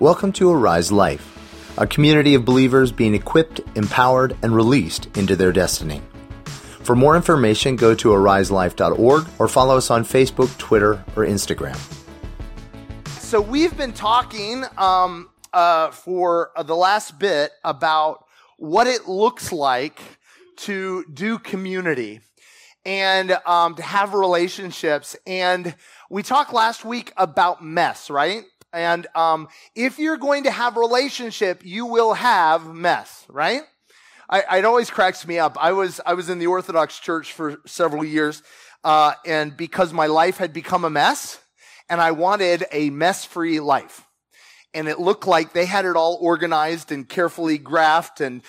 Welcome 0.00 0.32
to 0.32 0.50
Arise 0.50 0.90
Life, 0.90 1.78
a 1.78 1.86
community 1.86 2.34
of 2.34 2.44
believers 2.44 2.90
being 2.90 3.14
equipped, 3.14 3.60
empowered, 3.76 4.36
and 4.42 4.52
released 4.52 5.06
into 5.16 5.36
their 5.36 5.52
destiny. 5.52 6.02
For 6.82 6.96
more 6.96 7.14
information, 7.14 7.76
go 7.76 7.94
to 7.94 8.08
ariselife.org 8.08 9.26
or 9.38 9.46
follow 9.46 9.76
us 9.76 9.92
on 9.92 10.04
Facebook, 10.04 10.58
Twitter, 10.58 11.04
or 11.14 11.24
Instagram. 11.24 11.76
So, 13.20 13.40
we've 13.40 13.76
been 13.76 13.92
talking 13.92 14.64
um, 14.76 15.30
uh, 15.52 15.92
for 15.92 16.50
the 16.64 16.74
last 16.74 17.20
bit 17.20 17.52
about 17.62 18.26
what 18.56 18.88
it 18.88 19.08
looks 19.08 19.52
like 19.52 20.00
to 20.56 21.04
do 21.14 21.38
community 21.38 22.20
and 22.84 23.30
um, 23.46 23.76
to 23.76 23.82
have 23.82 24.12
relationships. 24.12 25.16
And 25.24 25.76
we 26.10 26.24
talked 26.24 26.52
last 26.52 26.84
week 26.84 27.12
about 27.16 27.64
mess, 27.64 28.10
right? 28.10 28.44
And 28.74 29.06
um, 29.14 29.48
if 29.74 29.98
you're 29.98 30.16
going 30.16 30.44
to 30.44 30.50
have 30.50 30.76
relationship, 30.76 31.62
you 31.64 31.86
will 31.86 32.12
have 32.14 32.74
mess, 32.74 33.24
right? 33.28 33.62
I, 34.28 34.58
it 34.58 34.64
always 34.64 34.90
cracks 34.90 35.26
me 35.26 35.38
up. 35.38 35.56
I 35.60 35.72
was 35.72 36.00
I 36.04 36.14
was 36.14 36.28
in 36.28 36.38
the 36.38 36.48
Orthodox 36.48 36.98
Church 36.98 37.32
for 37.32 37.60
several 37.66 38.04
years, 38.04 38.42
uh, 38.82 39.12
and 39.24 39.56
because 39.56 39.92
my 39.92 40.06
life 40.06 40.38
had 40.38 40.52
become 40.52 40.84
a 40.84 40.90
mess, 40.90 41.38
and 41.88 42.00
I 42.00 42.10
wanted 42.10 42.64
a 42.72 42.90
mess-free 42.90 43.60
life, 43.60 44.02
and 44.72 44.88
it 44.88 44.98
looked 44.98 45.26
like 45.26 45.52
they 45.52 45.66
had 45.66 45.84
it 45.84 45.94
all 45.94 46.18
organized 46.20 46.90
and 46.90 47.08
carefully 47.08 47.58
graphed 47.58 48.24
and 48.24 48.42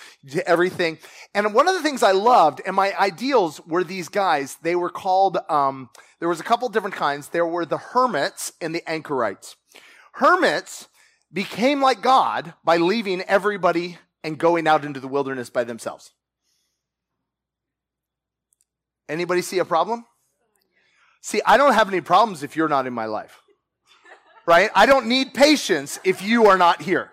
everything. 0.46 0.98
And 1.34 1.54
one 1.54 1.68
of 1.68 1.74
the 1.74 1.82
things 1.82 2.02
I 2.02 2.12
loved, 2.12 2.62
and 2.66 2.74
my 2.74 2.98
ideals 2.98 3.60
were 3.66 3.84
these 3.84 4.08
guys. 4.08 4.56
They 4.62 4.74
were 4.74 4.90
called. 4.90 5.38
Um, 5.48 5.90
there 6.18 6.28
was 6.28 6.40
a 6.40 6.44
couple 6.44 6.68
different 6.70 6.96
kinds. 6.96 7.28
There 7.28 7.46
were 7.46 7.66
the 7.66 7.76
hermits 7.76 8.52
and 8.62 8.74
the 8.74 8.82
anchorites. 8.90 9.56
Hermits 10.16 10.88
became 11.30 11.82
like 11.82 12.00
God 12.00 12.54
by 12.64 12.78
leaving 12.78 13.20
everybody 13.22 13.98
and 14.24 14.38
going 14.38 14.66
out 14.66 14.84
into 14.84 14.98
the 14.98 15.08
wilderness 15.08 15.50
by 15.50 15.64
themselves. 15.64 16.12
Anybody 19.08 19.42
see 19.42 19.58
a 19.58 19.64
problem? 19.64 20.06
See, 21.20 21.42
I 21.44 21.58
don't 21.58 21.74
have 21.74 21.88
any 21.88 22.00
problems 22.00 22.42
if 22.42 22.56
you're 22.56 22.68
not 22.68 22.86
in 22.86 22.94
my 22.94 23.04
life. 23.04 23.40
Right? 24.46 24.70
I 24.74 24.86
don't 24.86 25.06
need 25.06 25.34
patience 25.34 25.98
if 26.02 26.22
you 26.22 26.46
are 26.46 26.56
not 26.56 26.80
here. 26.80 27.10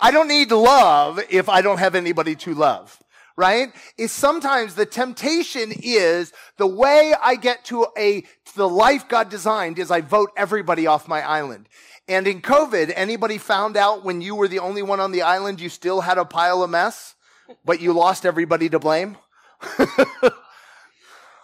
I 0.00 0.10
don't 0.10 0.28
need 0.28 0.50
love 0.50 1.20
if 1.30 1.48
I 1.48 1.62
don't 1.62 1.78
have 1.78 1.94
anybody 1.94 2.34
to 2.36 2.54
love. 2.54 3.00
Right? 3.36 3.72
Is 3.96 4.12
sometimes 4.12 4.74
the 4.74 4.86
temptation 4.86 5.72
is 5.72 6.32
the 6.58 6.66
way 6.66 7.14
I 7.20 7.36
get 7.36 7.64
to 7.66 7.86
a 7.96 8.20
to 8.20 8.56
the 8.56 8.68
life 8.68 9.08
God 9.08 9.30
designed 9.30 9.78
is 9.78 9.90
I 9.90 10.02
vote 10.02 10.30
everybody 10.36 10.86
off 10.86 11.08
my 11.08 11.22
island. 11.22 11.68
And 12.06 12.26
in 12.26 12.42
COVID, 12.42 12.92
anybody 12.94 13.38
found 13.38 13.76
out 13.76 14.04
when 14.04 14.20
you 14.20 14.34
were 14.34 14.48
the 14.48 14.58
only 14.58 14.82
one 14.82 15.00
on 15.00 15.10
the 15.10 15.22
island, 15.22 15.60
you 15.60 15.70
still 15.70 16.02
had 16.02 16.18
a 16.18 16.24
pile 16.24 16.62
of 16.62 16.68
mess, 16.68 17.14
but 17.64 17.80
you 17.80 17.94
lost 17.94 18.26
everybody 18.26 18.68
to 18.68 18.78
blame? 18.78 19.16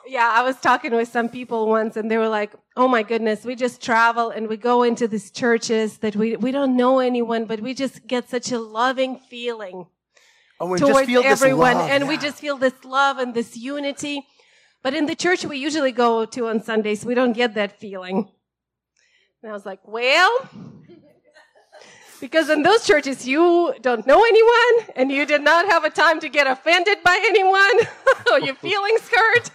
yeah, 0.06 0.30
I 0.30 0.42
was 0.42 0.60
talking 0.60 0.94
with 0.94 1.08
some 1.08 1.30
people 1.30 1.66
once 1.66 1.96
and 1.96 2.10
they 2.10 2.18
were 2.18 2.28
like, 2.28 2.52
oh 2.76 2.88
my 2.88 3.02
goodness, 3.02 3.44
we 3.44 3.54
just 3.54 3.82
travel 3.82 4.28
and 4.28 4.48
we 4.48 4.58
go 4.58 4.82
into 4.82 5.08
these 5.08 5.30
churches 5.30 5.98
that 5.98 6.14
we, 6.14 6.36
we 6.36 6.50
don't 6.50 6.76
know 6.76 6.98
anyone, 6.98 7.46
but 7.46 7.60
we 7.60 7.72
just 7.72 8.06
get 8.06 8.28
such 8.28 8.52
a 8.52 8.58
loving 8.58 9.18
feeling 9.18 9.86
oh, 10.60 10.76
towards 10.76 11.08
everyone. 11.08 11.76
Love, 11.76 11.90
and 11.90 12.04
yeah. 12.04 12.08
we 12.08 12.18
just 12.18 12.38
feel 12.38 12.58
this 12.58 12.84
love 12.84 13.18
and 13.18 13.32
this 13.32 13.56
unity. 13.56 14.26
But 14.82 14.92
in 14.92 15.06
the 15.06 15.14
church 15.14 15.46
we 15.46 15.56
usually 15.56 15.92
go 15.92 16.26
to 16.26 16.48
on 16.48 16.62
Sundays, 16.62 17.02
we 17.02 17.14
don't 17.14 17.32
get 17.32 17.54
that 17.54 17.80
feeling. 17.80 18.28
And 19.42 19.50
I 19.50 19.54
was 19.54 19.64
like, 19.64 19.80
well, 19.86 20.48
because 22.20 22.50
in 22.50 22.62
those 22.62 22.86
churches 22.86 23.26
you 23.26 23.74
don't 23.80 24.06
know 24.06 24.22
anyone 24.22 24.92
and 24.96 25.10
you 25.10 25.24
did 25.24 25.42
not 25.42 25.66
have 25.66 25.84
a 25.84 25.90
time 25.90 26.20
to 26.20 26.28
get 26.28 26.46
offended 26.46 26.98
by 27.02 27.18
anyone 27.24 27.80
or 28.32 28.40
your 28.40 28.54
feelings 28.54 29.08
hurt. 29.08 29.50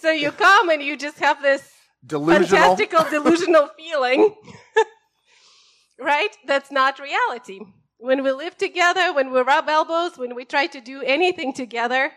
So 0.00 0.10
you 0.10 0.30
come 0.30 0.70
and 0.70 0.82
you 0.82 0.96
just 0.96 1.18
have 1.18 1.42
this 1.42 1.72
delusional. 2.06 2.46
fantastical 2.48 3.04
delusional 3.10 3.68
feeling. 3.76 4.34
right? 5.98 6.36
That's 6.46 6.70
not 6.70 6.98
reality. 6.98 7.60
When 7.98 8.22
we 8.22 8.32
live 8.32 8.56
together, 8.56 9.12
when 9.12 9.32
we 9.32 9.40
rub 9.40 9.68
elbows, 9.68 10.16
when 10.16 10.34
we 10.34 10.44
try 10.44 10.66
to 10.66 10.80
do 10.80 11.02
anything 11.02 11.52
together, 11.52 12.12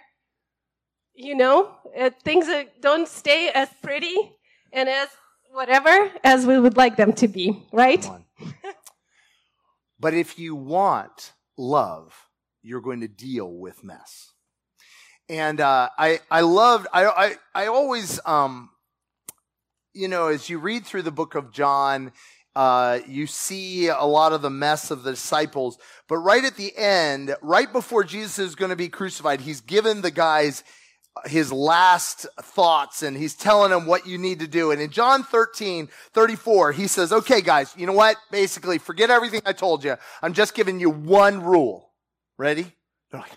you 1.13 1.35
know, 1.35 1.75
uh, 1.97 2.11
things 2.23 2.47
are, 2.47 2.65
don't 2.81 3.07
stay 3.07 3.49
as 3.49 3.69
pretty 3.81 4.15
and 4.71 4.87
as 4.89 5.09
whatever 5.57 6.11
as 6.23 6.45
we 6.45 6.59
would 6.59 6.77
like 6.77 6.97
them 6.97 7.11
to 7.11 7.27
be, 7.27 7.65
right? 7.73 8.07
but 9.99 10.13
if 10.13 10.37
you 10.37 10.55
want 10.55 11.33
love, 11.57 12.13
you're 12.61 12.79
going 12.79 13.01
to 13.01 13.07
deal 13.07 13.51
with 13.51 13.83
mess. 13.83 14.33
And 15.27 15.59
uh, 15.59 15.89
I 15.97 16.19
I 16.29 16.41
loved 16.41 16.85
I 16.93 17.05
I 17.05 17.35
I 17.55 17.67
always 17.67 18.19
um 18.23 18.69
you 19.95 20.07
know 20.07 20.27
as 20.27 20.47
you 20.47 20.59
read 20.59 20.85
through 20.85 21.01
the 21.01 21.11
book 21.11 21.33
of 21.33 21.51
John 21.51 22.11
uh, 22.55 22.99
you 23.07 23.27
see 23.27 23.87
a 23.87 24.03
lot 24.03 24.33
of 24.33 24.41
the 24.41 24.49
mess 24.49 24.89
of 24.89 25.03
the 25.03 25.11
disciples, 25.11 25.77
but 26.07 26.17
right 26.17 26.43
at 26.43 26.55
the 26.55 26.75
end, 26.75 27.35
right 27.43 27.71
before 27.71 28.03
Jesus 28.03 28.39
is 28.39 28.55
going 28.55 28.71
to 28.71 28.75
be 28.75 28.89
crucified, 28.89 29.41
he's 29.41 29.61
given 29.61 30.01
the 30.01 30.09
guys 30.09 30.63
his 31.25 31.51
last 31.51 32.25
thoughts 32.41 33.03
and 33.03 33.17
he's 33.17 33.35
telling 33.35 33.71
them 33.71 33.85
what 33.85 34.05
you 34.05 34.17
need 34.17 34.39
to 34.39 34.47
do. 34.47 34.71
And 34.71 34.81
in 34.81 34.89
John 34.89 35.23
13, 35.23 35.89
34, 36.13 36.71
he 36.73 36.87
says, 36.87 37.11
okay, 37.11 37.41
guys, 37.41 37.73
you 37.77 37.85
know 37.85 37.93
what? 37.93 38.17
Basically, 38.31 38.77
forget 38.77 39.09
everything 39.09 39.41
I 39.45 39.53
told 39.53 39.83
you. 39.83 39.95
I'm 40.21 40.33
just 40.33 40.53
giving 40.53 40.79
you 40.79 40.89
one 40.89 41.43
rule. 41.43 41.91
Ready? 42.37 42.73
They're 43.11 43.21
like, 43.21 43.31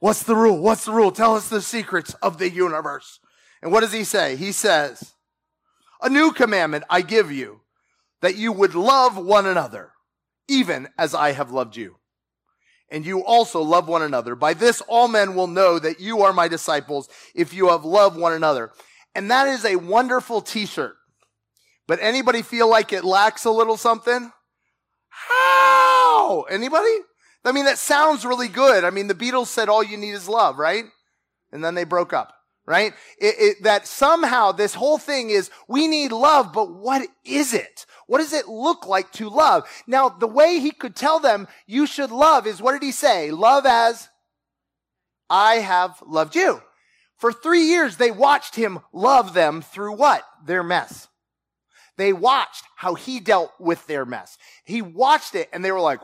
what's 0.00 0.22
the 0.22 0.36
rule? 0.36 0.60
What's 0.60 0.84
the 0.84 0.92
rule? 0.92 1.10
Tell 1.10 1.34
us 1.34 1.48
the 1.48 1.62
secrets 1.62 2.14
of 2.22 2.38
the 2.38 2.50
universe. 2.50 3.18
And 3.62 3.72
what 3.72 3.80
does 3.80 3.92
he 3.92 4.04
say? 4.04 4.36
He 4.36 4.52
says, 4.52 5.14
a 6.00 6.08
new 6.08 6.32
commandment 6.32 6.84
I 6.90 7.02
give 7.02 7.30
you 7.30 7.60
that 8.20 8.36
you 8.36 8.52
would 8.52 8.74
love 8.74 9.16
one 9.16 9.46
another, 9.46 9.92
even 10.48 10.88
as 10.98 11.14
I 11.14 11.32
have 11.32 11.50
loved 11.50 11.76
you 11.76 11.96
and 12.92 13.06
you 13.06 13.24
also 13.24 13.62
love 13.62 13.88
one 13.88 14.02
another. 14.02 14.36
By 14.36 14.52
this, 14.52 14.82
all 14.82 15.08
men 15.08 15.34
will 15.34 15.46
know 15.46 15.78
that 15.78 15.98
you 15.98 16.20
are 16.22 16.32
my 16.34 16.46
disciples 16.46 17.08
if 17.34 17.54
you 17.54 17.70
have 17.70 17.86
loved 17.86 18.18
one 18.18 18.34
another. 18.34 18.70
And 19.14 19.30
that 19.30 19.48
is 19.48 19.64
a 19.64 19.76
wonderful 19.76 20.42
t-shirt. 20.42 20.94
But 21.88 22.00
anybody 22.02 22.42
feel 22.42 22.68
like 22.68 22.92
it 22.92 23.02
lacks 23.02 23.46
a 23.46 23.50
little 23.50 23.78
something? 23.78 24.30
How? 25.08 26.42
Anybody? 26.50 26.94
I 27.46 27.52
mean, 27.52 27.64
that 27.64 27.78
sounds 27.78 28.26
really 28.26 28.48
good. 28.48 28.84
I 28.84 28.90
mean, 28.90 29.08
the 29.08 29.14
Beatles 29.14 29.46
said 29.46 29.70
all 29.70 29.82
you 29.82 29.96
need 29.96 30.12
is 30.12 30.28
love, 30.28 30.58
right? 30.58 30.84
And 31.50 31.64
then 31.64 31.74
they 31.74 31.84
broke 31.84 32.12
up, 32.12 32.34
right? 32.66 32.92
It, 33.18 33.34
it, 33.38 33.62
that 33.62 33.86
somehow 33.86 34.52
this 34.52 34.74
whole 34.74 34.98
thing 34.98 35.30
is 35.30 35.50
we 35.66 35.88
need 35.88 36.12
love, 36.12 36.52
but 36.52 36.70
what 36.70 37.08
is 37.24 37.54
it? 37.54 37.86
What 38.06 38.18
does 38.18 38.32
it 38.32 38.48
look 38.48 38.86
like 38.86 39.10
to 39.12 39.28
love? 39.28 39.68
Now, 39.86 40.08
the 40.08 40.26
way 40.26 40.58
he 40.58 40.70
could 40.70 40.96
tell 40.96 41.20
them 41.20 41.48
you 41.66 41.86
should 41.86 42.10
love 42.10 42.46
is 42.46 42.60
what 42.60 42.72
did 42.72 42.82
he 42.82 42.92
say? 42.92 43.30
Love 43.30 43.66
as 43.66 44.08
I 45.30 45.56
have 45.56 46.02
loved 46.06 46.34
you. 46.34 46.60
For 47.16 47.32
three 47.32 47.62
years, 47.62 47.96
they 47.96 48.10
watched 48.10 48.56
him 48.56 48.80
love 48.92 49.32
them 49.32 49.62
through 49.62 49.94
what? 49.94 50.24
Their 50.44 50.62
mess. 50.62 51.08
They 51.96 52.12
watched 52.12 52.64
how 52.76 52.94
he 52.94 53.20
dealt 53.20 53.52
with 53.60 53.86
their 53.86 54.04
mess. 54.04 54.38
He 54.64 54.82
watched 54.82 55.34
it 55.34 55.48
and 55.52 55.64
they 55.64 55.70
were 55.70 55.80
like, 55.80 56.00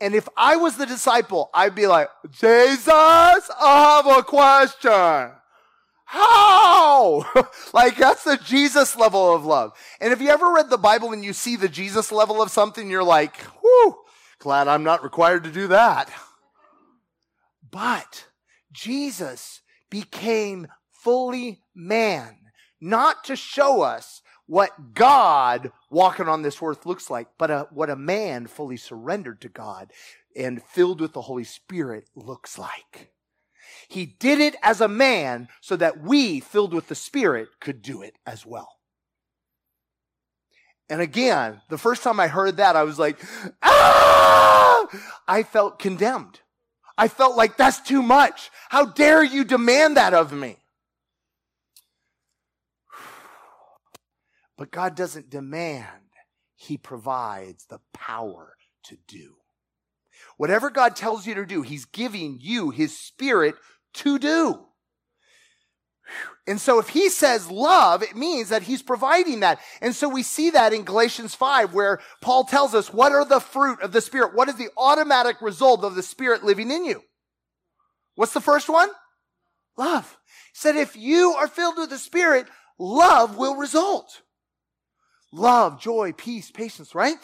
and 0.00 0.14
if 0.14 0.28
I 0.36 0.56
was 0.56 0.76
the 0.76 0.86
disciple, 0.86 1.50
I'd 1.54 1.74
be 1.74 1.86
like, 1.86 2.08
Jesus, 2.30 2.88
I 2.88 3.42
have 3.60 4.18
a 4.18 4.22
question. 4.22 5.32
How? 6.04 7.24
like 7.72 7.96
that's 7.96 8.24
the 8.24 8.36
Jesus 8.36 8.96
level 8.96 9.34
of 9.34 9.44
love. 9.44 9.72
And 10.00 10.12
if 10.12 10.20
you 10.20 10.28
ever 10.28 10.52
read 10.52 10.70
the 10.70 10.78
Bible 10.78 11.12
and 11.12 11.24
you 11.24 11.32
see 11.32 11.56
the 11.56 11.68
Jesus 11.68 12.12
level 12.12 12.42
of 12.42 12.50
something, 12.50 12.90
you're 12.90 13.02
like, 13.02 13.36
whoo, 13.62 13.96
glad 14.38 14.68
I'm 14.68 14.84
not 14.84 15.02
required 15.02 15.44
to 15.44 15.50
do 15.50 15.68
that. 15.68 16.10
But 17.70 18.26
Jesus 18.72 19.62
became 19.90 20.68
fully 20.90 21.62
man, 21.74 22.36
not 22.80 23.24
to 23.24 23.36
show 23.36 23.82
us 23.82 24.22
what 24.46 24.94
God 24.94 25.72
walking 25.90 26.28
on 26.28 26.42
this 26.42 26.60
earth 26.62 26.84
looks 26.84 27.08
like, 27.08 27.28
but 27.38 27.50
a, 27.50 27.66
what 27.70 27.90
a 27.90 27.96
man 27.96 28.46
fully 28.46 28.76
surrendered 28.76 29.40
to 29.40 29.48
God 29.48 29.90
and 30.36 30.62
filled 30.62 31.00
with 31.00 31.12
the 31.12 31.22
Holy 31.22 31.44
Spirit 31.44 32.08
looks 32.14 32.58
like. 32.58 33.13
He 33.88 34.06
did 34.06 34.40
it 34.40 34.56
as 34.62 34.80
a 34.80 34.88
man 34.88 35.48
so 35.60 35.76
that 35.76 36.00
we, 36.00 36.40
filled 36.40 36.74
with 36.74 36.88
the 36.88 36.94
Spirit, 36.94 37.48
could 37.60 37.82
do 37.82 38.02
it 38.02 38.16
as 38.26 38.44
well. 38.44 38.68
And 40.88 41.00
again, 41.00 41.60
the 41.70 41.78
first 41.78 42.02
time 42.02 42.20
I 42.20 42.28
heard 42.28 42.58
that, 42.58 42.76
I 42.76 42.84
was 42.84 42.98
like, 42.98 43.18
ah! 43.62 44.86
I 45.26 45.42
felt 45.42 45.78
condemned. 45.78 46.40
I 46.96 47.08
felt 47.08 47.36
like 47.36 47.56
that's 47.56 47.80
too 47.80 48.02
much. 48.02 48.50
How 48.68 48.84
dare 48.84 49.22
you 49.24 49.44
demand 49.44 49.96
that 49.96 50.14
of 50.14 50.32
me? 50.32 50.56
But 54.56 54.70
God 54.70 54.94
doesn't 54.94 55.30
demand. 55.30 55.88
he 56.56 56.78
provides 56.78 57.66
the 57.66 57.80
power 57.92 58.54
to 58.84 58.96
do. 59.08 59.34
Whatever 60.36 60.70
God 60.70 60.96
tells 60.96 61.26
you 61.26 61.34
to 61.34 61.46
do, 61.46 61.62
he's 61.62 61.84
giving 61.84 62.38
you 62.40 62.70
his 62.70 62.98
spirit 62.98 63.54
to 63.94 64.18
do. 64.18 64.66
And 66.46 66.60
so 66.60 66.78
if 66.78 66.90
he 66.90 67.08
says 67.08 67.50
love, 67.50 68.02
it 68.02 68.14
means 68.14 68.50
that 68.50 68.64
he's 68.64 68.82
providing 68.82 69.40
that. 69.40 69.60
And 69.80 69.94
so 69.94 70.08
we 70.08 70.22
see 70.22 70.50
that 70.50 70.72
in 70.72 70.84
Galatians 70.84 71.34
5 71.34 71.72
where 71.72 72.00
Paul 72.20 72.44
tells 72.44 72.74
us 72.74 72.92
what 72.92 73.12
are 73.12 73.24
the 73.24 73.40
fruit 73.40 73.80
of 73.80 73.92
the 73.92 74.02
spirit? 74.02 74.34
What 74.34 74.48
is 74.48 74.56
the 74.56 74.68
automatic 74.76 75.40
result 75.40 75.84
of 75.84 75.94
the 75.94 76.02
spirit 76.02 76.44
living 76.44 76.70
in 76.70 76.84
you? 76.84 77.02
What's 78.14 78.34
the 78.34 78.40
first 78.40 78.68
one? 78.68 78.90
Love. 79.76 80.18
He 80.52 80.58
said 80.58 80.76
if 80.76 80.96
you 80.96 81.32
are 81.32 81.48
filled 81.48 81.78
with 81.78 81.90
the 81.90 81.98
spirit, 81.98 82.46
love 82.78 83.36
will 83.36 83.56
result. 83.56 84.20
Love, 85.32 85.80
joy, 85.80 86.12
peace, 86.12 86.50
patience, 86.50 86.94
right? 86.94 87.16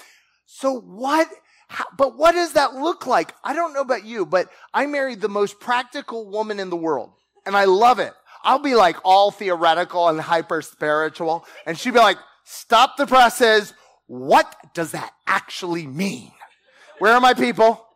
So 0.46 0.80
what 0.80 1.28
how, 1.70 1.84
but 1.96 2.18
what 2.18 2.32
does 2.32 2.54
that 2.54 2.74
look 2.74 3.06
like? 3.06 3.32
I 3.44 3.54
don't 3.54 3.72
know 3.72 3.80
about 3.80 4.04
you, 4.04 4.26
but 4.26 4.48
I 4.74 4.86
married 4.86 5.20
the 5.20 5.28
most 5.28 5.60
practical 5.60 6.28
woman 6.28 6.58
in 6.58 6.68
the 6.68 6.76
world 6.76 7.12
and 7.46 7.56
I 7.56 7.66
love 7.66 8.00
it. 8.00 8.12
I'll 8.42 8.58
be 8.58 8.74
like 8.74 8.96
all 9.04 9.30
theoretical 9.30 10.08
and 10.08 10.20
hyper 10.20 10.62
spiritual. 10.62 11.46
And 11.66 11.78
she'd 11.78 11.94
be 11.94 12.00
like, 12.00 12.18
stop 12.42 12.96
the 12.96 13.06
presses. 13.06 13.72
What 14.08 14.52
does 14.74 14.90
that 14.92 15.12
actually 15.28 15.86
mean? 15.86 16.32
Where 16.98 17.12
are 17.12 17.20
my 17.20 17.34
people? 17.34 17.86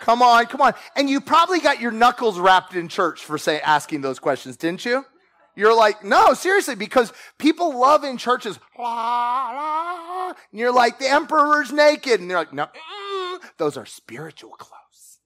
Come 0.00 0.20
on, 0.20 0.46
come 0.46 0.60
on. 0.60 0.74
And 0.96 1.08
you 1.08 1.20
probably 1.20 1.60
got 1.60 1.80
your 1.80 1.92
knuckles 1.92 2.36
rapped 2.36 2.74
in 2.74 2.88
church 2.88 3.24
for 3.24 3.38
say, 3.38 3.60
asking 3.60 4.00
those 4.00 4.18
questions, 4.18 4.56
didn't 4.56 4.84
you? 4.84 5.04
You're 5.54 5.76
like, 5.76 6.02
no, 6.02 6.34
seriously, 6.34 6.74
because 6.74 7.12
people 7.38 7.78
love 7.78 8.04
in 8.04 8.16
churches, 8.16 8.58
la, 8.78 8.84
la, 8.84 10.28
and 10.28 10.60
you're 10.60 10.72
like, 10.72 10.98
the 10.98 11.08
emperor's 11.08 11.70
naked. 11.70 12.20
And 12.20 12.30
they're 12.30 12.38
like, 12.38 12.52
no, 12.52 12.66
mm, 12.66 13.40
those 13.58 13.76
are 13.76 13.86
spiritual 13.86 14.50
clothes. 14.50 15.18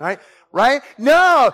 Right? 0.00 0.20
right? 0.52 0.82
No, 0.96 1.52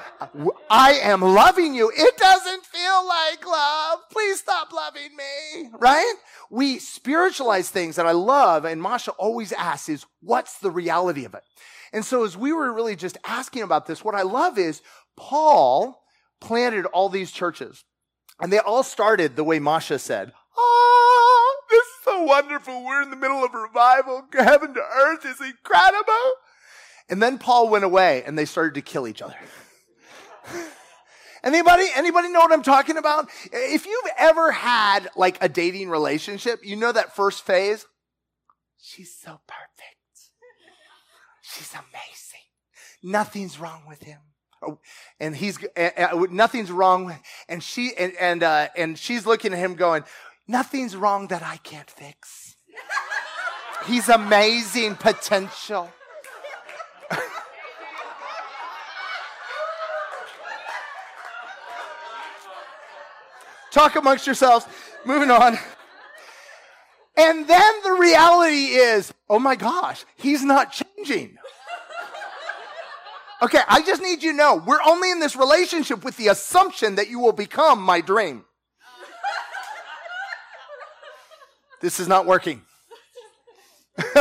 I 0.70 0.92
am 1.02 1.20
loving 1.20 1.74
you. 1.74 1.90
It 1.96 2.16
doesn't 2.16 2.64
feel 2.66 3.06
like 3.06 3.46
love. 3.46 4.00
Please 4.10 4.40
stop 4.40 4.72
loving 4.72 5.16
me, 5.16 5.70
right? 5.78 6.14
We 6.50 6.78
spiritualize 6.78 7.70
things 7.70 7.96
that 7.96 8.06
I 8.06 8.12
love. 8.12 8.64
And 8.64 8.80
Masha 8.80 9.12
always 9.12 9.52
asks 9.52 9.88
is, 9.88 10.06
what's 10.20 10.58
the 10.58 10.70
reality 10.70 11.24
of 11.24 11.34
it? 11.34 11.42
And 11.92 12.04
so 12.04 12.24
as 12.24 12.36
we 12.36 12.52
were 12.52 12.72
really 12.72 12.96
just 12.96 13.18
asking 13.24 13.62
about 13.62 13.86
this, 13.86 14.04
what 14.04 14.14
I 14.14 14.22
love 14.22 14.58
is 14.58 14.82
Paul 15.16 16.00
planted 16.44 16.84
all 16.86 17.08
these 17.08 17.32
churches 17.32 17.84
and 18.38 18.52
they 18.52 18.58
all 18.58 18.82
started 18.82 19.34
the 19.34 19.44
way 19.44 19.58
Masha 19.58 19.98
said. 19.98 20.32
Oh, 20.56 21.56
this 21.70 21.82
is 21.82 22.04
so 22.04 22.22
wonderful. 22.22 22.84
We're 22.84 23.02
in 23.02 23.10
the 23.10 23.16
middle 23.16 23.42
of 23.42 23.54
revival. 23.54 24.22
Heaven 24.32 24.74
to 24.74 24.80
earth 24.80 25.24
is 25.24 25.40
incredible. 25.40 26.32
And 27.08 27.22
then 27.22 27.38
Paul 27.38 27.70
went 27.70 27.84
away 27.84 28.22
and 28.24 28.38
they 28.38 28.44
started 28.44 28.74
to 28.74 28.82
kill 28.82 29.08
each 29.08 29.22
other. 29.22 29.36
Anybody, 31.44 31.86
anybody 31.94 32.30
know 32.30 32.40
what 32.40 32.52
I'm 32.52 32.62
talking 32.62 32.96
about? 32.96 33.28
If 33.52 33.84
you've 33.84 34.10
ever 34.18 34.50
had 34.50 35.10
like 35.14 35.36
a 35.42 35.48
dating 35.48 35.90
relationship, 35.90 36.60
you 36.62 36.74
know 36.74 36.90
that 36.90 37.14
first 37.14 37.42
phase? 37.42 37.84
She's 38.78 39.14
so 39.14 39.40
perfect. 39.46 40.30
She's 41.42 41.72
amazing. 41.72 42.40
Nothing's 43.02 43.58
wrong 43.60 43.82
with 43.86 44.02
him. 44.02 44.20
And 45.20 45.36
he's, 45.36 45.58
uh, 45.76 46.26
nothing's 46.30 46.70
wrong. 46.70 47.16
And 47.48 47.62
she, 47.62 47.92
and, 47.96 48.14
and, 48.20 48.42
uh, 48.42 48.68
and 48.76 48.98
she's 48.98 49.26
looking 49.26 49.52
at 49.52 49.58
him 49.58 49.74
going, 49.74 50.04
nothing's 50.48 50.96
wrong 50.96 51.28
that 51.28 51.42
I 51.42 51.58
can't 51.58 51.90
fix. 51.90 52.56
He's 53.86 54.08
amazing 54.08 54.96
potential. 54.96 55.92
Talk 63.70 63.96
amongst 63.96 64.26
yourselves. 64.26 64.66
Moving 65.04 65.30
on. 65.30 65.58
And 67.16 67.46
then 67.46 67.72
the 67.84 67.92
reality 67.92 68.74
is, 68.74 69.14
oh 69.30 69.38
my 69.38 69.54
gosh, 69.54 70.04
he's 70.16 70.42
not 70.42 70.72
changing. 70.72 71.36
Okay, 73.42 73.60
I 73.68 73.82
just 73.82 74.00
need 74.00 74.22
you 74.22 74.30
to 74.30 74.36
know 74.36 74.62
we're 74.64 74.82
only 74.84 75.10
in 75.10 75.20
this 75.20 75.36
relationship 75.36 76.04
with 76.04 76.16
the 76.16 76.28
assumption 76.28 76.94
that 76.94 77.08
you 77.08 77.18
will 77.20 77.32
become 77.32 77.82
my 77.82 78.00
dream. 78.00 78.44
this 81.80 82.00
is 82.00 82.08
not 82.08 82.26
working. 82.26 82.62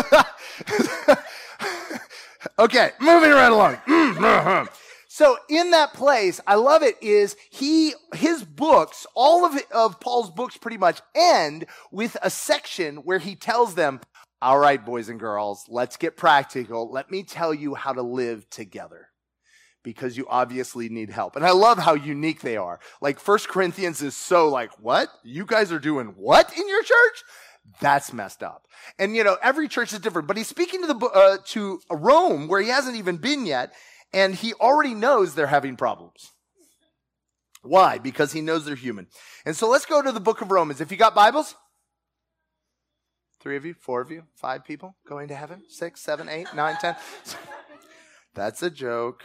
okay, 2.60 2.92
moving 3.00 3.32
right 3.32 3.52
along. 3.52 4.68
So 5.16 5.38
in 5.48 5.70
that 5.70 5.94
place, 5.94 6.42
I 6.48 6.56
love 6.56 6.82
it 6.82 6.96
is 7.00 7.36
he, 7.52 7.94
his 8.16 8.44
books, 8.44 9.06
all 9.14 9.46
of, 9.46 9.56
of 9.70 10.00
Paul's 10.00 10.32
books 10.32 10.58
pretty 10.58 10.80
much 10.80 11.02
end 11.16 11.68
with 11.92 12.18
a 12.24 12.32
section 12.32 12.96
where 12.96 13.20
he 13.20 13.36
tells 13.36 13.76
them, 13.76 14.02
all 14.44 14.60
right, 14.60 14.84
boys 14.84 15.08
and 15.08 15.20
girls, 15.20 15.66
let's 15.70 15.96
get 15.96 16.18
practical. 16.18 16.92
Let 16.92 17.10
me 17.10 17.24
tell 17.24 17.54
you 17.54 17.76
how 17.76 17.94
to 17.94 18.02
live 18.02 18.50
together 18.50 19.08
because 19.84 20.18
you 20.18 20.26
obviously 20.30 20.90
need 20.90 21.10
help. 21.10 21.36
And 21.38 21.46
I 21.46 21.52
love 21.52 21.78
how 21.78 21.94
unique 21.94 22.42
they 22.42 22.58
are. 22.58 22.80
Like 23.02 23.20
First 23.20 23.48
Corinthians 23.48 24.02
is 24.02 24.16
so 24.16 24.50
like, 24.50 24.72
what? 24.82 25.10
You 25.24 25.46
guys 25.46 25.72
are 25.72 25.80
doing 25.80 26.08
what 26.18 26.56
in 26.58 26.68
your 26.68 26.84
church? 26.84 27.24
That's 27.80 28.12
messed 28.12 28.44
up. 28.44 28.68
And 29.00 29.16
you 29.16 29.24
know, 29.24 29.38
every 29.42 29.70
church 29.70 29.94
is 29.94 30.00
different, 30.00 30.28
but 30.28 30.36
he's 30.36 30.48
speaking 30.48 30.82
to 30.82 30.88
the, 30.88 31.06
uh, 31.06 31.38
to 31.46 31.80
Rome 31.90 32.50
where 32.50 32.62
he 32.62 32.68
hasn't 32.68 32.98
even 32.98 33.18
been 33.18 33.46
yet 33.46 33.74
and 34.12 34.36
he 34.36 34.54
already 34.56 34.94
knows 34.94 35.36
they're 35.36 35.48
having 35.48 35.78
problems. 35.78 36.32
Why? 37.62 37.98
Because 37.98 38.34
he 38.34 38.42
knows 38.42 38.66
they're 38.66 38.76
human. 38.76 39.08
And 39.46 39.56
so 39.56 39.70
let's 39.70 39.86
go 39.86 40.02
to 40.02 40.12
the 40.12 40.20
book 40.20 40.42
of 40.42 40.52
Romans. 40.52 40.82
If 40.82 40.92
you 40.92 40.98
got 40.98 41.16
Bibles, 41.16 41.56
three 43.44 43.58
of 43.58 43.66
you, 43.66 43.76
four 43.78 44.00
of 44.00 44.10
you, 44.10 44.24
five 44.36 44.64
people 44.64 44.96
going 45.06 45.28
to 45.28 45.36
heaven, 45.36 45.62
six, 45.68 46.00
seven, 46.00 46.30
eight, 46.30 46.48
nine, 46.56 46.78
ten. 46.80 46.96
That's 48.34 48.64
a 48.64 48.70
joke. 48.70 49.22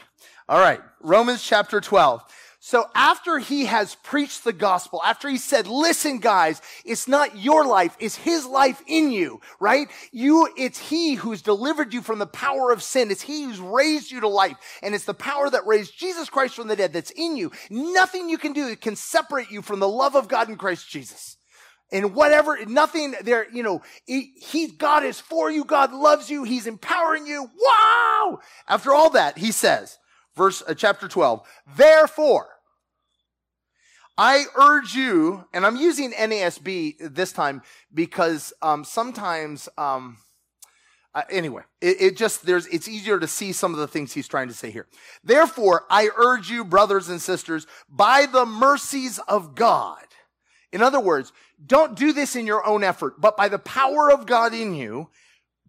All 0.49 0.59
right. 0.59 0.81
Romans 1.00 1.43
chapter 1.43 1.81
12. 1.81 2.23
So 2.59 2.87
after 2.97 3.38
he 3.38 3.67
has 3.67 3.94
preached 3.94 4.43
the 4.43 4.53
gospel, 4.53 5.00
after 5.05 5.29
he 5.29 5.38
said, 5.38 5.69
listen 5.69 6.19
guys, 6.19 6.61
it's 6.85 7.06
not 7.06 7.38
your 7.38 7.65
life, 7.65 7.97
it's 8.00 8.17
his 8.17 8.44
life 8.44 8.82
in 8.88 9.12
you, 9.12 9.41
right? 9.61 9.87
You, 10.11 10.49
it's 10.56 10.79
he 10.91 11.14
who's 11.14 11.41
delivered 11.41 11.94
you 11.94 12.03
from 12.03 12.19
the 12.19 12.26
power 12.26 12.73
of 12.73 12.82
sin. 12.82 13.12
It's 13.12 13.23
he 13.23 13.45
who's 13.45 13.61
raised 13.61 14.11
you 14.11 14.21
to 14.21 14.28
life. 14.28 14.57
And 14.83 14.95
it's 14.95 15.04
the 15.04 15.14
power 15.14 15.49
that 15.49 15.66
raised 15.66 15.97
Jesus 15.97 16.28
Christ 16.28 16.57
from 16.57 16.66
the 16.66 16.76
dead 16.76 16.92
that's 16.92 17.12
in 17.12 17.37
you. 17.37 17.52
Nothing 17.71 18.28
you 18.28 18.37
can 18.37 18.52
do 18.52 18.75
can 18.75 18.97
separate 18.97 19.52
you 19.52 19.62
from 19.62 19.78
the 19.78 19.88
love 19.88 20.16
of 20.16 20.26
God 20.26 20.49
in 20.49 20.57
Christ 20.57 20.90
Jesus. 20.90 21.38
And 21.90 22.14
whatever, 22.14 22.59
nothing 22.66 23.14
there, 23.23 23.47
you 23.50 23.62
know, 23.62 23.83
he, 24.04 24.33
he, 24.37 24.68
God 24.68 25.04
is 25.04 25.21
for 25.21 25.50
you. 25.50 25.64
God 25.64 25.92
loves 25.92 26.28
you. 26.28 26.45
He's 26.45 26.66
empowering 26.66 27.26
you. 27.26 27.49
Wow! 27.59 28.40
After 28.68 28.95
all 28.95 29.11
that, 29.11 29.38
he 29.38 29.52
says, 29.52 29.99
verse 30.37 30.62
uh, 30.66 30.75
chapter 30.75 31.09
12. 31.09 31.47
Therefore, 31.76 32.49
I 34.18 34.47
urge 34.57 34.95
you, 34.95 35.45
and 35.54 35.64
I'm 35.64 35.76
using 35.76 36.11
NASB 36.11 37.14
this 37.14 37.30
time 37.30 37.62
because 37.95 38.52
um, 38.61 38.85
sometimes, 38.85 39.68
um, 39.78 40.18
uh, 41.14 41.23
anyway, 41.30 41.62
it, 41.80 42.00
it, 42.00 42.16
just 42.16 42.45
there's 42.45 42.66
it's 42.66 42.88
easier 42.88 43.21
to 43.21 43.28
see 43.28 43.52
some 43.52 43.73
of 43.73 43.78
the 43.78 43.87
things 43.87 44.12
he's 44.12 44.26
trying 44.26 44.49
to 44.49 44.54
say 44.54 44.73
here. 44.73 44.88
Therefore, 45.23 45.85
I 45.88 46.11
urge 46.16 46.50
you, 46.50 46.64
brothers 46.64 47.09
and 47.09 47.23
sisters, 47.23 47.68
by 47.88 48.26
the 48.26 48.45
mercies 48.45 49.21
of 49.28 49.54
God. 49.54 50.08
In 50.72 50.82
other 50.82 51.00
words, 51.00 51.32
don't 51.64 51.96
do 51.96 52.12
this 52.12 52.37
in 52.37 52.46
your 52.46 52.66
own 52.66 52.84
effort, 52.84 53.20
but 53.20 53.37
by 53.37 53.48
the 53.48 53.58
power 53.58 54.10
of 54.10 54.26
God 54.26 54.52
in 54.52 54.75
you, 54.75 55.08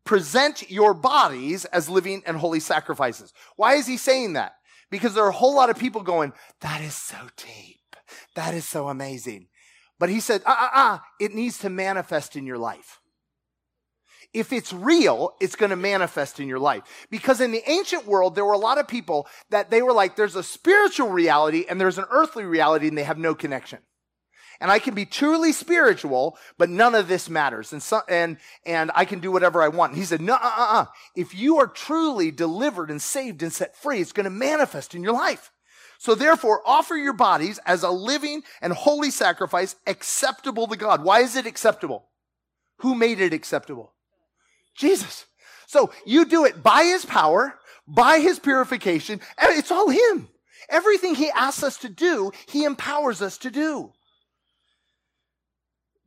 present 0.03 0.69
your 0.69 0.93
bodies 0.93 1.65
as 1.65 1.89
living 1.89 2.23
and 2.25 2.37
holy 2.37 2.59
sacrifices. 2.59 3.33
Why 3.55 3.75
is 3.75 3.87
he 3.87 3.97
saying 3.97 4.33
that? 4.33 4.55
because 4.89 5.13
there 5.13 5.23
are 5.23 5.29
a 5.29 5.33
whole 5.33 5.55
lot 5.55 5.69
of 5.69 5.77
people 5.77 6.01
going, 6.01 6.33
that 6.61 6.81
is 6.81 6.95
so 6.95 7.17
deep. 7.37 7.95
That 8.35 8.53
is 8.53 8.67
so 8.67 8.87
amazing. 8.87 9.47
But 9.99 10.09
he 10.09 10.19
said, 10.19 10.41
ah, 10.45 10.57
ah, 10.59 10.71
ah, 10.73 11.03
it 11.19 11.33
needs 11.33 11.59
to 11.59 11.69
manifest 11.69 12.35
in 12.35 12.45
your 12.45 12.57
life. 12.57 12.99
If 14.31 14.53
it's 14.53 14.71
real, 14.71 15.33
it's 15.41 15.55
going 15.55 15.71
to 15.71 15.75
manifest 15.75 16.39
in 16.39 16.47
your 16.47 16.59
life. 16.59 16.83
Because 17.09 17.41
in 17.41 17.51
the 17.51 17.67
ancient 17.69 18.05
world, 18.05 18.35
there 18.35 18.45
were 18.45 18.53
a 18.53 18.59
lot 18.59 18.77
of 18.77 18.87
people 18.87 19.27
that 19.49 19.71
they 19.71 19.81
were 19.81 19.91
like, 19.91 20.15
there's 20.15 20.35
a 20.35 20.43
spiritual 20.43 21.09
reality 21.09 21.65
and 21.67 21.81
there's 21.81 21.97
an 21.97 22.05
earthly 22.11 22.45
reality 22.45 22.87
and 22.87 22.97
they 22.97 23.03
have 23.03 23.17
no 23.17 23.33
connection 23.33 23.79
and 24.61 24.69
I 24.69 24.79
can 24.79 24.93
be 24.93 25.05
truly 25.05 25.53
spiritual, 25.53 26.37
but 26.57 26.69
none 26.69 26.95
of 26.95 27.07
this 27.07 27.29
matters. 27.29 27.71
And 27.71 27.81
so, 27.81 28.01
and, 28.09 28.37
and 28.65 28.91
I 28.93 29.05
can 29.05 29.19
do 29.19 29.31
whatever 29.31 29.61
I 29.61 29.69
want. 29.69 29.93
And 29.93 29.99
he 29.99 30.05
said, 30.05 30.21
no, 30.21 30.33
uh, 30.33 30.39
uh, 30.41 30.67
uh. 30.69 30.85
If 31.15 31.33
you 31.33 31.57
are 31.57 31.67
truly 31.67 32.31
delivered 32.31 32.91
and 32.91 33.01
saved 33.01 33.41
and 33.41 33.53
set 33.53 33.77
free, 33.77 34.01
it's 34.01 34.11
going 34.11 34.25
to 34.25 34.29
manifest 34.29 34.95
in 34.95 35.03
your 35.03 35.13
life. 35.13 35.51
So 35.97 36.15
therefore, 36.15 36.61
offer 36.65 36.95
your 36.95 37.13
bodies 37.13 37.59
as 37.65 37.83
a 37.83 37.89
living 37.89 38.43
and 38.61 38.73
holy 38.73 39.11
sacrifice 39.11 39.75
acceptable 39.87 40.67
to 40.67 40.77
God. 40.77 41.03
Why 41.03 41.21
is 41.21 41.35
it 41.35 41.45
acceptable? 41.45 42.07
Who 42.79 42.95
made 42.95 43.19
it 43.19 43.33
acceptable? 43.33 43.93
Jesus. 44.75 45.25
So 45.67 45.91
you 46.05 46.25
do 46.25 46.45
it 46.45 46.63
by 46.63 46.83
his 46.83 47.05
power, 47.05 47.55
by 47.87 48.19
his 48.19 48.39
purification, 48.39 49.19
and 49.37 49.57
it's 49.57 49.71
all 49.71 49.89
him. 49.89 50.29
Everything 50.69 51.15
he 51.15 51.29
asks 51.31 51.63
us 51.63 51.77
to 51.79 51.89
do, 51.89 52.31
he 52.47 52.63
empowers 52.63 53.21
us 53.21 53.37
to 53.39 53.51
do 53.51 53.91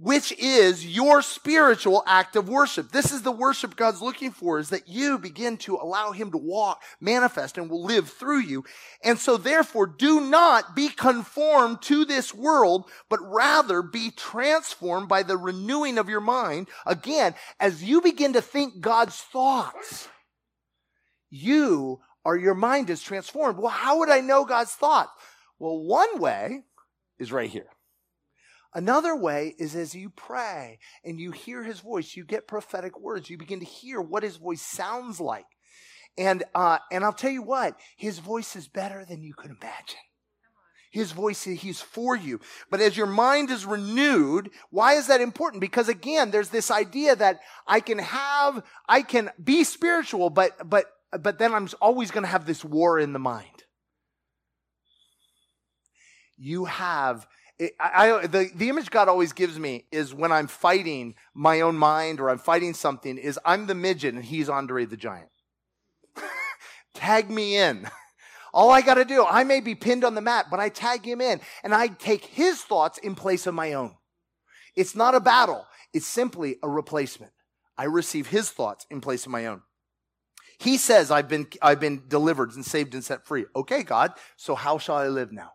which 0.03 0.33
is 0.33 0.85
your 0.85 1.23
spiritual 1.23 2.03
act 2.09 2.35
of 2.35 2.49
worship. 2.49 2.91
This 2.91 3.13
is 3.13 3.23
the 3.23 3.31
worship 3.31 3.77
God's 3.77 4.03
looking 4.03 4.33
for 4.33 4.59
is 4.59 4.71
that 4.71 4.89
you 4.89 5.17
begin 5.17 5.57
to 5.59 5.77
allow 5.77 6.11
him 6.11 6.33
to 6.33 6.39
walk, 6.39 6.83
manifest 7.01 7.57
and 7.57 7.71
will 7.71 7.85
live 7.85 8.11
through 8.11 8.41
you. 8.41 8.65
And 9.05 9.17
so 9.17 9.37
therefore 9.37 9.87
do 9.87 10.21
not 10.21 10.75
be 10.75 10.89
conformed 10.89 11.83
to 11.83 12.05
this 12.05 12.35
world, 12.35 12.91
but 13.09 13.21
rather 13.23 13.81
be 13.81 14.11
transformed 14.11 15.09
by 15.09 15.23
the 15.23 15.37
renewing 15.37 15.99
of 15.99 16.09
your 16.09 16.21
mind. 16.21 16.67
Again, 16.85 17.37
as 17.61 17.85
you 17.85 18.01
begin 18.01 18.33
to 18.33 18.43
think 18.43 18.81
God's 18.81 19.17
thoughts, 19.17 20.09
you 21.31 22.01
or 22.25 22.37
your 22.37 22.55
mind 22.55 22.91
is 22.91 23.03
transformed. 23.03 23.57
Well, 23.57 23.69
how 23.69 24.01
would 24.01 24.11
I 24.11 24.21
know 24.21 24.45
God's 24.45 24.73
thought? 24.73 25.11
Well, 25.61 25.79
one 25.79 26.19
way 26.19 26.65
is 27.21 27.31
right 27.31 27.49
here. 27.49 27.69
Another 28.75 29.15
way 29.15 29.55
is 29.59 29.75
as 29.75 29.95
you 29.95 30.09
pray 30.09 30.79
and 31.05 31.21
you 31.21 31.31
hear 31.31 31.63
his 31.63 31.81
voice, 31.81 32.17
you 32.17 32.25
get 32.25 32.49
prophetic 32.49 32.99
words. 32.99 33.29
You 33.29 33.37
begin 33.37 33.61
to 33.61 33.67
hear 33.67 34.01
what 34.01 34.23
his 34.23 34.37
voice 34.37 34.63
sounds 34.63 35.21
like. 35.21 35.45
And, 36.17 36.45
uh, 36.55 36.79
and 36.91 37.05
I'll 37.05 37.13
tell 37.13 37.31
you 37.31 37.43
what, 37.43 37.79
his 37.97 38.19
voice 38.19 38.57
is 38.57 38.69
better 38.69 39.05
than 39.05 39.23
you 39.23 39.35
could 39.35 39.51
imagine. 39.51 40.01
His 40.91 41.13
voice, 41.13 41.45
he's 41.45 41.81
for 41.81 42.15
you. 42.15 42.41
But 42.71 42.83
as 42.83 42.99
your 42.99 43.07
mind 43.07 43.51
is 43.51 43.65
renewed, 43.65 44.51
why 44.71 44.95
is 44.95 45.07
that 45.07 45.23
important? 45.23 45.63
Because 45.63 45.89
again, 45.89 46.31
there's 46.31 46.51
this 46.51 46.71
idea 46.71 47.17
that 47.17 47.41
I 47.67 47.81
can 47.81 47.99
have, 47.99 48.63
I 48.87 49.01
can 49.01 49.31
be 49.43 49.65
spiritual, 49.65 50.29
but, 50.29 50.69
but, 50.69 50.87
but 51.19 51.39
then 51.39 51.55
I'm 51.55 51.69
always 51.81 52.11
going 52.11 52.25
to 52.25 52.29
have 52.29 52.45
this 52.45 52.63
war 52.63 52.99
in 52.99 53.15
the 53.15 53.19
mind. 53.19 53.65
You 56.37 56.67
have 56.67 57.27
I, 57.79 58.27
the, 58.27 58.51
the 58.55 58.69
image 58.69 58.91
God 58.91 59.09
always 59.09 59.33
gives 59.33 59.59
me 59.59 59.85
is 59.93 60.15
when 60.15 60.33
I'm 60.33 60.47
fighting 60.47 61.15
my 61.35 61.61
own 61.61 61.77
mind 61.77 62.21
or 62.21 62.31
I'm 62.31 62.39
fighting 62.39 62.75
something 62.75 63.19
is 63.19 63.39
I'm 63.45 63.67
the 63.67 63.75
midget 63.75 64.15
and 64.15 64.25
he's 64.25 64.49
Andre 64.49 64.85
the 64.85 64.97
Giant. 64.97 65.29
tag 66.95 67.31
me 67.31 67.57
in. 67.57 67.89
All 68.55 68.71
I 68.71 68.83
got 68.83 68.95
to 68.95 69.05
do, 69.05 69.25
I 69.25 69.45
may 69.45 69.61
be 69.61 69.75
pinned 69.75 70.05
on 70.05 70.15
the 70.15 70.21
mat, 70.21 70.47
but 70.51 70.61
I 70.61 70.69
tag 70.69 71.05
him 71.05 71.21
in 71.21 71.41
and 71.63 71.75
I 71.75 71.89
take 71.89 72.25
his 72.25 72.61
thoughts 72.61 72.99
in 72.99 73.15
place 73.15 73.47
of 73.47 73.55
my 73.55 73.73
own. 73.73 73.97
It's 74.77 74.95
not 74.95 75.15
a 75.15 75.21
battle. 75.21 75.67
It's 75.93 76.07
simply 76.07 76.57
a 76.63 76.69
replacement. 76.69 77.33
I 77.79 77.85
receive 77.85 78.29
his 78.29 78.51
thoughts 78.51 78.87
in 78.91 79.01
place 79.01 79.25
of 79.27 79.33
my 79.33 79.47
own. 79.47 79.63
He 80.59 80.77
says, 80.77 81.11
I've 81.11 81.29
been, 81.29 81.49
I've 81.61 81.81
been 81.81 82.05
delivered 82.09 82.53
and 82.53 82.65
saved 82.65 82.95
and 82.95 83.05
set 83.05 83.27
free. 83.27 83.47
Okay, 83.57 83.83
God. 83.83 84.13
So 84.37 84.55
how 84.55 84.79
shall 84.79 84.97
I 84.97 85.09
live 85.09 85.33
now? 85.33 85.53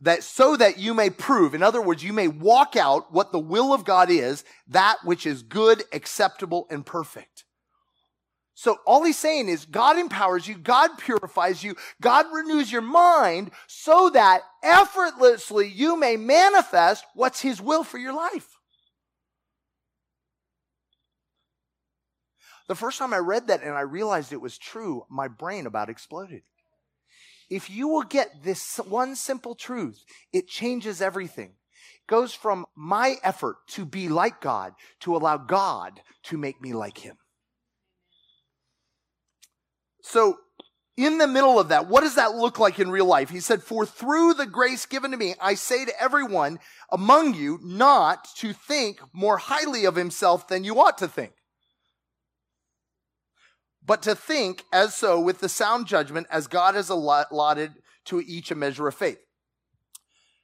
That 0.00 0.22
so 0.22 0.56
that 0.56 0.78
you 0.78 0.94
may 0.94 1.10
prove, 1.10 1.54
in 1.54 1.62
other 1.62 1.82
words, 1.82 2.02
you 2.02 2.12
may 2.12 2.28
walk 2.28 2.76
out 2.76 3.12
what 3.12 3.32
the 3.32 3.38
will 3.38 3.72
of 3.72 3.84
God 3.84 4.10
is, 4.10 4.44
that 4.68 4.96
which 5.04 5.26
is 5.26 5.42
good, 5.42 5.82
acceptable, 5.92 6.66
and 6.70 6.84
perfect. 6.84 7.44
So 8.54 8.78
all 8.86 9.04
he's 9.04 9.16
saying 9.16 9.48
is 9.48 9.64
God 9.64 9.98
empowers 9.98 10.46
you, 10.46 10.56
God 10.56 10.98
purifies 10.98 11.64
you, 11.64 11.76
God 12.02 12.26
renews 12.32 12.70
your 12.70 12.82
mind 12.82 13.52
so 13.66 14.10
that 14.10 14.42
effortlessly 14.62 15.68
you 15.68 15.96
may 15.96 16.16
manifest 16.16 17.04
what's 17.14 17.40
his 17.40 17.60
will 17.60 17.84
for 17.84 17.96
your 17.96 18.12
life. 18.12 18.58
The 22.68 22.74
first 22.74 22.98
time 22.98 23.14
I 23.14 23.18
read 23.18 23.48
that 23.48 23.62
and 23.62 23.72
I 23.72 23.80
realized 23.80 24.32
it 24.32 24.40
was 24.40 24.58
true, 24.58 25.04
my 25.10 25.26
brain 25.26 25.66
about 25.66 25.88
exploded. 25.88 26.42
If 27.50 27.68
you 27.68 27.88
will 27.88 28.04
get 28.04 28.44
this 28.44 28.78
one 28.78 29.16
simple 29.16 29.56
truth, 29.56 30.04
it 30.32 30.46
changes 30.46 31.02
everything. 31.02 31.48
It 31.48 32.06
goes 32.06 32.32
from 32.32 32.64
my 32.76 33.16
effort 33.24 33.56
to 33.70 33.84
be 33.84 34.08
like 34.08 34.40
God 34.40 34.74
to 35.00 35.16
allow 35.16 35.36
God 35.36 36.00
to 36.24 36.38
make 36.38 36.62
me 36.62 36.72
like 36.72 36.98
Him. 36.98 37.16
So, 40.02 40.38
in 40.96 41.18
the 41.18 41.26
middle 41.26 41.58
of 41.58 41.68
that, 41.68 41.88
what 41.88 42.02
does 42.02 42.16
that 42.16 42.34
look 42.34 42.58
like 42.58 42.78
in 42.78 42.90
real 42.90 43.06
life? 43.06 43.30
He 43.30 43.40
said, 43.40 43.62
For 43.62 43.86
through 43.86 44.34
the 44.34 44.46
grace 44.46 44.86
given 44.86 45.10
to 45.10 45.16
me, 45.16 45.34
I 45.40 45.54
say 45.54 45.84
to 45.84 46.02
everyone 46.02 46.58
among 46.90 47.34
you 47.34 47.58
not 47.62 48.28
to 48.36 48.52
think 48.52 49.00
more 49.12 49.38
highly 49.38 49.86
of 49.86 49.96
himself 49.96 50.46
than 50.46 50.62
you 50.62 50.78
ought 50.78 50.98
to 50.98 51.08
think 51.08 51.32
but 53.84 54.02
to 54.02 54.14
think 54.14 54.64
as 54.72 54.94
so 54.94 55.20
with 55.20 55.40
the 55.40 55.48
sound 55.48 55.86
judgment 55.86 56.26
as 56.30 56.46
God 56.46 56.74
has 56.74 56.88
allotted 56.88 57.72
to 58.06 58.20
each 58.20 58.50
a 58.50 58.54
measure 58.54 58.88
of 58.88 58.94
faith. 58.94 59.18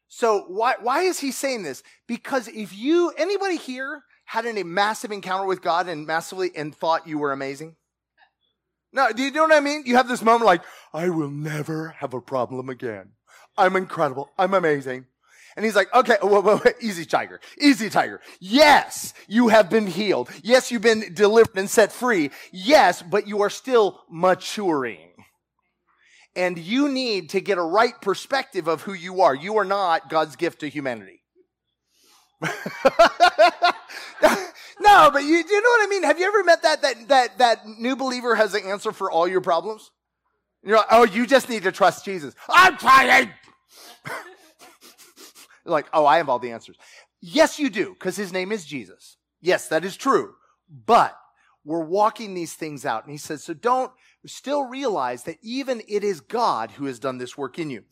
So 0.08 0.44
why, 0.48 0.74
why 0.80 1.02
is 1.02 1.20
he 1.20 1.32
saying 1.32 1.62
this? 1.62 1.82
Because 2.06 2.48
if 2.48 2.76
you, 2.76 3.12
anybody 3.16 3.56
here 3.56 4.02
had 4.24 4.46
a 4.46 4.62
massive 4.62 5.12
encounter 5.12 5.46
with 5.46 5.62
God 5.62 5.88
and 5.88 6.06
massively 6.06 6.50
and 6.56 6.74
thought 6.74 7.06
you 7.06 7.18
were 7.18 7.32
amazing? 7.32 7.76
No, 8.92 9.12
do 9.12 9.22
you 9.22 9.30
know 9.30 9.42
what 9.42 9.52
I 9.52 9.60
mean? 9.60 9.82
You 9.84 9.96
have 9.96 10.08
this 10.08 10.22
moment 10.22 10.46
like, 10.46 10.62
I 10.94 11.10
will 11.10 11.30
never 11.30 11.88
have 11.98 12.14
a 12.14 12.20
problem 12.20 12.68
again. 12.68 13.10
I'm 13.58 13.76
incredible. 13.76 14.30
I'm 14.38 14.54
amazing. 14.54 15.06
And 15.56 15.64
he's 15.64 15.74
like, 15.74 15.92
okay, 15.94 16.18
whoa, 16.20 16.40
whoa, 16.42 16.58
whoa, 16.58 16.70
easy 16.80 17.06
tiger, 17.06 17.40
easy 17.58 17.88
tiger. 17.88 18.20
Yes, 18.40 19.14
you 19.26 19.48
have 19.48 19.70
been 19.70 19.86
healed. 19.86 20.28
Yes, 20.42 20.70
you've 20.70 20.82
been 20.82 21.14
delivered 21.14 21.56
and 21.56 21.70
set 21.70 21.92
free. 21.92 22.30
Yes, 22.52 23.02
but 23.02 23.26
you 23.26 23.40
are 23.40 23.48
still 23.48 24.02
maturing. 24.10 25.12
And 26.36 26.58
you 26.58 26.90
need 26.90 27.30
to 27.30 27.40
get 27.40 27.56
a 27.56 27.62
right 27.62 27.98
perspective 28.02 28.68
of 28.68 28.82
who 28.82 28.92
you 28.92 29.22
are. 29.22 29.34
You 29.34 29.56
are 29.56 29.64
not 29.64 30.10
God's 30.10 30.36
gift 30.36 30.60
to 30.60 30.68
humanity. 30.68 31.22
no, 32.42 32.50
but 35.10 35.22
you, 35.22 35.36
you 35.36 35.62
know 35.62 35.70
what 35.70 35.86
I 35.86 35.86
mean? 35.88 36.02
Have 36.02 36.18
you 36.18 36.26
ever 36.26 36.44
met 36.44 36.62
that, 36.64 36.82
that, 36.82 37.08
that, 37.08 37.38
that 37.38 37.66
new 37.66 37.96
believer 37.96 38.34
has 38.34 38.52
the 38.52 38.62
answer 38.62 38.92
for 38.92 39.10
all 39.10 39.26
your 39.26 39.40
problems? 39.40 39.90
You're 40.62 40.76
like, 40.76 40.86
oh, 40.90 41.04
you 41.04 41.26
just 41.26 41.48
need 41.48 41.62
to 41.62 41.72
trust 41.72 42.04
Jesus. 42.04 42.34
I'm 42.50 42.76
trying. 42.76 43.30
like, 45.66 45.86
oh, 45.92 46.06
I 46.06 46.18
have 46.18 46.28
all 46.28 46.38
the 46.38 46.52
answers. 46.52 46.76
Yes, 47.20 47.58
you 47.58 47.70
do, 47.70 47.90
because 47.94 48.16
his 48.16 48.32
name 48.32 48.52
is 48.52 48.64
Jesus. 48.64 49.16
Yes, 49.40 49.68
that 49.68 49.84
is 49.84 49.96
true. 49.96 50.34
But 50.68 51.16
we're 51.64 51.84
walking 51.84 52.34
these 52.34 52.54
things 52.54 52.86
out. 52.86 53.04
And 53.04 53.12
he 53.12 53.18
says, 53.18 53.44
so 53.44 53.54
don't 53.54 53.92
still 54.26 54.64
realize 54.64 55.24
that 55.24 55.38
even 55.42 55.82
it 55.88 56.02
is 56.02 56.20
God 56.20 56.72
who 56.72 56.86
has 56.86 56.98
done 56.98 57.18
this 57.18 57.36
work 57.36 57.58
in 57.58 57.70
you. 57.70 57.84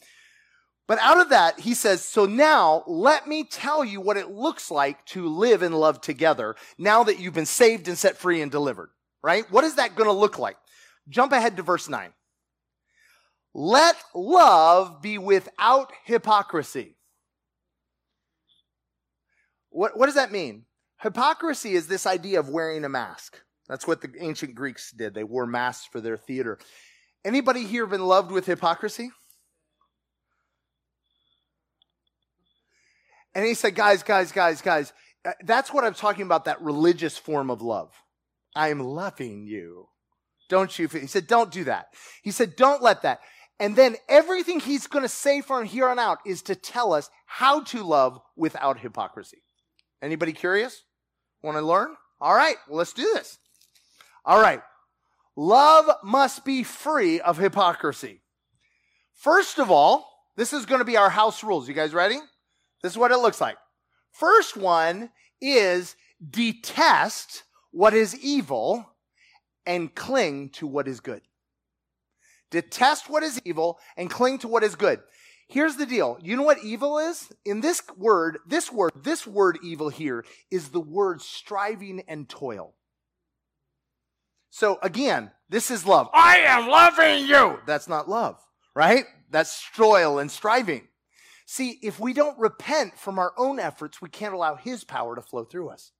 But 0.86 0.98
out 0.98 1.20
of 1.20 1.30
that, 1.30 1.60
he 1.60 1.74
says, 1.74 2.04
so 2.04 2.26
now 2.26 2.84
let 2.86 3.26
me 3.26 3.44
tell 3.44 3.84
you 3.84 4.00
what 4.00 4.16
it 4.16 4.30
looks 4.30 4.70
like 4.70 5.04
to 5.06 5.26
live 5.26 5.62
and 5.62 5.74
love 5.74 6.00
together 6.00 6.56
now 6.76 7.04
that 7.04 7.18
you've 7.18 7.34
been 7.34 7.46
saved 7.46 7.88
and 7.88 7.96
set 7.96 8.18
free 8.18 8.42
and 8.42 8.52
delivered, 8.52 8.90
right? 9.22 9.50
What 9.50 9.64
is 9.64 9.76
that 9.76 9.96
going 9.96 10.08
to 10.08 10.12
look 10.12 10.38
like? 10.38 10.56
Jump 11.08 11.32
ahead 11.32 11.56
to 11.56 11.62
verse 11.62 11.88
nine. 11.88 12.12
Let 13.54 13.96
love 14.14 15.00
be 15.00 15.16
without 15.16 15.92
hypocrisy. 16.04 16.93
What, 19.74 19.98
what 19.98 20.06
does 20.06 20.14
that 20.14 20.30
mean? 20.30 20.66
Hypocrisy 21.02 21.72
is 21.72 21.88
this 21.88 22.06
idea 22.06 22.38
of 22.38 22.48
wearing 22.48 22.84
a 22.84 22.88
mask. 22.88 23.40
That's 23.68 23.88
what 23.88 24.00
the 24.00 24.12
ancient 24.20 24.54
Greeks 24.54 24.92
did. 24.92 25.14
They 25.14 25.24
wore 25.24 25.46
masks 25.46 25.88
for 25.90 26.00
their 26.00 26.16
theater. 26.16 26.60
Anybody 27.24 27.64
here 27.64 27.84
been 27.84 28.06
loved 28.06 28.30
with 28.30 28.46
hypocrisy? 28.46 29.10
And 33.34 33.44
he 33.44 33.54
said, 33.54 33.74
guys, 33.74 34.04
guys, 34.04 34.30
guys, 34.30 34.62
guys, 34.62 34.92
uh, 35.26 35.32
that's 35.44 35.72
what 35.72 35.82
I'm 35.82 35.94
talking 35.94 36.22
about, 36.22 36.44
that 36.44 36.62
religious 36.62 37.18
form 37.18 37.50
of 37.50 37.60
love. 37.60 37.92
I'm 38.54 38.78
loving 38.78 39.44
you. 39.44 39.88
Don't 40.48 40.78
you? 40.78 40.86
He 40.86 41.08
said, 41.08 41.26
don't 41.26 41.50
do 41.50 41.64
that. 41.64 41.86
He 42.22 42.30
said, 42.30 42.54
don't 42.54 42.80
let 42.80 43.02
that. 43.02 43.18
And 43.58 43.74
then 43.74 43.96
everything 44.08 44.60
he's 44.60 44.86
going 44.86 45.02
to 45.02 45.08
say 45.08 45.40
from 45.40 45.64
here 45.64 45.88
on 45.88 45.98
out 45.98 46.18
is 46.24 46.42
to 46.42 46.54
tell 46.54 46.92
us 46.92 47.10
how 47.26 47.62
to 47.62 47.82
love 47.82 48.20
without 48.36 48.78
hypocrisy. 48.78 49.38
Anybody 50.04 50.34
curious? 50.34 50.82
Want 51.42 51.56
to 51.56 51.62
learn? 51.62 51.96
All 52.20 52.34
right, 52.34 52.56
well, 52.68 52.76
let's 52.76 52.92
do 52.92 53.11
this. 53.14 53.38
All 54.25 54.38
right. 54.38 54.61
Love 55.34 55.87
must 56.04 56.44
be 56.44 56.62
free 56.62 57.20
of 57.20 57.38
hypocrisy. 57.38 58.20
First 59.14 59.58
of 59.58 59.70
all, 59.70 60.06
this 60.37 60.52
is 60.52 60.66
going 60.66 60.80
to 60.80 60.84
be 60.84 60.99
our 60.99 61.08
house 61.08 61.42
rules. 61.42 61.66
You 61.68 61.75
guys 61.75 61.94
ready? 61.94 62.18
This 62.82 62.92
is 62.92 62.99
what 62.99 63.12
it 63.12 63.16
looks 63.16 63.40
like. 63.40 63.56
First 64.12 64.58
one 64.58 65.11
is 65.40 65.96
detest 66.30 67.44
what 67.73 67.94
is 67.94 68.14
evil 68.23 68.87
and 69.64 69.94
cling 69.94 70.50
to 70.50 70.66
what 70.66 70.87
is 70.87 71.00
good. 71.00 71.23
Detest 72.50 73.08
what 73.08 73.23
is 73.23 73.40
evil 73.46 73.78
and 73.96 74.11
cling 74.11 74.38
to 74.40 74.49
what 74.49 74.62
is 74.62 74.75
good. 74.75 75.00
Here's 75.48 75.76
the 75.76 75.86
deal. 75.86 76.18
You 76.22 76.36
know 76.36 76.42
what 76.42 76.64
evil 76.64 76.98
is? 76.98 77.32
In 77.44 77.60
this 77.60 77.82
word, 77.96 78.38
this 78.46 78.72
word, 78.72 78.92
this 78.94 79.26
word 79.26 79.58
evil 79.62 79.88
here 79.88 80.24
is 80.50 80.70
the 80.70 80.80
word 80.80 81.20
striving 81.20 82.02
and 82.08 82.28
toil. 82.28 82.74
So 84.50 84.78
again, 84.82 85.32
this 85.48 85.70
is 85.70 85.86
love. 85.86 86.08
I 86.14 86.38
am 86.38 86.68
loving 86.68 87.26
you. 87.26 87.58
That's 87.66 87.88
not 87.88 88.08
love, 88.08 88.38
right? 88.74 89.04
That's 89.30 89.68
toil 89.76 90.18
and 90.18 90.30
striving. 90.30 90.88
See, 91.46 91.78
if 91.82 92.00
we 92.00 92.12
don't 92.12 92.38
repent 92.38 92.98
from 92.98 93.18
our 93.18 93.32
own 93.36 93.58
efforts, 93.58 94.00
we 94.00 94.08
can't 94.08 94.32
allow 94.32 94.54
his 94.54 94.84
power 94.84 95.14
to 95.14 95.22
flow 95.22 95.44
through 95.44 95.68
us. 95.70 95.92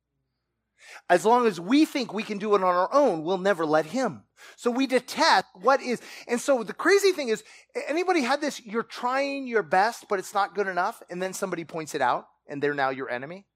As 1.09 1.25
long 1.25 1.47
as 1.47 1.61
we 1.61 1.85
think 1.85 2.13
we 2.13 2.23
can 2.23 2.39
do 2.39 2.55
it 2.55 2.63
on 2.63 2.75
our 2.75 2.93
own, 2.93 3.23
we'll 3.23 3.39
never 3.39 3.67
let 3.67 3.87
him. 3.87 4.23
So 4.57 4.71
we 4.71 4.87
detest 4.87 5.47
what 5.55 5.83
is. 5.83 6.01
And 6.29 6.41
so 6.41 6.63
the 6.63 6.73
crazy 6.73 7.13
thing 7.13 7.29
is, 7.29 7.45
anybody 7.89 8.23
had 8.23 8.41
this? 8.41 8.65
You're 8.65 8.83
trying 8.83 9.47
your 9.47 9.63
best, 9.63 10.07
but 10.09 10.19
it's 10.19 10.35
not 10.35 10.55
good 10.55 10.69
enough. 10.69 11.03
And 11.11 11.23
then 11.23 11.33
somebody 11.33 11.65
points 11.65 11.95
it 11.95 12.01
out 12.01 12.27
and 12.47 12.63
they're 12.63 12.75
now 12.75 12.91
your 12.91 13.11
enemy. 13.11 13.47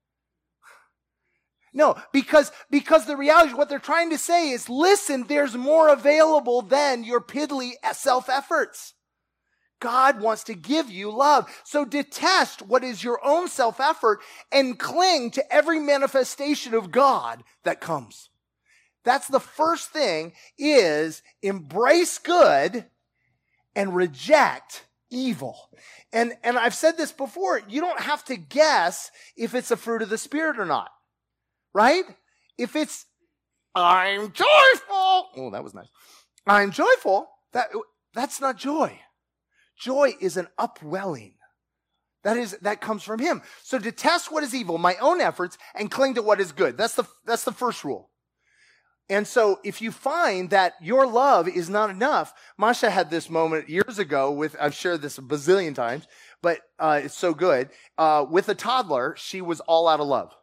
No, 1.75 1.97
because, 2.13 2.51
because 2.71 3.07
the 3.07 3.17
reality, 3.17 3.55
what 3.55 3.69
they're 3.69 3.79
trying 3.79 4.11
to 4.11 4.19
say 4.19 4.51
is, 4.51 4.69
listen, 4.69 5.27
there's 5.29 5.55
more 5.55 5.89
available 5.89 6.63
than 6.63 7.05
your 7.05 7.21
piddly 7.21 7.73
self 7.93 8.29
efforts. 8.29 8.95
God 9.81 10.21
wants 10.21 10.45
to 10.45 10.55
give 10.55 10.91
you 10.91 11.11
love. 11.11 11.49
So 11.65 11.85
detest 11.85 12.63
what 12.63 12.85
is 12.85 13.05
your 13.05 13.21
own 13.25 13.49
self 13.49 13.81
effort 13.81 14.21
and 14.51 14.79
cling 14.79 15.31
to 15.33 15.53
every 15.53 15.79
manifestation 15.79 16.75
of 16.75 16.91
God 16.91 17.45
that 17.65 17.81
comes. 17.81 18.31
That's 19.05 19.29
the 19.29 19.41
first 19.41 19.91
thing 19.91 20.33
is 20.59 21.23
embrace 21.43 22.19
good 22.19 22.87
and 23.75 23.95
reject 23.95 24.85
evil. 25.11 25.71
And, 26.13 26.35
and 26.43 26.59
I've 26.59 26.75
said 26.75 26.97
this 26.97 27.13
before, 27.13 27.61
you 27.69 27.81
don't 27.81 28.01
have 28.01 28.25
to 28.27 28.37
guess 28.37 29.11
if 29.37 29.55
it's 29.55 29.71
a 29.71 29.77
fruit 29.77 30.03
of 30.03 30.09
the 30.09 30.19
spirit 30.19 30.59
or 30.59 30.65
not. 30.65 30.91
Right? 31.73 32.05
If 32.57 32.75
it's, 32.75 33.07
I'm 33.75 34.33
joyful. 34.33 35.29
Oh, 35.37 35.51
that 35.53 35.63
was 35.63 35.75
nice. 35.75 35.89
I'm 36.47 36.73
joyful. 36.73 37.29
That, 37.53 37.69
that's 38.15 38.41
not 38.41 38.57
joy. 38.57 38.99
Joy 39.79 40.15
is 40.21 40.37
an 40.37 40.49
upwelling. 40.59 41.35
That 42.25 42.37
is, 42.37 42.59
that 42.63 42.81
comes 42.81 43.03
from 43.03 43.21
him. 43.21 43.43
So 43.63 43.79
detest 43.79 44.33
what 44.33 44.43
is 44.43 44.55
evil, 44.55 44.77
my 44.77 44.97
own 44.97 45.21
efforts, 45.21 45.57
and 45.75 45.91
cling 45.91 46.15
to 46.15 46.23
what 46.23 46.41
is 46.41 46.53
good. 46.53 46.77
That's 46.77 46.95
the, 46.95 47.05
that's 47.25 47.45
the 47.45 47.53
first 47.53 47.85
rule. 47.85 48.11
And 49.09 49.27
so 49.27 49.59
if 49.65 49.81
you 49.81 49.91
find 49.91 50.51
that 50.51 50.75
your 50.83 51.07
love 51.07 51.49
is 51.49 51.71
not 51.71 51.89
enough, 51.89 52.35
Masha 52.59 52.91
had 52.91 53.11
this 53.11 53.31
moment 53.31 53.71
years 53.71 53.99
ago 53.99 54.31
with, 54.33 54.55
I've 54.61 54.75
shared 54.75 55.01
this 55.01 55.17
a 55.17 55.23
bazillion 55.23 55.75
times, 55.75 56.07
but 56.43 56.59
uh, 56.79 57.01
it's 57.05 57.17
so 57.17 57.33
good. 57.33 57.71
Uh, 57.97 58.27
with 58.29 58.49
a 58.51 58.55
toddler, 58.55 59.15
she 59.17 59.41
was 59.41 59.61
all 59.61 59.89
out 59.89 60.01
of 60.01 60.07
love. 60.07 60.35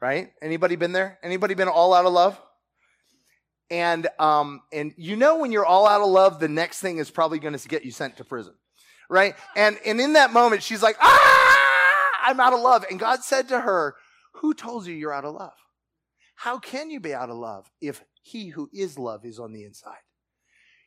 Right? 0.00 0.30
Anybody 0.42 0.76
been 0.76 0.92
there? 0.92 1.18
Anybody 1.22 1.54
been 1.54 1.68
all 1.68 1.94
out 1.94 2.06
of 2.06 2.12
love? 2.12 2.40
And, 3.70 4.08
um, 4.18 4.62
and 4.72 4.94
you 4.96 5.16
know, 5.16 5.38
when 5.38 5.52
you're 5.52 5.66
all 5.66 5.86
out 5.86 6.00
of 6.00 6.08
love, 6.08 6.38
the 6.38 6.48
next 6.48 6.80
thing 6.80 6.98
is 6.98 7.10
probably 7.10 7.38
going 7.38 7.56
to 7.56 7.68
get 7.68 7.84
you 7.84 7.90
sent 7.90 8.16
to 8.18 8.24
prison. 8.24 8.54
Right? 9.08 9.34
And, 9.54 9.78
and 9.84 10.00
in 10.00 10.14
that 10.14 10.32
moment, 10.32 10.62
she's 10.62 10.82
like, 10.82 10.96
ah, 11.00 12.10
I'm 12.24 12.40
out 12.40 12.52
of 12.52 12.60
love. 12.60 12.84
And 12.90 12.98
God 12.98 13.22
said 13.22 13.48
to 13.48 13.60
her, 13.60 13.94
who 14.34 14.52
told 14.52 14.86
you 14.86 14.94
you're 14.94 15.12
out 15.12 15.24
of 15.24 15.34
love? 15.34 15.54
How 16.34 16.58
can 16.58 16.90
you 16.90 17.00
be 17.00 17.14
out 17.14 17.30
of 17.30 17.36
love 17.36 17.70
if 17.80 18.02
he 18.22 18.48
who 18.48 18.68
is 18.72 18.98
love 18.98 19.24
is 19.24 19.38
on 19.38 19.52
the 19.52 19.64
inside? 19.64 19.94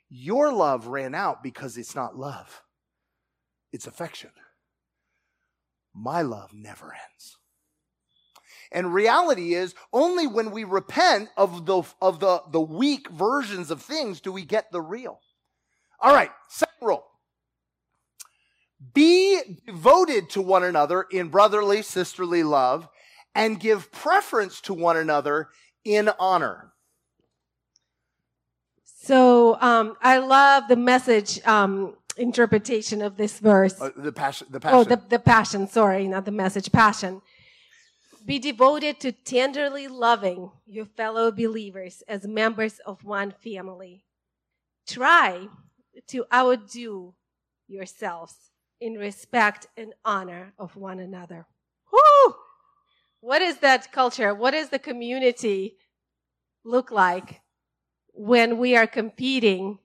Your 0.10 0.52
love 0.52 0.88
ran 0.88 1.16
out 1.16 1.44
because 1.44 1.78
it's 1.78 1.96
not 1.96 2.18
love. 2.18 2.62
It's 3.72 3.88
affection. 3.88 4.32
My 5.94 6.22
love 6.22 6.52
never 6.54 6.94
ends. 6.94 7.38
And 8.72 8.94
reality 8.94 9.54
is 9.56 9.74
only 9.92 10.28
when 10.28 10.52
we 10.52 10.64
repent 10.64 11.30
of 11.36 11.66
the, 11.66 11.84
of 12.02 12.20
the, 12.20 12.44
the 12.52 12.62
weak 12.62 13.10
versions 13.10 13.72
of 13.72 13.82
things 13.82 14.22
do 14.22 14.32
we 14.32 14.44
get 14.46 14.72
the 14.72 14.82
real. 14.82 15.20
All 16.00 16.14
right, 16.14 16.32
second 16.48 16.76
rule. 16.82 17.06
Be 18.94 19.42
devoted 19.66 20.30
to 20.32 20.42
one 20.42 20.64
another 20.64 21.06
in 21.12 21.30
brotherly, 21.30 21.82
sisterly 21.82 22.44
love 22.44 22.88
and 23.36 23.60
give 23.60 23.92
preference 23.92 24.62
to 24.62 24.74
one 24.74 24.98
another 24.98 25.50
in 25.84 26.10
honor. 26.20 26.72
So 28.84 29.60
um, 29.60 29.98
I 30.02 30.20
love 30.20 30.68
the 30.68 30.76
message 30.76 31.46
um, 31.46 31.96
interpretation 32.18 33.02
of 33.02 33.18
this 33.18 33.40
verse. 33.40 33.80
Uh, 33.82 33.90
the 33.96 34.12
passion. 34.12 34.48
The 34.52 34.60
passion. 34.60 34.78
Oh, 34.78 34.84
the, 34.84 35.02
the 35.10 35.20
passion. 35.20 35.68
Sorry, 35.68 36.08
not 36.08 36.26
the 36.26 36.32
message. 36.32 36.72
Passion. 36.72 37.22
Be 38.30 38.38
devoted 38.38 39.00
to 39.00 39.12
tenderly 39.12 39.88
loving 39.88 40.52
your 40.68 40.86
fellow 40.86 41.32
believers 41.32 42.04
as 42.08 42.28
members 42.28 42.78
of 42.86 43.04
one 43.04 43.32
family. 43.32 44.06
Try 44.88 45.48
to 46.10 46.26
outdo 46.32 47.16
yourselves 47.68 48.36
in 48.80 49.00
respect 49.00 49.66
and 49.76 49.96
honor 50.06 50.54
of 50.60 50.76
one 50.76 51.00
another. 51.00 51.48
Whoo! 51.92 52.36
What 53.20 53.42
is 53.42 53.58
that 53.62 53.92
culture? 53.92 54.36
What 54.36 54.52
does 54.52 54.70
the 54.70 54.78
community 54.78 55.78
look 56.64 56.92
like 56.92 57.42
when 58.14 58.60
we 58.60 58.76
are 58.76 58.86
competing? 58.86 59.80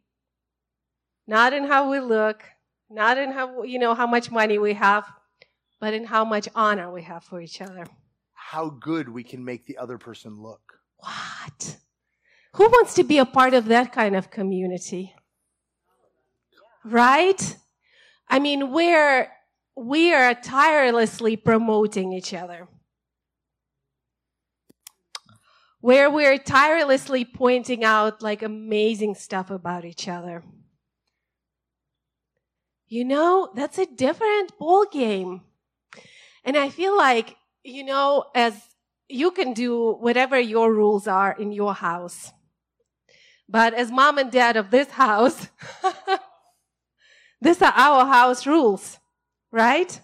Not 1.26 1.54
in 1.54 1.64
how 1.64 1.90
we 1.90 1.98
look, 1.98 2.44
not 2.90 3.16
in 3.16 3.32
how, 3.32 3.62
you 3.62 3.78
know, 3.78 3.94
how 3.94 4.06
much 4.06 4.30
money 4.30 4.58
we 4.58 4.74
have, 4.74 5.06
but 5.80 5.94
in 5.94 6.04
how 6.04 6.26
much 6.26 6.46
honor 6.54 6.92
we 6.92 7.04
have 7.04 7.24
for 7.24 7.40
each 7.40 7.62
other 7.62 7.86
how 8.50 8.68
good 8.68 9.08
we 9.08 9.24
can 9.24 9.42
make 9.42 9.64
the 9.64 9.78
other 9.78 9.96
person 9.96 10.40
look. 10.40 10.74
What? 10.98 11.78
Who 12.52 12.64
wants 12.64 12.92
to 12.94 13.02
be 13.02 13.16
a 13.16 13.24
part 13.24 13.54
of 13.54 13.64
that 13.66 13.90
kind 13.90 14.14
of 14.14 14.30
community? 14.30 15.14
Right? 16.84 17.56
I 18.28 18.38
mean, 18.38 18.70
we're, 18.70 19.32
we 19.74 20.12
are 20.12 20.34
tirelessly 20.34 21.36
promoting 21.36 22.12
each 22.12 22.34
other. 22.34 22.68
Where 25.80 26.10
we're 26.10 26.36
tirelessly 26.36 27.24
pointing 27.24 27.82
out 27.82 28.22
like 28.22 28.42
amazing 28.42 29.14
stuff 29.14 29.50
about 29.50 29.86
each 29.86 30.06
other. 30.06 30.44
You 32.88 33.06
know, 33.06 33.50
that's 33.56 33.78
a 33.78 33.86
different 33.86 34.56
ball 34.58 34.84
game. 34.92 35.40
And 36.44 36.58
I 36.58 36.68
feel 36.68 36.94
like 36.94 37.36
you 37.64 37.82
know, 37.82 38.26
as 38.34 38.54
you 39.08 39.30
can 39.30 39.54
do 39.54 39.94
whatever 39.94 40.38
your 40.38 40.72
rules 40.72 41.08
are 41.08 41.32
in 41.32 41.50
your 41.50 41.74
house. 41.74 42.30
But 43.48 43.74
as 43.74 43.90
mom 43.90 44.18
and 44.18 44.30
dad 44.30 44.56
of 44.56 44.70
this 44.70 44.90
house, 44.90 45.48
these 47.40 47.60
are 47.60 47.72
our 47.74 48.06
house 48.06 48.46
rules, 48.46 48.98
right? 49.50 50.00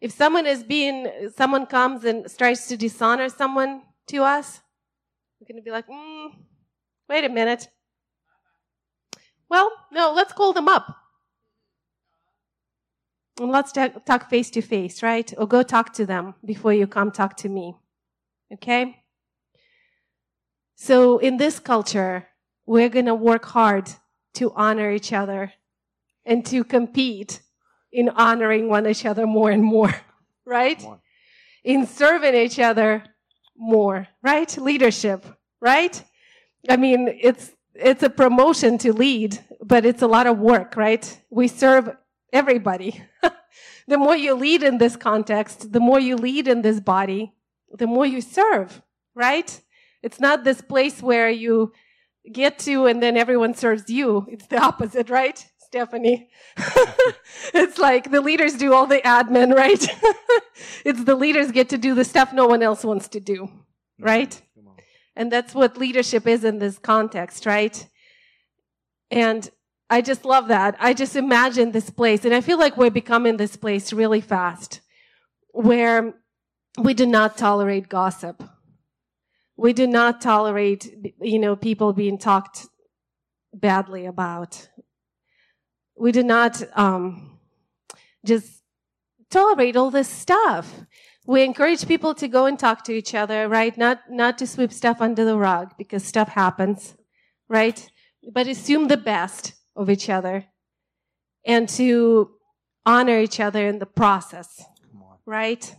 If 0.00 0.12
someone 0.12 0.46
is 0.46 0.62
being, 0.62 1.30
someone 1.36 1.66
comes 1.66 2.04
and 2.04 2.26
tries 2.36 2.66
to 2.68 2.76
dishonor 2.76 3.28
someone 3.28 3.82
to 4.08 4.22
us, 4.22 4.60
we're 5.40 5.46
going 5.46 5.62
to 5.62 5.64
be 5.64 5.70
like, 5.70 5.88
mm, 5.88 6.30
wait 7.08 7.24
a 7.24 7.28
minute. 7.28 7.68
Well, 9.48 9.70
no, 9.92 10.12
let's 10.12 10.32
call 10.32 10.52
them 10.52 10.68
up. 10.68 10.96
And 13.40 13.52
let's 13.52 13.72
talk 13.72 14.28
face 14.28 14.50
to 14.50 14.62
face, 14.62 15.02
right? 15.02 15.32
Or 15.38 15.46
go 15.46 15.62
talk 15.62 15.92
to 15.94 16.06
them 16.06 16.34
before 16.44 16.72
you 16.72 16.86
come 16.86 17.10
talk 17.10 17.36
to 17.38 17.48
me. 17.48 17.76
Okay? 18.52 19.02
So 20.74 21.18
in 21.18 21.36
this 21.36 21.58
culture, 21.58 22.28
we're 22.66 22.88
going 22.88 23.06
to 23.06 23.14
work 23.14 23.44
hard 23.46 23.90
to 24.34 24.52
honor 24.54 24.90
each 24.90 25.12
other 25.12 25.52
and 26.24 26.44
to 26.46 26.64
compete 26.64 27.40
in 27.92 28.08
honoring 28.10 28.68
one 28.68 28.86
each 28.86 29.06
other 29.06 29.26
more 29.26 29.50
and 29.50 29.64
more, 29.64 29.94
right? 30.44 30.80
More. 30.82 31.00
In 31.64 31.86
serving 31.86 32.34
each 32.34 32.58
other 32.58 33.02
more, 33.56 34.08
right? 34.22 34.56
Leadership, 34.58 35.24
right? 35.60 36.02
I 36.68 36.76
mean, 36.76 37.18
it's, 37.20 37.52
it's 37.74 38.02
a 38.02 38.10
promotion 38.10 38.78
to 38.78 38.92
lead, 38.92 39.38
but 39.62 39.84
it's 39.84 40.02
a 40.02 40.06
lot 40.06 40.26
of 40.26 40.38
work, 40.38 40.76
right? 40.76 41.20
We 41.30 41.48
serve 41.48 41.96
everybody. 42.32 43.02
the 43.88 43.98
more 43.98 44.16
you 44.16 44.34
lead 44.34 44.62
in 44.62 44.78
this 44.78 44.96
context, 44.96 45.72
the 45.72 45.80
more 45.80 46.00
you 46.00 46.16
lead 46.16 46.48
in 46.48 46.62
this 46.62 46.80
body, 46.80 47.32
the 47.72 47.86
more 47.86 48.06
you 48.06 48.20
serve, 48.20 48.82
right? 49.14 49.60
It's 50.02 50.20
not 50.20 50.44
this 50.44 50.60
place 50.60 51.02
where 51.02 51.30
you 51.30 51.72
get 52.30 52.58
to 52.60 52.86
and 52.86 53.02
then 53.02 53.16
everyone 53.16 53.54
serves 53.54 53.88
you. 53.88 54.26
It's 54.30 54.46
the 54.46 54.58
opposite, 54.58 55.10
right? 55.10 55.44
Stephanie. 55.58 56.30
it's 57.52 57.78
like 57.78 58.10
the 58.10 58.20
leaders 58.20 58.54
do 58.54 58.72
all 58.72 58.86
the 58.86 59.00
admin, 59.00 59.54
right? 59.54 59.86
it's 60.84 61.04
the 61.04 61.14
leaders 61.14 61.52
get 61.52 61.68
to 61.70 61.78
do 61.78 61.94
the 61.94 62.04
stuff 62.04 62.32
no 62.32 62.46
one 62.46 62.62
else 62.62 62.84
wants 62.84 63.08
to 63.08 63.20
do, 63.20 63.44
mm-hmm. 63.44 64.04
right? 64.04 64.40
And 65.14 65.32
that's 65.32 65.52
what 65.52 65.76
leadership 65.76 66.28
is 66.28 66.44
in 66.44 66.60
this 66.60 66.78
context, 66.78 67.44
right? 67.44 67.86
And 69.10 69.50
I 69.90 70.02
just 70.02 70.24
love 70.24 70.48
that. 70.48 70.76
I 70.78 70.92
just 70.92 71.16
imagine 71.16 71.72
this 71.72 71.90
place, 71.90 72.24
and 72.24 72.34
I 72.34 72.40
feel 72.40 72.58
like 72.58 72.76
we're 72.76 72.90
becoming 72.90 73.36
this 73.36 73.56
place 73.56 73.92
really 73.92 74.20
fast 74.20 74.80
where 75.52 76.14
we 76.78 76.94
do 76.94 77.06
not 77.06 77.38
tolerate 77.38 77.88
gossip. 77.88 78.42
We 79.56 79.72
do 79.72 79.86
not 79.86 80.20
tolerate, 80.20 81.14
you 81.20 81.38
know, 81.38 81.56
people 81.56 81.92
being 81.92 82.18
talked 82.18 82.68
badly 83.52 84.06
about. 84.06 84.68
We 85.96 86.12
do 86.12 86.22
not 86.22 86.62
um, 86.78 87.38
just 88.24 88.62
tolerate 89.30 89.76
all 89.76 89.90
this 89.90 90.08
stuff. 90.08 90.72
We 91.26 91.42
encourage 91.42 91.88
people 91.88 92.14
to 92.14 92.28
go 92.28 92.46
and 92.46 92.58
talk 92.58 92.84
to 92.84 92.92
each 92.92 93.14
other, 93.14 93.48
right? 93.48 93.76
Not 93.76 94.00
not 94.08 94.38
to 94.38 94.46
sweep 94.46 94.72
stuff 94.72 95.00
under 95.00 95.24
the 95.24 95.36
rug 95.36 95.74
because 95.76 96.04
stuff 96.04 96.28
happens, 96.28 96.94
right? 97.48 97.90
But 98.32 98.46
assume 98.46 98.88
the 98.88 98.96
best 98.96 99.54
of 99.78 99.88
each 99.88 100.10
other 100.10 100.44
and 101.46 101.68
to 101.68 102.32
honor 102.84 103.18
each 103.20 103.40
other 103.40 103.66
in 103.66 103.78
the 103.78 103.86
process, 103.86 104.62
right? 105.24 105.74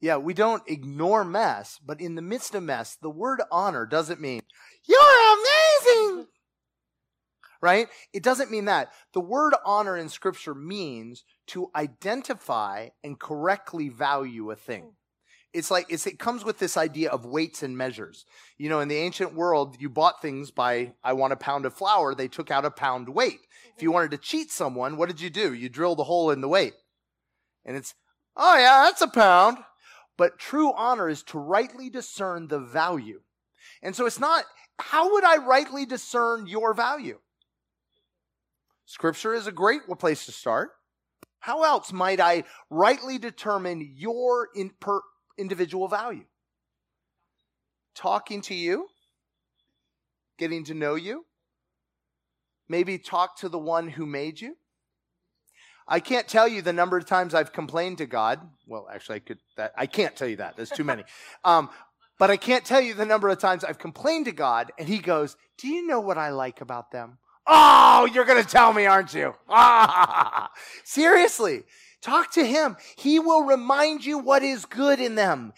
Yeah, 0.00 0.16
we 0.16 0.32
don't 0.32 0.62
ignore 0.66 1.24
mess, 1.24 1.78
but 1.84 2.00
in 2.00 2.14
the 2.14 2.22
midst 2.22 2.54
of 2.54 2.62
mess, 2.62 2.96
the 3.00 3.10
word 3.10 3.42
honor 3.52 3.84
doesn't 3.84 4.20
mean, 4.20 4.40
you're 4.88 4.98
amazing. 4.98 6.26
Right? 7.60 7.88
It 8.14 8.22
doesn't 8.22 8.50
mean 8.50 8.64
that. 8.64 8.90
The 9.12 9.20
word 9.20 9.52
honor 9.66 9.94
in 9.98 10.08
scripture 10.08 10.54
means 10.54 11.24
to 11.48 11.70
identify 11.76 12.88
and 13.04 13.20
correctly 13.20 13.90
value 13.90 14.50
a 14.50 14.56
thing. 14.56 14.94
It's 15.52 15.70
like, 15.70 15.86
it's, 15.88 16.06
it 16.06 16.18
comes 16.18 16.44
with 16.44 16.58
this 16.58 16.76
idea 16.76 17.10
of 17.10 17.24
weights 17.24 17.62
and 17.62 17.76
measures. 17.76 18.24
You 18.56 18.68
know, 18.68 18.80
in 18.80 18.88
the 18.88 18.96
ancient 18.96 19.34
world, 19.34 19.76
you 19.80 19.90
bought 19.90 20.22
things 20.22 20.50
by, 20.50 20.92
I 21.02 21.12
want 21.14 21.32
a 21.32 21.36
pound 21.36 21.66
of 21.66 21.74
flour. 21.74 22.14
They 22.14 22.28
took 22.28 22.50
out 22.50 22.64
a 22.64 22.70
pound 22.70 23.08
weight. 23.08 23.40
If 23.74 23.82
you 23.82 23.88
mm-hmm. 23.88 23.94
wanted 23.94 24.10
to 24.12 24.18
cheat 24.18 24.50
someone, 24.52 24.96
what 24.96 25.08
did 25.08 25.20
you 25.20 25.30
do? 25.30 25.52
You 25.52 25.68
drilled 25.68 25.98
a 25.98 26.04
hole 26.04 26.30
in 26.30 26.40
the 26.40 26.48
weight. 26.48 26.74
And 27.64 27.76
it's, 27.76 27.94
oh 28.36 28.56
yeah, 28.56 28.84
that's 28.84 29.02
a 29.02 29.08
pound. 29.08 29.58
But 30.16 30.38
true 30.38 30.72
honor 30.74 31.08
is 31.08 31.22
to 31.24 31.38
rightly 31.38 31.90
discern 31.90 32.48
the 32.48 32.60
value. 32.60 33.20
And 33.82 33.96
so 33.96 34.06
it's 34.06 34.20
not, 34.20 34.44
how 34.78 35.12
would 35.12 35.24
I 35.24 35.38
rightly 35.38 35.86
discern 35.86 36.46
your 36.46 36.74
value? 36.74 37.18
Scripture 38.84 39.34
is 39.34 39.46
a 39.46 39.52
great 39.52 39.82
place 39.98 40.26
to 40.26 40.32
start. 40.32 40.70
How 41.38 41.62
else 41.62 41.92
might 41.92 42.20
I 42.20 42.44
rightly 42.68 43.18
determine 43.18 43.94
your 43.96 44.48
in 44.54 44.70
per 44.78 45.00
individual 45.40 45.88
value? 45.88 46.24
Talking 47.94 48.40
to 48.42 48.54
you, 48.54 48.88
getting 50.38 50.64
to 50.64 50.74
know 50.74 50.94
you, 50.94 51.24
maybe 52.68 52.98
talk 52.98 53.36
to 53.38 53.48
the 53.48 53.58
one 53.58 53.88
who 53.88 54.06
made 54.06 54.40
you. 54.40 54.56
I 55.88 55.98
can't 55.98 56.28
tell 56.28 56.46
you 56.46 56.62
the 56.62 56.72
number 56.72 56.96
of 56.96 57.06
times 57.06 57.34
I've 57.34 57.52
complained 57.52 57.98
to 57.98 58.06
God. 58.06 58.40
Well, 58.66 58.88
actually, 58.92 59.16
I 59.16 59.18
could. 59.20 59.38
That, 59.56 59.72
I 59.76 59.86
can't 59.86 60.14
tell 60.14 60.28
you 60.28 60.36
that. 60.36 60.56
There's 60.56 60.70
too 60.70 60.84
many. 60.84 61.04
Um, 61.44 61.70
but 62.18 62.30
I 62.30 62.36
can't 62.36 62.66
tell 62.66 62.82
you 62.82 62.92
the 62.92 63.06
number 63.06 63.30
of 63.30 63.38
times 63.38 63.64
I've 63.64 63.78
complained 63.78 64.26
to 64.26 64.32
God, 64.32 64.72
and 64.78 64.86
He 64.86 64.98
goes, 64.98 65.36
"Do 65.56 65.68
you 65.68 65.86
know 65.86 66.00
what 66.00 66.18
I 66.18 66.28
like 66.30 66.60
about 66.60 66.92
them?" 66.92 67.18
Oh, 67.46 68.08
you're 68.12 68.26
going 68.26 68.42
to 68.42 68.48
tell 68.48 68.72
me, 68.72 68.86
aren't 68.86 69.14
you? 69.14 69.34
Ah, 69.48 70.50
seriously. 70.84 71.64
Talk 72.02 72.32
to 72.32 72.44
him. 72.44 72.76
He 72.96 73.18
will 73.18 73.44
remind 73.44 74.04
you 74.04 74.18
what 74.18 74.42
is 74.42 74.64
good 74.64 75.00
in 75.00 75.16
them. 75.16 75.52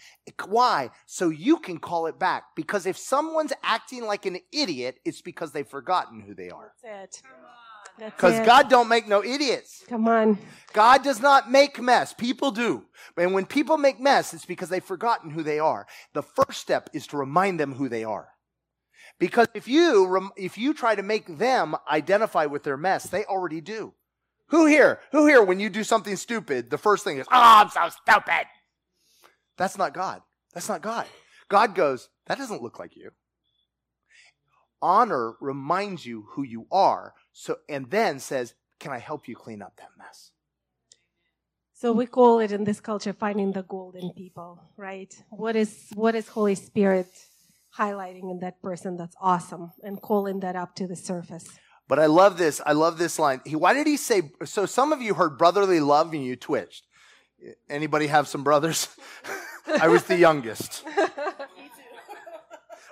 Why? 0.45 0.89
So 1.05 1.29
you 1.29 1.57
can 1.57 1.77
call 1.77 2.07
it 2.07 2.19
back. 2.19 2.55
Because 2.55 2.85
if 2.85 2.97
someone's 2.97 3.53
acting 3.63 4.05
like 4.05 4.25
an 4.25 4.39
idiot, 4.51 4.99
it's 5.05 5.21
because 5.21 5.51
they've 5.51 5.67
forgotten 5.67 6.21
who 6.21 6.33
they 6.33 6.49
are. 6.49 6.73
That's 6.83 7.19
it. 7.19 7.23
Because 7.97 8.45
God 8.45 8.69
don't 8.69 8.89
make 8.89 9.07
no 9.07 9.23
idiots. 9.23 9.83
Come 9.87 10.07
on. 10.07 10.39
God 10.73 11.03
does 11.03 11.21
not 11.21 11.51
make 11.51 11.79
mess. 11.79 12.11
People 12.13 12.51
do. 12.51 12.85
And 13.15 13.33
when 13.33 13.45
people 13.45 13.77
make 13.77 13.99
mess, 13.99 14.33
it's 14.33 14.45
because 14.45 14.69
they've 14.69 14.83
forgotten 14.83 15.29
who 15.29 15.43
they 15.43 15.59
are. 15.59 15.85
The 16.13 16.23
first 16.23 16.59
step 16.59 16.89
is 16.93 17.05
to 17.07 17.17
remind 17.17 17.59
them 17.59 17.73
who 17.73 17.87
they 17.87 18.03
are. 18.03 18.29
Because 19.19 19.47
if 19.53 19.67
you, 19.67 20.31
if 20.35 20.57
you 20.57 20.73
try 20.73 20.95
to 20.95 21.03
make 21.03 21.37
them 21.37 21.75
identify 21.89 22.47
with 22.47 22.63
their 22.63 22.77
mess, 22.77 23.03
they 23.03 23.25
already 23.25 23.61
do. 23.61 23.93
Who 24.47 24.65
here, 24.65 24.99
who 25.11 25.25
here, 25.25 25.43
when 25.43 25.59
you 25.59 25.69
do 25.69 25.83
something 25.83 26.15
stupid, 26.15 26.69
the 26.69 26.77
first 26.77 27.03
thing 27.03 27.17
is, 27.17 27.25
oh, 27.27 27.31
I'm 27.31 27.69
so 27.69 27.89
stupid. 27.89 28.45
That's 29.57 29.77
not 29.77 29.93
God. 29.93 30.21
That's 30.53 30.69
not 30.69 30.81
God. 30.81 31.07
God 31.49 31.75
goes, 31.75 32.09
that 32.27 32.37
doesn't 32.37 32.61
look 32.61 32.79
like 32.79 32.95
you. 32.95 33.11
Honor 34.81 35.33
reminds 35.39 36.05
you 36.05 36.25
who 36.31 36.43
you 36.43 36.67
are 36.71 37.13
so, 37.31 37.57
and 37.69 37.89
then 37.89 38.19
says, 38.19 38.53
Can 38.79 38.91
I 38.91 38.99
help 38.99 39.27
you 39.27 39.35
clean 39.35 39.61
up 39.61 39.77
that 39.77 39.89
mess? 39.97 40.31
So 41.73 41.91
we 41.91 42.05
call 42.05 42.39
it 42.39 42.51
in 42.51 42.63
this 42.63 42.79
culture 42.79 43.13
finding 43.13 43.51
the 43.51 43.63
golden 43.63 44.11
people, 44.11 44.61
right? 44.77 45.13
What 45.29 45.55
is 45.55 45.87
what 45.93 46.15
is 46.15 46.27
Holy 46.27 46.55
Spirit 46.55 47.07
highlighting 47.77 48.29
in 48.29 48.39
that 48.41 48.61
person 48.61 48.97
that's 48.97 49.15
awesome 49.21 49.71
and 49.83 50.01
calling 50.01 50.41
that 50.41 50.55
up 50.55 50.75
to 50.75 50.87
the 50.87 50.95
surface? 50.95 51.47
But 51.87 51.99
I 51.99 52.05
love 52.05 52.37
this. 52.37 52.61
I 52.65 52.71
love 52.73 52.97
this 52.97 53.19
line. 53.19 53.41
He, 53.45 53.55
why 53.55 53.73
did 53.73 53.87
he 53.87 53.97
say? 53.97 54.31
So 54.45 54.65
some 54.65 54.93
of 54.93 55.01
you 55.01 55.13
heard 55.13 55.37
brotherly 55.37 55.79
love 55.79 56.13
and 56.13 56.23
you 56.23 56.35
twitched. 56.35 56.85
Anybody 57.69 58.07
have 58.07 58.27
some 58.27 58.43
brothers? 58.43 58.87
I 59.81 59.89
was 59.89 60.03
the 60.03 60.17
youngest. 60.17 60.83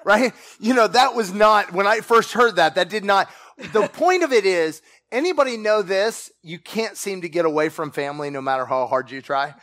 right? 0.04 0.34
You 0.60 0.74
know, 0.74 0.88
that 0.88 1.16
was 1.16 1.34
not, 1.34 1.72
when 1.74 1.88
I 1.88 2.02
first 2.02 2.34
heard 2.34 2.56
that, 2.58 2.76
that 2.76 2.90
did 2.90 3.06
not, 3.06 3.30
the 3.72 3.88
point 3.94 4.24
of 4.24 4.32
it 4.32 4.46
is, 4.46 4.82
anybody 5.12 5.58
know 5.58 5.82
this? 5.82 6.32
You 6.42 6.60
can't 6.60 6.98
seem 6.98 7.22
to 7.22 7.30
get 7.30 7.46
away 7.46 7.70
from 7.70 7.92
family 7.92 8.30
no 8.30 8.42
matter 8.42 8.66
how 8.66 8.88
hard 8.88 9.12
you 9.12 9.22
try. 9.22 9.54
Oh, 9.58 9.62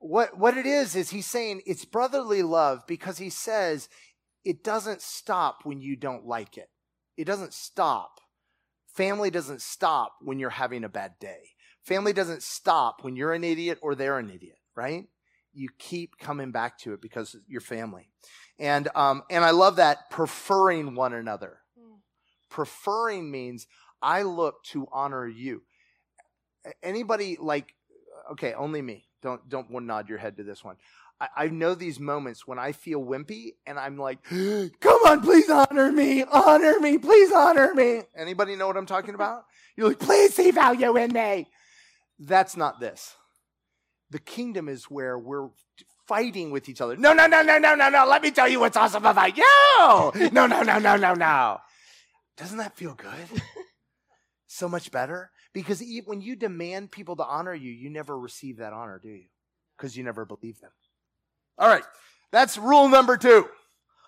what, 0.00 0.38
what 0.38 0.56
it 0.56 0.66
is, 0.66 0.94
is 0.94 1.10
he's 1.10 1.26
saying 1.26 1.62
it's 1.66 1.84
brotherly 1.84 2.42
love 2.42 2.86
because 2.86 3.18
he 3.18 3.30
says 3.30 3.88
it 4.44 4.62
doesn't 4.62 5.02
stop 5.02 5.60
when 5.64 5.80
you 5.80 5.96
don't 5.96 6.24
like 6.24 6.56
it. 6.56 6.70
It 7.16 7.24
doesn't 7.24 7.52
stop. 7.52 8.20
Family 8.98 9.30
doesn't 9.30 9.62
stop 9.62 10.16
when 10.22 10.40
you're 10.40 10.50
having 10.50 10.82
a 10.82 10.88
bad 10.88 11.12
day. 11.20 11.54
Family 11.84 12.12
doesn't 12.12 12.42
stop 12.42 13.04
when 13.04 13.14
you're 13.14 13.32
an 13.32 13.44
idiot 13.44 13.78
or 13.80 13.94
they're 13.94 14.18
an 14.18 14.28
idiot, 14.28 14.58
right? 14.74 15.04
You 15.52 15.68
keep 15.78 16.18
coming 16.18 16.50
back 16.50 16.78
to 16.78 16.94
it 16.94 17.00
because 17.00 17.36
you're 17.46 17.60
family. 17.60 18.08
And, 18.58 18.88
um, 18.96 19.22
and 19.30 19.44
I 19.44 19.52
love 19.52 19.76
that 19.76 20.10
preferring 20.10 20.96
one 20.96 21.12
another. 21.12 21.60
Preferring 22.50 23.30
means 23.30 23.68
I 24.02 24.22
look 24.22 24.64
to 24.72 24.88
honor 24.90 25.28
you. 25.28 25.62
Anybody 26.82 27.36
like, 27.40 27.76
okay, 28.32 28.52
only 28.54 28.82
me. 28.82 29.04
Don't 29.22 29.48
don't 29.48 29.70
nod 29.70 30.08
your 30.08 30.18
head 30.18 30.36
to 30.38 30.42
this 30.42 30.64
one. 30.64 30.74
I, 31.20 31.28
I 31.36 31.48
know 31.48 31.74
these 31.74 31.98
moments 31.98 32.46
when 32.46 32.58
I 32.58 32.72
feel 32.72 33.02
wimpy 33.02 33.52
and 33.66 33.78
I'm 33.78 33.98
like, 33.98 34.22
come 34.28 35.00
on, 35.06 35.20
please 35.20 35.48
honor 35.50 35.90
me, 35.92 36.24
honor 36.24 36.80
me, 36.80 36.98
please 36.98 37.32
honor 37.32 37.74
me. 37.74 38.02
Anybody 38.16 38.56
know 38.56 38.66
what 38.66 38.76
I'm 38.76 38.86
talking 38.86 39.14
about? 39.14 39.44
You're 39.76 39.88
like, 39.88 40.00
please 40.00 40.34
see 40.34 40.50
value 40.50 40.96
in 40.96 41.12
me. 41.12 41.48
That's 42.18 42.56
not 42.56 42.80
this. 42.80 43.14
The 44.10 44.18
kingdom 44.18 44.68
is 44.68 44.84
where 44.84 45.18
we're 45.18 45.50
fighting 46.08 46.50
with 46.50 46.68
each 46.68 46.80
other. 46.80 46.96
No, 46.96 47.12
no, 47.12 47.26
no, 47.26 47.42
no, 47.42 47.58
no, 47.58 47.74
no, 47.74 47.88
no. 47.88 48.06
Let 48.06 48.22
me 48.22 48.30
tell 48.30 48.48
you 48.48 48.58
what's 48.58 48.76
awesome 48.76 49.04
about 49.04 49.36
you. 49.36 49.44
No, 50.32 50.46
no, 50.46 50.62
no, 50.62 50.78
no, 50.78 50.96
no, 50.96 51.14
no. 51.14 51.58
Doesn't 52.36 52.58
that 52.58 52.76
feel 52.76 52.94
good? 52.94 53.42
so 54.46 54.68
much 54.68 54.90
better? 54.90 55.30
Because 55.52 55.82
when 56.06 56.20
you 56.20 56.34
demand 56.34 56.90
people 56.90 57.16
to 57.16 57.24
honor 57.24 57.54
you, 57.54 57.70
you 57.70 57.90
never 57.90 58.18
receive 58.18 58.56
that 58.58 58.72
honor, 58.72 58.98
do 59.02 59.08
you? 59.08 59.26
Because 59.76 59.96
you 59.96 60.02
never 60.02 60.24
believe 60.24 60.60
them. 60.60 60.70
All 61.58 61.68
right. 61.68 61.84
That's 62.30 62.58
rule 62.58 62.88
number 62.88 63.16
two. 63.16 63.48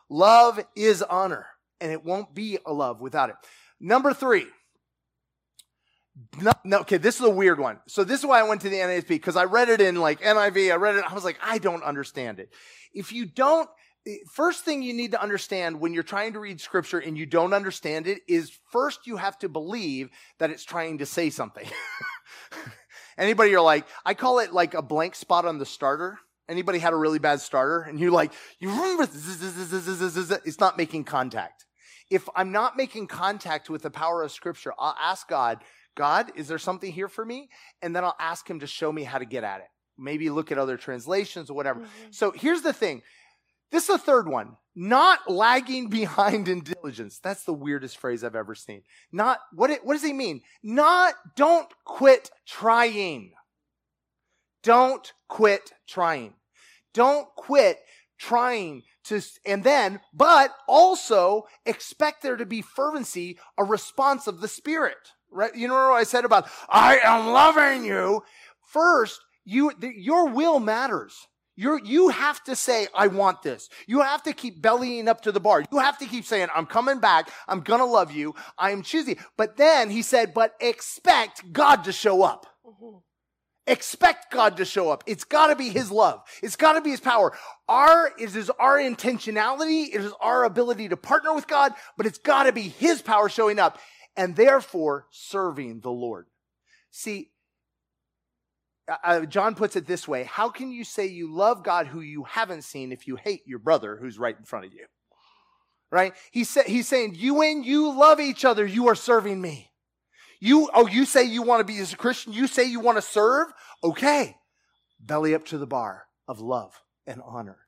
Love 0.09 0.61
is 0.77 1.03
honor, 1.03 1.47
and 1.81 1.93
it 1.93 2.05
won't 2.05 2.35
be 2.35 2.59
a 2.67 2.73
love 2.73 3.01
without 3.01 3.31
it. 3.31 3.37
Number 3.81 4.13
three. 4.13 4.47
No, 6.41 6.53
no, 6.65 6.81
okay, 6.81 6.99
this 6.99 7.17
is 7.17 7.23
a 7.23 7.31
weird 7.31 7.59
one. 7.59 7.79
So 7.87 8.05
this 8.05 8.21
is 8.21 8.27
why 8.27 8.41
I 8.41 8.43
went 8.43 8.61
to 8.63 8.69
the 8.69 8.77
NASB 8.77 9.09
because 9.09 9.37
I 9.37 9.45
read 9.45 9.69
it 9.69 9.81
in 9.81 9.97
like 9.97 10.21
NIV. 10.21 10.73
I 10.73 10.77
read 10.77 10.97
it. 10.97 11.05
I 11.09 11.15
was 11.15 11.25
like, 11.25 11.39
I 11.43 11.59
don't 11.59 11.83
understand 11.83 12.41
it. 12.41 12.53
If 12.93 13.13
you 13.13 13.25
don't 13.25 13.71
eh, 14.07 14.17
first 14.31 14.65
thing 14.65 14.83
you 14.83 14.93
need 14.93 15.13
to 15.13 15.23
understand 15.23 15.81
when 15.81 15.95
you're 15.95 16.03
trying 16.03 16.35
to 16.35 16.41
read 16.41 16.61
scripture 16.61 16.99
and 16.99 17.17
you 17.17 17.25
don't 17.25 17.55
understand 17.55 18.07
it 18.07 18.21
is 18.29 18.53
first 18.71 19.07
you 19.07 19.17
have 19.17 19.39
to 19.39 19.49
believe 19.49 20.11
that 20.39 20.51
it's 20.51 20.65
trying 20.65 20.99
to 20.99 21.07
say 21.07 21.31
something. 21.31 21.67
Anybody 23.17 23.51
you're 23.51 23.61
like, 23.61 23.87
I 24.05 24.15
call 24.15 24.41
it 24.41 24.53
like 24.53 24.75
a 24.75 24.83
blank 24.83 25.15
spot 25.15 25.47
on 25.47 25.59
the 25.59 25.67
starter. 25.67 26.19
Anybody 26.51 26.81
had 26.81 26.93
a 26.93 26.97
really 26.97 27.21
bad 27.21 27.41
starter 27.41 27.83
and 27.83 28.01
you're 28.01 28.11
like, 28.11 28.33
you 28.59 28.69
remember 28.69 29.09
it's 30.45 30.61
not 30.61 30.77
making 30.77 31.05
contact. 31.05 31.65
If 32.11 32.29
I'm 32.35 32.51
not 32.51 32.77
making 32.77 33.07
contact 33.07 33.71
with 33.71 33.83
the 33.83 33.91
power 33.91 34.25
of 34.25 34.33
scripture, 34.33 34.73
I'll 34.77 34.97
ask 35.01 35.29
God, 35.29 35.59
God, 35.97 36.33
is 36.35 36.49
there 36.49 36.59
something 36.59 36.91
here 36.91 37.07
for 37.07 37.25
me? 37.25 37.51
And 37.83 37.95
then 37.95 38.05
I'll 38.05 38.17
ask 38.19 38.51
him 38.51 38.61
to 38.61 38.67
show 38.67 38.91
me 38.91 39.05
how 39.05 39.19
to 39.19 39.25
get 39.25 39.45
at 39.45 39.61
it. 39.61 39.69
Maybe 39.97 40.29
look 40.29 40.51
at 40.51 40.59
other 40.59 40.77
translations 40.77 41.51
or 41.51 41.55
whatever. 41.55 41.81
Mm-hmm. 41.81 42.11
So 42.11 42.33
here's 42.33 42.63
the 42.63 42.73
thing. 42.73 43.03
This 43.71 43.85
is 43.85 43.97
the 43.97 43.99
third 43.99 44.29
one. 44.29 44.57
not 44.75 45.31
lagging 45.31 45.89
behind 45.91 46.49
in 46.49 46.63
diligence. 46.63 47.21
That's 47.23 47.45
the 47.45 47.53
weirdest 47.53 47.99
phrase 47.99 48.25
I've 48.25 48.35
ever 48.35 48.57
seen. 48.57 48.83
Not, 49.13 49.39
what, 49.53 49.71
it, 49.71 49.85
what 49.85 49.95
does 49.95 50.03
he 50.03 50.13
mean? 50.13 50.43
Not, 50.65 51.15
don't 51.37 51.69
quit 51.85 52.31
trying. 52.47 53.35
Don't 54.63 55.13
quit 55.29 55.73
trying. 55.89 56.35
Don't 56.95 57.29
quit 57.37 57.79
trying 58.19 58.83
to, 59.05 59.23
and 59.47 59.65
then, 59.65 60.01
but 60.13 60.55
also 60.69 61.45
expect 61.65 62.23
there 62.23 62.37
to 62.37 62.47
be 62.47 62.63
fervency, 62.63 63.39
a 63.57 63.65
response 63.65 64.27
of 64.27 64.41
the 64.41 64.49
Spirit. 64.49 64.97
Right? 65.31 65.55
You 65.55 65.69
know 65.69 65.75
what 65.75 65.95
I 65.95 66.05
said 66.05 66.25
about, 66.25 66.49
I 66.69 66.99
am 66.99 67.29
loving 67.29 67.85
you. 67.85 68.23
First, 68.69 69.21
you, 69.45 69.73
the, 69.79 69.91
your 69.97 70.29
will 70.29 70.61
matters. 70.61 71.17
You're, 71.57 71.81
you 71.85 72.09
have 72.09 72.43
to 72.45 72.57
say, 72.57 72.87
I 72.95 73.09
want 73.09 73.43
this. 73.43 73.69
You 73.87 74.01
have 74.01 74.23
to 74.23 74.33
keep 74.33 74.63
bellying 74.63 75.09
up 75.09 75.21
to 75.23 75.33
the 75.33 75.41
bar. 75.41 75.63
You 75.71 75.79
have 75.79 75.99
to 75.99 76.07
keep 76.07 76.25
saying, 76.25 76.49
I'm 76.55 76.67
coming 76.67 77.01
back. 77.01 77.31
I'm 77.47 77.61
going 77.61 77.81
to 77.81 77.87
love 77.87 78.13
you. 78.13 78.35
I 78.57 78.71
am 78.71 78.83
choosing. 78.83 79.19
But 79.37 79.57
then 79.57 79.91
he 79.91 80.01
said, 80.03 80.33
but 80.33 80.55
expect 80.61 81.53
God 81.53 81.85
to 81.85 81.93
show 81.93 82.23
up. 82.23 82.47
Mm-hmm. 82.67 82.99
Expect 83.71 84.33
God 84.33 84.57
to 84.57 84.65
show 84.65 84.91
up. 84.91 85.05
It's 85.07 85.23
got 85.23 85.47
to 85.47 85.55
be 85.55 85.69
his 85.69 85.93
love. 85.93 86.25
It's 86.43 86.57
got 86.57 86.73
to 86.73 86.81
be 86.81 86.91
his 86.91 86.99
power. 86.99 87.33
Our, 87.69 88.11
is 88.19 88.51
our 88.59 88.79
intentionality. 88.79 89.95
It 89.95 90.01
is 90.01 90.13
our 90.21 90.43
ability 90.43 90.89
to 90.89 90.97
partner 90.97 91.33
with 91.33 91.47
God, 91.47 91.73
but 91.97 92.05
it's 92.05 92.19
got 92.19 92.45
to 92.45 92.53
be 92.53 92.63
his 92.63 93.01
power 93.01 93.29
showing 93.29 93.61
up 93.61 93.79
and 94.17 94.35
therefore 94.35 95.07
serving 95.13 95.83
the 95.83 95.91
Lord. 95.93 96.27
See, 96.91 97.31
uh, 99.05 99.21
John 99.27 99.55
puts 99.55 99.77
it 99.77 99.87
this 99.87 100.09
way 100.09 100.25
How 100.25 100.49
can 100.49 100.73
you 100.73 100.83
say 100.83 101.07
you 101.07 101.33
love 101.33 101.63
God 101.63 101.87
who 101.87 102.01
you 102.01 102.25
haven't 102.25 102.63
seen 102.63 102.91
if 102.91 103.07
you 103.07 103.15
hate 103.15 103.43
your 103.47 103.61
brother 103.61 103.97
who's 104.01 104.19
right 104.19 104.37
in 104.37 104.45
front 104.45 104.65
of 104.65 104.73
you? 104.73 104.87
Right? 105.93 106.13
He 106.33 106.43
said, 106.43 106.67
he's 106.67 106.89
saying, 106.89 107.15
You 107.15 107.35
when 107.35 107.63
you 107.63 107.97
love 107.97 108.19
each 108.19 108.45
other, 108.45 108.67
you 108.67 108.89
are 108.89 108.97
serving 108.97 109.41
me. 109.41 109.70
You, 110.41 110.71
oh, 110.73 110.87
you 110.87 111.05
say 111.05 111.25
you 111.25 111.43
want 111.43 111.61
to 111.61 111.65
be 111.65 111.79
as 111.79 111.93
a 111.93 111.97
Christian, 111.97 112.33
you 112.33 112.47
say 112.47 112.65
you 112.65 112.81
want 112.81 112.97
to 112.97 113.03
serve? 113.03 113.49
Okay. 113.85 114.37
Belly 114.99 115.35
up 115.35 115.45
to 115.47 115.59
the 115.59 115.67
bar 115.67 116.07
of 116.27 116.41
love 116.41 116.81
and 117.07 117.21
honor. 117.25 117.59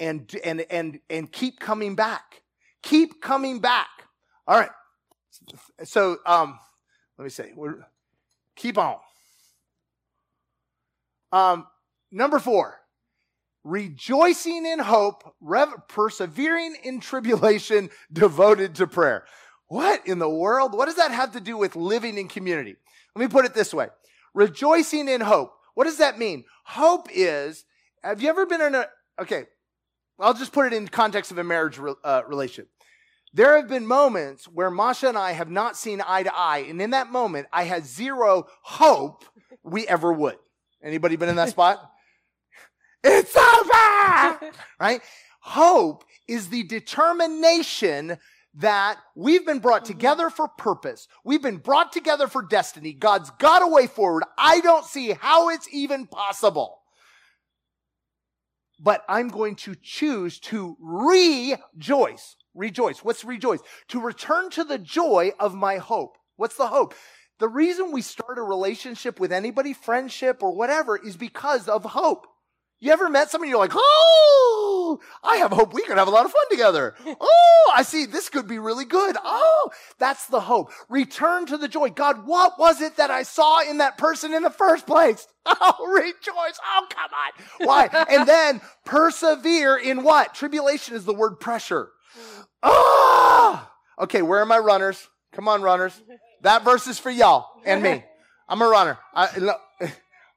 And, 0.00 0.34
and, 0.42 0.64
and, 0.70 1.00
and 1.10 1.30
keep 1.30 1.60
coming 1.60 1.94
back. 1.94 2.42
Keep 2.82 3.20
coming 3.20 3.60
back. 3.60 3.88
All 4.46 4.58
right. 4.58 4.70
So, 5.84 6.18
um, 6.26 6.58
let 7.18 7.24
me 7.24 7.30
say, 7.30 7.52
we're, 7.54 7.76
keep 8.56 8.78
on. 8.78 8.96
Um, 11.30 11.66
number 12.10 12.38
four, 12.38 12.80
rejoicing 13.64 14.66
in 14.66 14.78
hope, 14.78 15.34
rev- 15.40 15.88
persevering 15.88 16.76
in 16.84 17.00
tribulation, 17.00 17.90
devoted 18.12 18.76
to 18.76 18.86
prayer. 18.86 19.24
What 19.68 20.06
in 20.06 20.18
the 20.18 20.28
world? 20.28 20.72
What 20.72 20.86
does 20.86 20.96
that 20.96 21.10
have 21.10 21.32
to 21.32 21.40
do 21.40 21.56
with 21.56 21.76
living 21.76 22.18
in 22.18 22.28
community? 22.28 22.76
Let 23.14 23.20
me 23.20 23.28
put 23.28 23.44
it 23.44 23.54
this 23.54 23.72
way. 23.72 23.88
Rejoicing 24.34 25.08
in 25.08 25.20
hope. 25.20 25.52
What 25.74 25.84
does 25.84 25.98
that 25.98 26.18
mean? 26.18 26.44
Hope 26.64 27.08
is, 27.12 27.64
have 28.02 28.22
you 28.22 28.28
ever 28.28 28.46
been 28.46 28.60
in 28.60 28.74
a, 28.74 28.86
okay, 29.20 29.44
I'll 30.18 30.34
just 30.34 30.52
put 30.52 30.66
it 30.66 30.72
in 30.72 30.88
context 30.88 31.30
of 31.30 31.38
a 31.38 31.44
marriage 31.44 31.78
re, 31.78 31.94
uh, 32.04 32.22
relationship. 32.26 32.68
There 33.32 33.56
have 33.56 33.68
been 33.68 33.86
moments 33.86 34.46
where 34.46 34.70
Masha 34.70 35.08
and 35.08 35.18
I 35.18 35.32
have 35.32 35.50
not 35.50 35.76
seen 35.76 36.00
eye 36.06 36.22
to 36.22 36.32
eye, 36.32 36.66
and 36.68 36.80
in 36.80 36.90
that 36.90 37.10
moment, 37.10 37.48
I 37.52 37.64
had 37.64 37.84
zero 37.84 38.46
hope 38.62 39.24
we 39.64 39.88
ever 39.88 40.12
would. 40.12 40.36
Anybody 40.82 41.16
been 41.16 41.28
in 41.28 41.36
that 41.36 41.48
spot? 41.48 41.80
it's 43.04 43.36
over! 43.36 44.52
right? 44.78 45.00
Hope 45.40 46.04
is 46.28 46.48
the 46.48 46.62
determination 46.62 48.18
that 48.56 48.98
we've 49.16 49.44
been 49.44 49.58
brought 49.58 49.84
mm-hmm. 49.84 49.94
together 49.94 50.30
for 50.30 50.48
purpose. 50.48 51.08
We've 51.24 51.42
been 51.42 51.58
brought 51.58 51.92
together 51.92 52.28
for 52.28 52.42
destiny. 52.42 52.92
God's 52.92 53.30
got 53.38 53.62
a 53.62 53.68
way 53.68 53.86
forward. 53.86 54.24
I 54.38 54.60
don't 54.60 54.84
see 54.84 55.12
how 55.12 55.48
it's 55.48 55.68
even 55.72 56.06
possible. 56.06 56.80
But 58.80 59.04
I'm 59.08 59.28
going 59.28 59.56
to 59.56 59.74
choose 59.80 60.38
to 60.40 60.76
rejoice. 60.80 62.36
Rejoice. 62.54 63.04
What's 63.04 63.24
rejoice? 63.24 63.60
To 63.88 64.00
return 64.00 64.50
to 64.50 64.64
the 64.64 64.78
joy 64.78 65.32
of 65.40 65.54
my 65.54 65.78
hope. 65.78 66.16
What's 66.36 66.56
the 66.56 66.68
hope? 66.68 66.94
The 67.38 67.48
reason 67.48 67.90
we 67.90 68.02
start 68.02 68.38
a 68.38 68.42
relationship 68.42 69.18
with 69.18 69.32
anybody, 69.32 69.72
friendship 69.72 70.42
or 70.42 70.54
whatever, 70.54 70.96
is 70.96 71.16
because 71.16 71.68
of 71.68 71.84
hope. 71.84 72.26
You 72.78 72.92
ever 72.92 73.08
met 73.08 73.30
somebody 73.30 73.50
you're 73.50 73.58
like, 73.58 73.72
oh, 74.94 75.28
I 75.28 75.36
have 75.36 75.52
hope 75.52 75.72
we 75.74 75.82
could 75.84 75.98
have 75.98 76.08
a 76.08 76.10
lot 76.10 76.26
of 76.26 76.32
fun 76.32 76.44
together. 76.50 76.94
Oh, 77.20 77.72
I 77.74 77.82
see 77.82 78.04
this 78.04 78.28
could 78.28 78.46
be 78.46 78.58
really 78.58 78.84
good. 78.84 79.16
Oh, 79.22 79.70
that's 79.98 80.26
the 80.26 80.40
hope. 80.40 80.72
Return 80.88 81.46
to 81.46 81.56
the 81.56 81.68
joy. 81.68 81.90
God, 81.90 82.26
what 82.26 82.58
was 82.58 82.80
it 82.80 82.96
that 82.96 83.10
I 83.10 83.22
saw 83.22 83.62
in 83.62 83.78
that 83.78 83.96
person 83.96 84.34
in 84.34 84.42
the 84.42 84.50
first 84.50 84.86
place? 84.86 85.26
Oh, 85.46 85.86
rejoice. 85.86 86.58
Oh, 86.64 86.86
come 86.88 87.10
on. 87.12 87.66
Why? 87.66 88.06
and 88.10 88.26
then 88.26 88.62
persevere 88.86 89.76
in 89.76 90.02
what? 90.02 90.34
Tribulation 90.34 90.94
is 90.94 91.04
the 91.04 91.12
word 91.12 91.38
pressure. 91.38 91.90
Oh, 92.62 93.68
okay. 94.00 94.22
Where 94.22 94.40
are 94.40 94.46
my 94.46 94.58
runners? 94.58 95.06
Come 95.32 95.48
on, 95.48 95.60
runners. 95.60 96.00
That 96.40 96.64
verse 96.64 96.86
is 96.86 96.98
for 96.98 97.10
y'all 97.10 97.46
and 97.66 97.82
me. 97.82 98.04
I'm 98.48 98.62
a 98.62 98.66
runner. 98.66 98.98
I, 99.14 99.54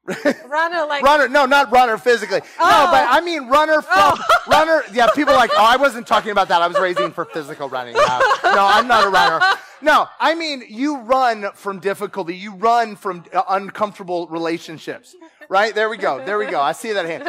runner 0.47 0.85
like 0.85 1.03
runner 1.03 1.27
no 1.27 1.45
not 1.45 1.71
runner 1.71 1.97
physically. 1.97 2.39
Oh. 2.59 2.63
no 2.63 2.91
but 2.91 3.05
i 3.09 3.19
mean 3.19 3.47
runner 3.49 3.81
from 3.81 3.91
oh. 3.93 4.25
runner 4.47 4.83
yeah 4.93 5.07
people 5.13 5.33
are 5.33 5.37
like 5.37 5.51
oh 5.53 5.65
i 5.65 5.75
wasn't 5.75 6.07
talking 6.07 6.31
about 6.31 6.47
that. 6.47 6.61
I 6.61 6.67
was 6.67 6.79
raising 6.79 7.11
for 7.11 7.25
physical 7.25 7.67
running. 7.67 7.93
No, 7.93 8.19
no 8.43 8.65
i'm 8.65 8.87
not 8.87 9.05
a 9.05 9.09
runner. 9.09 9.45
No 9.81 10.07
i 10.19 10.33
mean 10.33 10.63
you 10.69 10.99
run 10.99 11.51
from 11.53 11.79
difficulty. 11.79 12.35
You 12.35 12.55
run 12.55 12.95
from 12.95 13.25
uh, 13.33 13.43
uncomfortable 13.49 14.27
relationships 14.27 15.15
right? 15.49 15.73
There 15.73 15.87
we 15.89 15.95
go. 15.95 16.23
There 16.25 16.37
we 16.37 16.45
go. 16.45 16.59
I 16.59 16.73
see 16.73 16.91
that 16.91 17.05
hand. 17.05 17.23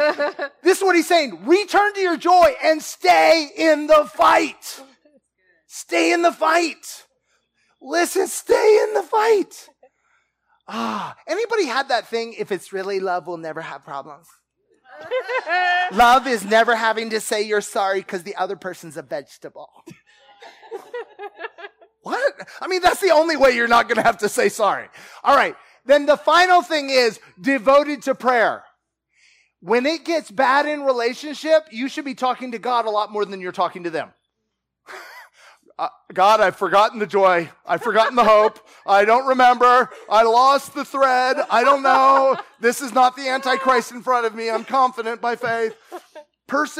This 0.61 0.79
is 0.79 0.83
what 0.83 0.93
he's 0.93 1.07
saying. 1.07 1.45
Return 1.45 1.93
to 1.93 2.01
your 2.01 2.17
joy 2.17 2.53
and 2.61 2.81
stay 2.81 3.47
in 3.55 3.87
the 3.87 4.09
fight. 4.13 4.81
Stay 5.67 6.11
in 6.11 6.21
the 6.21 6.33
fight. 6.33 7.05
Listen 7.81 8.27
stay 8.27 8.83
in 8.83 8.93
the 8.93 9.03
fight 9.03 9.69
Ah, 10.71 11.15
anybody 11.25 11.65
had 11.65 11.89
that 11.89 12.07
thing? 12.07 12.35
If 12.37 12.51
it's 12.51 12.71
really 12.71 12.99
love, 12.99 13.25
we'll 13.25 13.37
never 13.37 13.59
have 13.59 13.83
problems. 13.83 14.27
love 15.91 16.27
is 16.27 16.45
never 16.45 16.75
having 16.75 17.09
to 17.09 17.19
say 17.19 17.41
you're 17.41 17.59
sorry 17.59 18.01
because 18.01 18.21
the 18.21 18.35
other 18.35 18.55
person's 18.55 18.95
a 18.95 19.01
vegetable. 19.01 19.69
what? 22.03 22.33
I 22.61 22.67
mean, 22.67 22.83
that's 22.83 23.01
the 23.01 23.09
only 23.09 23.35
way 23.35 23.55
you're 23.55 23.67
not 23.67 23.87
going 23.87 23.95
to 23.95 24.03
have 24.03 24.19
to 24.19 24.29
say 24.29 24.47
sorry. 24.47 24.87
All 25.23 25.35
right. 25.35 25.55
Then 25.85 26.05
the 26.05 26.17
final 26.17 26.61
thing 26.61 26.91
is 26.91 27.19
devoted 27.41 28.03
to 28.03 28.13
prayer. 28.13 28.63
When 29.61 29.87
it 29.87 30.05
gets 30.05 30.29
bad 30.29 30.67
in 30.67 30.83
relationship, 30.83 31.67
you 31.71 31.89
should 31.89 32.05
be 32.05 32.13
talking 32.13 32.51
to 32.51 32.59
God 32.59 32.85
a 32.85 32.91
lot 32.91 33.11
more 33.11 33.25
than 33.25 33.41
you're 33.41 33.51
talking 33.51 33.85
to 33.85 33.89
them 33.89 34.11
uh, 35.79 35.87
God, 36.13 36.41
I've 36.41 36.57
forgotten 36.57 36.99
the 36.99 37.07
joy. 37.07 37.49
I've 37.65 37.81
forgotten 37.81 38.17
the 38.17 38.23
hope. 38.25 38.59
I 38.85 39.05
don't 39.05 39.25
remember. 39.27 39.89
I 40.09 40.23
lost 40.23 40.73
the 40.73 40.83
thread. 40.83 41.37
I 41.49 41.63
don't 41.63 41.81
know. 41.81 42.37
This 42.59 42.81
is 42.81 42.93
not 42.93 43.15
the 43.15 43.29
Antichrist 43.29 43.93
in 43.93 44.03
front 44.03 44.25
of 44.25 44.35
me. 44.35 44.49
I'm 44.49 44.65
confident 44.65 45.21
by 45.21 45.37
faith. 45.37 45.77
Pers- 46.47 46.77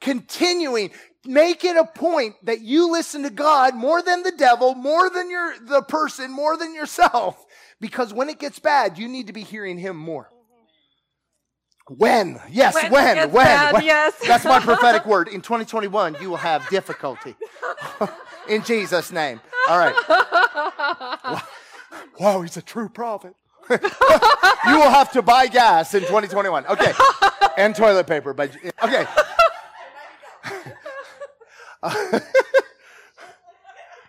continuing, 0.00 0.92
make 1.26 1.62
it 1.62 1.76
a 1.76 1.84
point 1.84 2.36
that 2.44 2.62
you 2.62 2.90
listen 2.90 3.22
to 3.24 3.30
God 3.30 3.74
more 3.74 4.00
than 4.00 4.22
the 4.22 4.32
devil, 4.32 4.74
more 4.74 5.10
than 5.10 5.30
your, 5.30 5.54
the 5.60 5.82
person, 5.82 6.32
more 6.32 6.56
than 6.56 6.74
yourself. 6.74 7.44
Because 7.82 8.14
when 8.14 8.30
it 8.30 8.38
gets 8.38 8.58
bad, 8.58 8.96
you 8.96 9.08
need 9.08 9.26
to 9.26 9.34
be 9.34 9.42
hearing 9.42 9.76
him 9.76 9.96
more. 9.96 10.30
When? 11.88 12.40
Yes, 12.50 12.74
when? 12.74 12.90
When? 12.90 13.30
When? 13.30 13.44
Bad, 13.44 13.72
when? 13.74 13.84
Yes. 13.84 14.14
That's 14.26 14.44
my 14.44 14.60
prophetic 14.60 15.04
word. 15.06 15.28
In 15.28 15.42
2021, 15.42 16.16
you 16.22 16.30
will 16.30 16.36
have 16.36 16.66
difficulty. 16.70 17.34
in 18.48 18.62
Jesus' 18.64 19.12
name. 19.12 19.40
All 19.68 19.78
right. 19.78 19.94
wow, 22.18 22.40
he's 22.42 22.56
a 22.56 22.62
true 22.62 22.88
prophet. 22.88 23.34
you 23.70 23.76
will 23.76 24.90
have 24.90 25.12
to 25.12 25.20
buy 25.22 25.46
gas 25.46 25.94
in 25.94 26.00
2021. 26.00 26.66
Okay. 26.66 26.92
And 27.56 27.76
toilet 27.76 28.06
paper. 28.06 28.32
But 28.32 28.56
okay. 28.82 29.04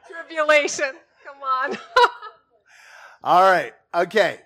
Tribulation. 0.08 0.91
Come 1.25 1.43
on. 1.43 1.78
All 3.23 3.41
right. 3.41 3.73
Okay. 3.93 4.39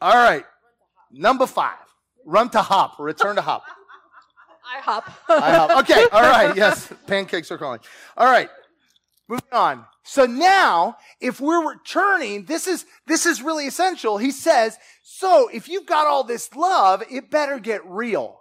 All 0.00 0.14
right. 0.14 0.44
Number 1.12 1.46
five. 1.46 1.78
Run 2.24 2.48
to 2.50 2.62
hop. 2.62 2.98
Return 2.98 3.36
to 3.36 3.42
hop. 3.42 3.62
IHOP. 4.82 5.04
IHOP. 5.28 5.78
Okay, 5.80 6.06
all 6.12 6.22
right. 6.22 6.56
Yes, 6.56 6.92
pancakes 7.06 7.50
are 7.50 7.58
calling. 7.58 7.80
All 8.16 8.26
right, 8.26 8.48
moving 9.28 9.44
on. 9.52 9.84
So 10.02 10.26
now, 10.26 10.96
if 11.20 11.40
we're 11.40 11.68
returning, 11.68 12.44
this 12.44 12.66
is 12.66 12.84
this 13.06 13.26
is 13.26 13.42
really 13.42 13.66
essential. 13.66 14.18
He 14.18 14.30
says, 14.30 14.76
so 15.02 15.48
if 15.52 15.68
you've 15.68 15.86
got 15.86 16.06
all 16.06 16.24
this 16.24 16.54
love, 16.54 17.02
it 17.10 17.30
better 17.30 17.58
get 17.58 17.84
real. 17.86 18.40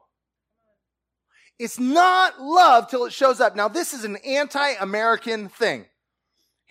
It's 1.60 1.80
not 1.80 2.42
love 2.42 2.90
till 2.90 3.06
it 3.06 3.14
shows 3.14 3.40
up. 3.40 3.56
Now, 3.56 3.68
this 3.68 3.94
is 3.94 4.04
an 4.04 4.18
anti-American 4.18 5.50
thing. 5.50 5.86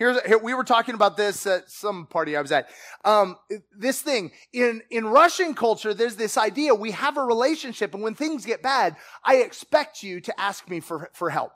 Here's, 0.03 0.21
here, 0.23 0.39
we 0.39 0.53
were 0.53 0.65
talking 0.65 0.97
about 0.97 1.17
this 1.17 1.47
at 1.47 1.71
some 1.71 2.07
party 2.07 2.37
I 2.37 2.43
was 2.43 2.51
at. 2.51 2.69
Um, 3.05 3.37
this 3.79 4.03
thing 4.03 4.33
in, 4.53 4.83
in 4.91 5.07
Russian 5.07 5.55
culture, 5.55 5.95
there's 5.95 6.17
this 6.17 6.37
idea 6.37 6.75
we 6.75 6.91
have 6.91 7.17
a 7.17 7.23
relationship 7.23 7.95
and 7.95 8.03
when 8.03 8.17
things 8.17 8.45
get 8.45 8.63
bad, 8.63 8.97
I 9.23 9.37
expect 9.37 10.03
you 10.03 10.21
to 10.23 10.41
ask 10.41 10.69
me 10.69 10.81
for, 10.81 11.09
for 11.13 11.31
help. 11.31 11.53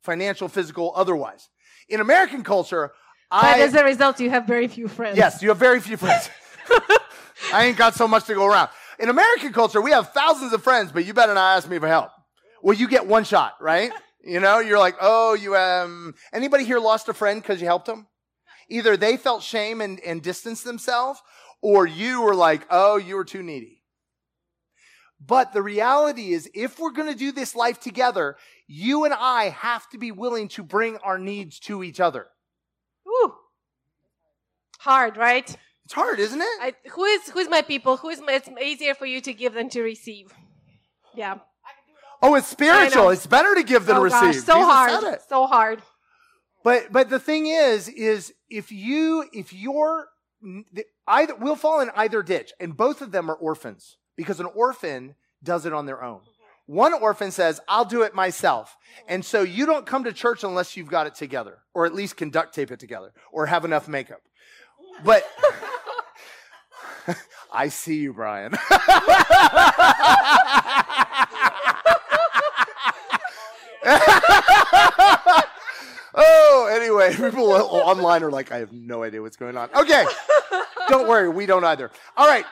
Financial, 0.00 0.48
physical, 0.48 0.94
otherwise. 0.96 1.50
In 1.90 2.00
American 2.00 2.42
culture, 2.42 2.94
But 3.30 3.44
I, 3.44 3.60
as 3.60 3.74
a 3.74 3.84
result, 3.84 4.18
you 4.18 4.30
have 4.30 4.46
very 4.46 4.66
few 4.66 4.88
friends. 4.88 5.18
Yes, 5.18 5.42
you 5.42 5.50
have 5.50 5.58
very 5.58 5.80
few 5.80 5.98
friends. 5.98 6.30
I 7.52 7.66
ain't 7.66 7.76
got 7.76 7.96
so 7.96 8.08
much 8.08 8.24
to 8.28 8.34
go 8.34 8.46
around. 8.46 8.70
In 8.98 9.10
American 9.10 9.52
culture, 9.52 9.82
we 9.82 9.90
have 9.90 10.10
thousands 10.14 10.54
of 10.54 10.62
friends, 10.62 10.90
but 10.90 11.04
you 11.04 11.12
better 11.12 11.34
not 11.34 11.58
ask 11.58 11.68
me 11.68 11.78
for 11.78 11.88
help. 11.88 12.12
Well, 12.62 12.74
you 12.74 12.88
get 12.88 13.06
one 13.06 13.24
shot, 13.24 13.56
right? 13.60 13.92
You 14.26 14.40
know, 14.40 14.58
you're 14.60 14.78
like, 14.78 14.96
oh, 15.00 15.34
you, 15.34 15.54
um, 15.54 16.14
anybody 16.32 16.64
here 16.64 16.78
lost 16.78 17.08
a 17.08 17.14
friend 17.14 17.42
because 17.42 17.60
you 17.60 17.66
helped 17.66 17.86
them? 17.86 18.06
Either 18.70 18.96
they 18.96 19.16
felt 19.18 19.42
shame 19.42 19.80
and, 19.80 20.00
and 20.00 20.22
distanced 20.22 20.64
themselves, 20.64 21.20
or 21.60 21.86
you 21.86 22.22
were 22.22 22.34
like, 22.34 22.66
oh, 22.70 22.96
you 22.96 23.16
were 23.16 23.24
too 23.24 23.42
needy. 23.42 23.82
But 25.20 25.52
the 25.52 25.62
reality 25.62 26.32
is, 26.32 26.50
if 26.54 26.78
we're 26.78 26.90
going 26.90 27.12
to 27.12 27.18
do 27.18 27.32
this 27.32 27.54
life 27.54 27.80
together, 27.80 28.36
you 28.66 29.04
and 29.04 29.14
I 29.14 29.50
have 29.50 29.88
to 29.90 29.98
be 29.98 30.10
willing 30.10 30.48
to 30.48 30.62
bring 30.62 30.96
our 30.98 31.18
needs 31.18 31.58
to 31.60 31.82
each 31.82 32.00
other. 32.00 32.26
Ooh. 33.06 33.34
Hard, 34.80 35.16
right? 35.16 35.54
It's 35.84 35.94
hard, 35.94 36.18
isn't 36.18 36.40
it? 36.40 36.46
I, 36.60 36.74
who 36.92 37.04
is 37.04 37.28
who 37.28 37.40
is 37.40 37.48
my 37.48 37.60
people? 37.60 37.98
Who 37.98 38.08
is 38.08 38.20
my, 38.20 38.34
it's 38.34 38.48
easier 38.62 38.94
for 38.94 39.04
you 39.06 39.20
to 39.20 39.34
give 39.34 39.52
than 39.52 39.68
to 39.70 39.82
receive? 39.82 40.32
Yeah. 41.14 41.36
Oh, 42.22 42.34
it's 42.34 42.46
spiritual. 42.46 43.10
It's 43.10 43.26
better 43.26 43.54
to 43.54 43.62
give 43.62 43.86
than 43.86 43.96
oh 43.96 44.02
receive. 44.02 44.20
gosh, 44.20 44.36
so 44.36 44.54
Jesus 44.54 44.66
hard, 44.72 45.18
so 45.28 45.46
hard. 45.46 45.82
But 46.62 46.90
but 46.90 47.10
the 47.10 47.18
thing 47.20 47.46
is, 47.46 47.88
is 47.88 48.32
if 48.48 48.72
you 48.72 49.26
if 49.32 49.52
you're 49.52 50.08
the- 50.72 50.86
either 51.06 51.34
we'll 51.34 51.56
fall 51.56 51.80
in 51.80 51.90
either 51.94 52.22
ditch, 52.22 52.52
and 52.58 52.76
both 52.76 53.02
of 53.02 53.12
them 53.12 53.30
are 53.30 53.34
orphans 53.34 53.98
because 54.16 54.40
an 54.40 54.46
orphan 54.54 55.14
does 55.42 55.66
it 55.66 55.72
on 55.72 55.86
their 55.86 56.02
own. 56.02 56.20
One 56.66 56.94
orphan 56.94 57.30
says, 57.30 57.60
"I'll 57.68 57.84
do 57.84 58.00
it 58.02 58.14
myself," 58.14 58.74
and 59.06 59.22
so 59.22 59.42
you 59.42 59.66
don't 59.66 59.84
come 59.84 60.04
to 60.04 60.12
church 60.14 60.42
unless 60.44 60.76
you've 60.78 60.88
got 60.88 61.06
it 61.06 61.14
together, 61.14 61.58
or 61.74 61.84
at 61.84 61.94
least 61.94 62.16
can 62.16 62.30
duct 62.30 62.54
tape 62.54 62.70
it 62.70 62.80
together, 62.80 63.12
or 63.30 63.44
have 63.46 63.66
enough 63.66 63.86
makeup. 63.86 64.22
But 65.04 65.28
I 67.52 67.68
see 67.68 67.96
you, 67.96 68.14
Brian. 68.14 68.52
oh, 76.14 76.70
anyway, 76.72 77.10
people 77.14 77.52
online 77.52 78.22
are 78.22 78.30
like, 78.30 78.52
I 78.52 78.58
have 78.58 78.72
no 78.72 79.02
idea 79.02 79.20
what's 79.20 79.36
going 79.36 79.56
on. 79.56 79.68
Okay, 79.74 80.04
don't 80.88 81.08
worry, 81.08 81.28
we 81.28 81.46
don't 81.46 81.64
either. 81.64 81.90
All 82.16 82.26
right, 82.26 82.44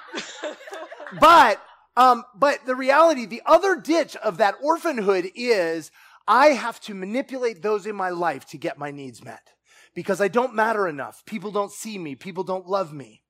but 1.20 1.62
um, 1.96 2.24
but 2.34 2.64
the 2.66 2.74
reality, 2.74 3.26
the 3.26 3.42
other 3.46 3.76
ditch 3.76 4.16
of 4.16 4.38
that 4.38 4.56
orphanhood 4.62 5.30
is 5.34 5.90
I 6.26 6.48
have 6.48 6.80
to 6.82 6.94
manipulate 6.94 7.62
those 7.62 7.86
in 7.86 7.96
my 7.96 8.10
life 8.10 8.46
to 8.46 8.58
get 8.58 8.78
my 8.78 8.90
needs 8.90 9.24
met 9.24 9.52
because 9.94 10.20
I 10.20 10.28
don't 10.28 10.54
matter 10.54 10.88
enough. 10.88 11.24
People 11.26 11.50
don't 11.50 11.72
see 11.72 11.98
me. 11.98 12.14
People 12.14 12.44
don't 12.44 12.66
love 12.66 12.92
me. 12.92 13.22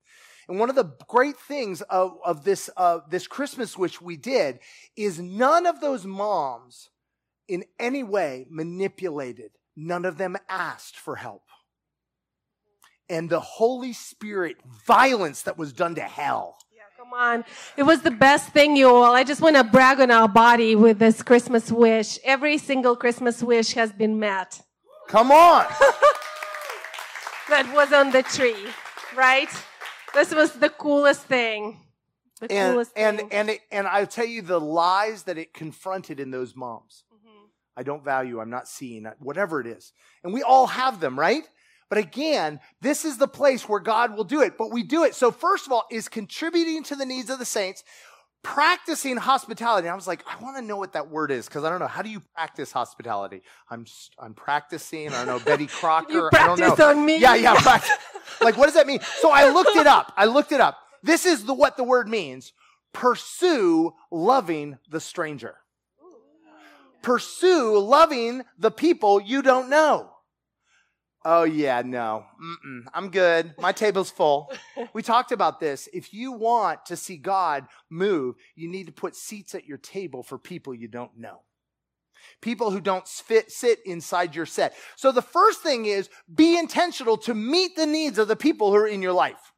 And 0.47 0.59
one 0.59 0.69
of 0.69 0.75
the 0.75 0.93
great 1.07 1.37
things 1.37 1.81
of, 1.83 2.17
of 2.23 2.43
this, 2.43 2.69
uh, 2.75 2.99
this 3.09 3.27
Christmas, 3.27 3.77
which 3.77 4.01
we 4.01 4.17
did, 4.17 4.59
is 4.95 5.19
none 5.19 5.65
of 5.65 5.79
those 5.79 6.05
moms 6.05 6.89
in 7.47 7.63
any 7.79 8.03
way 8.03 8.45
manipulated. 8.49 9.51
None 9.75 10.05
of 10.05 10.17
them 10.17 10.37
asked 10.49 10.97
for 10.97 11.15
help. 11.15 11.43
And 13.09 13.29
the 13.29 13.39
Holy 13.39 13.93
Spirit 13.93 14.57
violence 14.85 15.41
that 15.43 15.57
was 15.57 15.73
done 15.73 15.95
to 15.95 16.01
hell. 16.01 16.57
Yeah, 16.71 16.83
come 16.97 17.13
on. 17.13 17.43
It 17.75 17.83
was 17.83 18.01
the 18.01 18.11
best 18.11 18.49
thing, 18.49 18.75
you 18.75 18.87
all. 18.87 19.13
I 19.13 19.23
just 19.23 19.41
want 19.41 19.55
to 19.55 19.63
brag 19.63 19.99
on 19.99 20.09
our 20.09 20.27
body 20.27 20.75
with 20.75 20.99
this 20.99 21.21
Christmas 21.21 21.71
wish. 21.71 22.17
Every 22.23 22.57
single 22.57 22.95
Christmas 22.95 23.43
wish 23.43 23.73
has 23.73 23.91
been 23.91 24.19
met. 24.19 24.61
Come 25.07 25.31
on. 25.31 25.65
That 27.49 27.71
was 27.75 27.91
on 27.91 28.11
the 28.11 28.23
tree, 28.23 28.55
right? 29.15 29.49
This 30.13 30.33
was 30.33 30.53
the 30.53 30.69
coolest 30.69 31.23
thing. 31.23 31.81
The 32.39 32.51
and 32.51 32.71
coolest 32.73 32.91
and 32.95 33.17
thing. 33.17 33.29
and 33.31 33.49
it, 33.49 33.59
and 33.71 33.85
I 33.85 34.05
tell 34.05 34.25
you 34.25 34.41
the 34.41 34.59
lies 34.61 35.23
that 35.23 35.37
it 35.37 35.53
confronted 35.53 36.19
in 36.19 36.31
those 36.31 36.55
moms. 36.55 37.03
I 37.75 37.83
don't 37.83 38.03
value. 38.03 38.39
I'm 38.39 38.49
not 38.49 38.67
seeing. 38.67 39.05
Whatever 39.19 39.61
it 39.61 39.67
is, 39.67 39.93
and 40.23 40.33
we 40.33 40.43
all 40.43 40.67
have 40.67 40.99
them, 40.99 41.19
right? 41.19 41.43
But 41.89 41.97
again, 41.97 42.59
this 42.81 43.05
is 43.05 43.17
the 43.17 43.27
place 43.27 43.69
where 43.69 43.79
God 43.79 44.15
will 44.17 44.23
do 44.23 44.41
it. 44.41 44.57
But 44.57 44.71
we 44.71 44.81
do 44.81 45.03
it. 45.03 45.13
So 45.13 45.29
first 45.29 45.67
of 45.67 45.71
all, 45.71 45.85
is 45.91 46.09
contributing 46.09 46.81
to 46.85 46.95
the 46.95 47.05
needs 47.05 47.29
of 47.29 47.37
the 47.37 47.45
saints, 47.45 47.83
practicing 48.41 49.17
hospitality. 49.17 49.87
And 49.87 49.93
I 49.93 49.95
was 49.95 50.07
like, 50.07 50.23
I 50.27 50.41
want 50.43 50.57
to 50.57 50.61
know 50.61 50.75
what 50.75 50.93
that 50.93 51.09
word 51.09 51.31
is 51.31 51.47
because 51.47 51.63
I 51.63 51.69
don't 51.69 51.79
know. 51.79 51.87
How 51.87 52.01
do 52.01 52.09
you 52.09 52.21
practice 52.35 52.71
hospitality? 52.71 53.41
I'm 53.69 53.85
I'm 54.19 54.33
practicing. 54.33 55.09
I 55.09 55.25
don't 55.25 55.27
know 55.27 55.39
Betty 55.39 55.67
Crocker. 55.79 56.11
You 56.11 56.29
I 56.33 56.55
don't 56.55 56.59
know. 56.59 56.89
on 56.89 57.05
me. 57.05 57.19
Yeah, 57.19 57.35
yeah. 57.35 57.55
prac- 57.61 57.85
like, 58.41 58.57
what 58.57 58.65
does 58.65 58.75
that 58.75 58.87
mean? 58.87 58.99
So 59.19 59.31
I 59.31 59.49
looked 59.49 59.75
it 59.75 59.87
up. 59.87 60.13
I 60.17 60.25
looked 60.25 60.51
it 60.51 60.61
up. 60.61 60.77
This 61.03 61.25
is 61.25 61.45
the 61.45 61.53
what 61.53 61.77
the 61.77 61.83
word 61.83 62.07
means. 62.07 62.53
Pursue 62.91 63.93
loving 64.11 64.77
the 64.89 64.99
stranger. 64.99 65.55
Pursue 67.03 67.77
loving 67.77 68.43
the 68.57 68.71
people 68.71 69.21
you 69.21 69.43
don't 69.43 69.69
know. 69.69 70.09
Oh 71.25 71.43
yeah, 71.43 71.81
no. 71.85 72.25
Mm-mm. 72.41 72.81
I'm 72.93 73.09
good. 73.09 73.53
My 73.57 73.71
table's 73.71 74.11
full. 74.11 74.51
We 74.93 75.01
talked 75.03 75.31
about 75.31 75.59
this. 75.59 75.87
If 75.93 76.13
you 76.13 76.33
want 76.33 76.85
to 76.87 76.97
see 76.97 77.17
God 77.17 77.65
move, 77.89 78.35
you 78.55 78.67
need 78.67 78.87
to 78.87 78.91
put 78.91 79.15
seats 79.15 79.55
at 79.55 79.65
your 79.65 79.77
table 79.77 80.23
for 80.23 80.37
people 80.37 80.73
you 80.73 80.87
don't 80.89 81.17
know. 81.17 81.41
People 82.41 82.71
who 82.71 82.81
don't 82.81 83.07
fit, 83.07 83.51
sit 83.51 83.79
inside 83.85 84.35
your 84.35 84.45
set. 84.45 84.75
So 84.95 85.11
the 85.11 85.21
first 85.21 85.61
thing 85.61 85.85
is 85.85 86.09
be 86.33 86.57
intentional 86.57 87.17
to 87.19 87.33
meet 87.33 87.75
the 87.75 87.85
needs 87.85 88.17
of 88.17 88.27
the 88.27 88.35
people 88.35 88.71
who 88.71 88.77
are 88.77 88.87
in 88.87 89.01
your 89.01 89.13
life. 89.13 89.52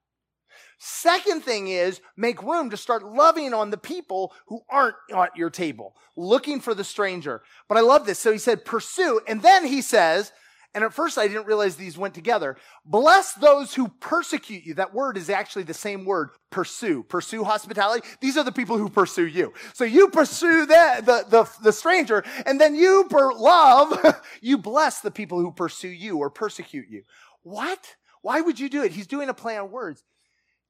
Second 0.78 1.44
thing 1.44 1.68
is 1.68 2.02
make 2.18 2.42
room 2.44 2.70
to 2.70 2.78
start 2.78 3.04
loving 3.04 3.54
on 3.54 3.70
the 3.70 3.78
people 3.78 4.34
who 4.48 4.62
aren't 4.70 4.96
at 5.16 5.36
your 5.36 5.50
table, 5.50 5.96
looking 6.16 6.60
for 6.60 6.74
the 6.74 6.84
stranger. 6.84 7.42
But 7.68 7.78
I 7.78 7.82
love 7.82 8.06
this. 8.06 8.20
So 8.20 8.32
he 8.32 8.38
said, 8.38 8.66
pursue. 8.66 9.22
And 9.28 9.42
then 9.42 9.66
he 9.66 9.82
says, 9.82 10.32
and 10.76 10.84
at 10.84 10.94
first 10.94 11.18
I 11.18 11.28
didn't 11.30 11.48
realize 11.48 11.78
these 11.78 11.98
went 11.98 12.14
together. 12.14 12.58
Bless 12.84 13.32
those 13.32 13.74
who 13.74 13.88
persecute 13.88 14.66
you. 14.66 14.74
That 14.74 14.94
word 14.94 15.16
is 15.16 15.30
actually 15.30 15.64
the 15.64 15.74
same 15.74 16.04
word, 16.04 16.32
pursue. 16.50 17.04
Pursue 17.04 17.46
hospitality. 17.46 18.06
These 18.20 18.36
are 18.36 18.44
the 18.44 18.52
people 18.52 18.78
who 18.78 18.90
pursue 18.90 19.26
you. 19.26 19.54
So 19.74 19.86
you 19.86 20.10
pursue 20.10 20.66
the, 20.66 21.02
the, 21.06 21.26
the, 21.30 21.50
the 21.64 21.72
stranger, 21.72 22.26
and 22.46 22.60
then 22.60 22.76
you 22.76 23.08
per- 23.10 23.34
love, 23.34 24.22
you 24.42 24.58
bless 24.58 25.00
the 25.00 25.12
people 25.12 25.40
who 25.40 25.54
pursue 25.54 25.88
you 25.88 26.18
or 26.18 26.30
persecute 26.30 26.88
you. 26.90 27.04
What? 27.44 27.96
Why 28.22 28.42
would 28.42 28.60
you 28.60 28.68
do 28.68 28.84
it? 28.84 28.92
He's 28.92 29.08
doing 29.08 29.30
a 29.30 29.34
play 29.34 29.58
on 29.58 29.72
words. 29.72 30.04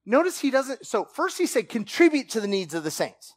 Notice 0.06 0.39
he 0.39 0.52
doesn't, 0.52 0.86
so 0.86 1.06
first 1.06 1.38
he 1.38 1.46
said 1.46 1.70
contribute 1.70 2.30
to 2.30 2.41
the 2.41 2.48
needs 2.48 2.74
of 2.74 2.84
the 2.84 2.91
saints. 2.91 3.34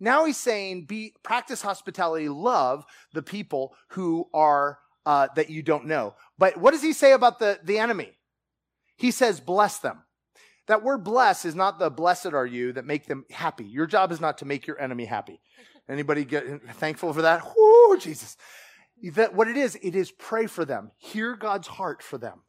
Now 0.00 0.24
he's 0.24 0.36
saying 0.36 0.86
be, 0.86 1.14
practice 1.22 1.62
hospitality, 1.62 2.28
love 2.28 2.84
the 3.12 3.22
people 3.22 3.74
who 3.90 4.28
are, 4.32 4.78
uh, 5.04 5.28
that 5.36 5.50
you 5.50 5.62
don't 5.62 5.86
know. 5.86 6.14
But 6.38 6.56
what 6.56 6.72
does 6.72 6.82
he 6.82 6.92
say 6.92 7.12
about 7.12 7.38
the, 7.38 7.58
the 7.62 7.78
enemy? 7.78 8.12
He 8.96 9.10
says 9.10 9.40
bless 9.40 9.78
them. 9.78 10.02
That 10.66 10.82
word 10.82 11.04
bless 11.04 11.44
is 11.44 11.54
not 11.54 11.78
the 11.78 11.90
blessed 11.90 12.32
are 12.32 12.46
you 12.46 12.72
that 12.72 12.84
make 12.84 13.06
them 13.06 13.24
happy. 13.30 13.64
Your 13.64 13.86
job 13.86 14.10
is 14.10 14.20
not 14.20 14.38
to 14.38 14.44
make 14.44 14.66
your 14.66 14.80
enemy 14.80 15.04
happy. 15.04 15.40
Anybody 15.88 16.24
get 16.24 16.62
thankful 16.74 17.12
for 17.12 17.22
that? 17.22 17.42
Whoo, 17.56 17.98
Jesus. 17.98 18.36
That 19.12 19.34
what 19.34 19.48
it 19.48 19.56
is, 19.56 19.78
it 19.82 19.94
is 19.94 20.10
pray 20.10 20.46
for 20.46 20.64
them. 20.64 20.90
Hear 20.96 21.36
God's 21.36 21.68
heart 21.68 22.02
for 22.02 22.18
them 22.18 22.40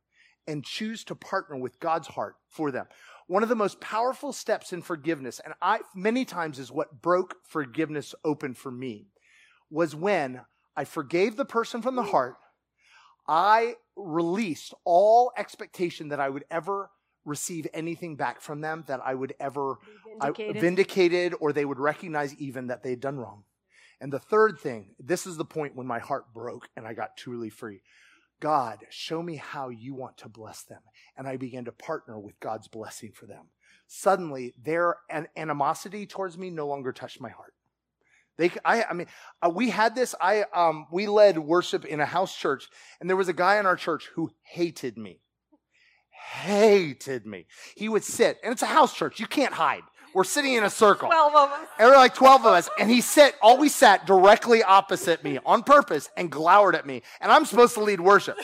and 0.48 0.64
choose 0.64 1.04
to 1.04 1.16
partner 1.16 1.58
with 1.58 1.80
God's 1.80 2.08
heart 2.08 2.36
for 2.48 2.72
them. 2.72 2.88
One 3.28 3.44
of 3.44 3.50
the 3.50 3.56
most 3.56 3.80
powerful 3.82 4.32
steps 4.32 4.72
in 4.72 4.82
forgiveness, 4.82 5.40
and 5.44 5.54
I 5.62 5.82
many 5.94 6.24
times 6.26 6.60
is 6.60 6.72
what 6.72 7.02
broke 7.02 7.36
forgiveness 7.44 8.16
open 8.24 8.54
for 8.54 8.72
me, 8.72 9.08
was 9.70 9.94
when 9.94 10.42
I 10.76 10.86
forgave 10.86 11.36
the 11.36 11.46
person 11.46 11.82
from 11.82 11.96
the 11.96 12.04
heart. 12.04 12.36
I 13.28 13.76
released 13.98 14.74
all 14.86 15.34
expectation 15.38 16.10
that 16.10 16.22
I 16.22 16.30
would 16.30 16.46
ever 16.50 16.90
receive 17.26 17.68
anything 17.74 18.16
back 18.16 18.40
from 18.40 18.62
them, 18.62 18.86
that 18.88 19.02
I 19.04 19.14
would 19.14 19.34
ever 19.40 19.80
I, 20.22 20.28
Vindicated. 20.28 20.62
vindicated, 20.62 21.34
or 21.40 21.52
they 21.52 21.66
would 21.66 21.80
recognize 21.80 22.34
even 22.36 22.68
that 22.68 22.84
they'd 22.84 23.02
done 23.02 23.18
wrong. 23.18 23.44
And 24.00 24.14
the 24.14 24.20
third 24.20 24.60
thing, 24.60 24.96
this 25.00 25.28
is 25.28 25.36
the 25.36 25.46
point 25.46 25.76
when 25.76 25.88
my 25.88 26.00
heart 26.00 26.34
broke 26.34 26.70
and 26.78 26.88
I 26.88 26.94
got 26.94 27.18
truly 27.18 27.50
free. 27.50 27.82
God, 28.40 28.86
show 28.90 29.22
me 29.24 29.36
how 29.38 29.70
you 29.70 29.96
want 29.96 30.18
to 30.20 30.30
bless 30.30 30.64
them. 30.64 30.82
And 31.18 31.28
I 31.28 31.38
began 31.38 31.66
to 31.66 31.72
partner 31.72 32.20
with 32.20 32.40
God's 32.40 32.68
blessing 32.68 33.12
for 33.14 33.26
them. 33.26 33.46
Suddenly, 33.88 34.54
their 34.62 34.98
an- 35.10 35.30
animosity 35.36 36.06
towards 36.06 36.38
me 36.38 36.50
no 36.50 36.68
longer 36.68 36.92
touched 36.92 37.22
my 37.22 37.30
heart. 37.30 37.54
They, 38.38 38.52
I, 38.64 38.84
I 38.84 38.94
mean, 38.94 39.08
uh, 39.42 39.50
we 39.50 39.72
had 39.72 39.96
this. 39.96 40.14
I, 40.22 40.44
um, 40.54 40.86
we 40.92 41.08
led 41.08 41.40
worship 41.40 41.86
in 41.86 42.00
a 42.00 42.06
house 42.06 42.36
church, 42.36 42.70
and 43.00 43.10
there 43.10 43.18
was 43.18 43.30
a 43.30 43.34
guy 43.34 43.58
in 43.58 43.66
our 43.66 43.76
church 43.76 44.10
who 44.14 44.32
hated 44.44 44.98
me. 44.98 45.22
Hated 46.10 47.26
me. 47.26 47.48
He 47.76 47.90
would 47.90 48.04
sit, 48.04 48.38
and 48.44 48.52
it's 48.52 48.62
a 48.62 48.68
house 48.68 48.94
church. 48.94 49.20
You 49.20 49.26
can't 49.26 49.54
hide. 49.54 49.82
We're 50.14 50.24
sitting 50.24 50.54
in 50.54 50.64
a 50.64 50.70
circle. 50.70 51.08
Twelve 51.10 51.36
of 51.36 51.52
us. 51.52 51.60
And 51.78 51.86
there 51.86 51.90
were 51.90 51.96
like 51.96 52.16
12 52.16 52.42
of 52.42 52.54
us. 52.54 52.70
And 52.80 52.90
he 52.90 53.02
sat, 53.02 53.36
always 53.42 53.76
sat 53.76 54.06
directly 54.08 54.64
opposite 54.64 55.24
me 55.24 55.40
on 55.46 55.64
purpose 55.64 56.10
and 56.18 56.32
glowered 56.32 56.76
at 56.76 56.86
me. 56.86 57.04
And 57.22 57.32
I'm 57.32 57.46
supposed 57.46 57.76
to 57.76 57.84
lead 57.84 58.00
worship, 58.02 58.38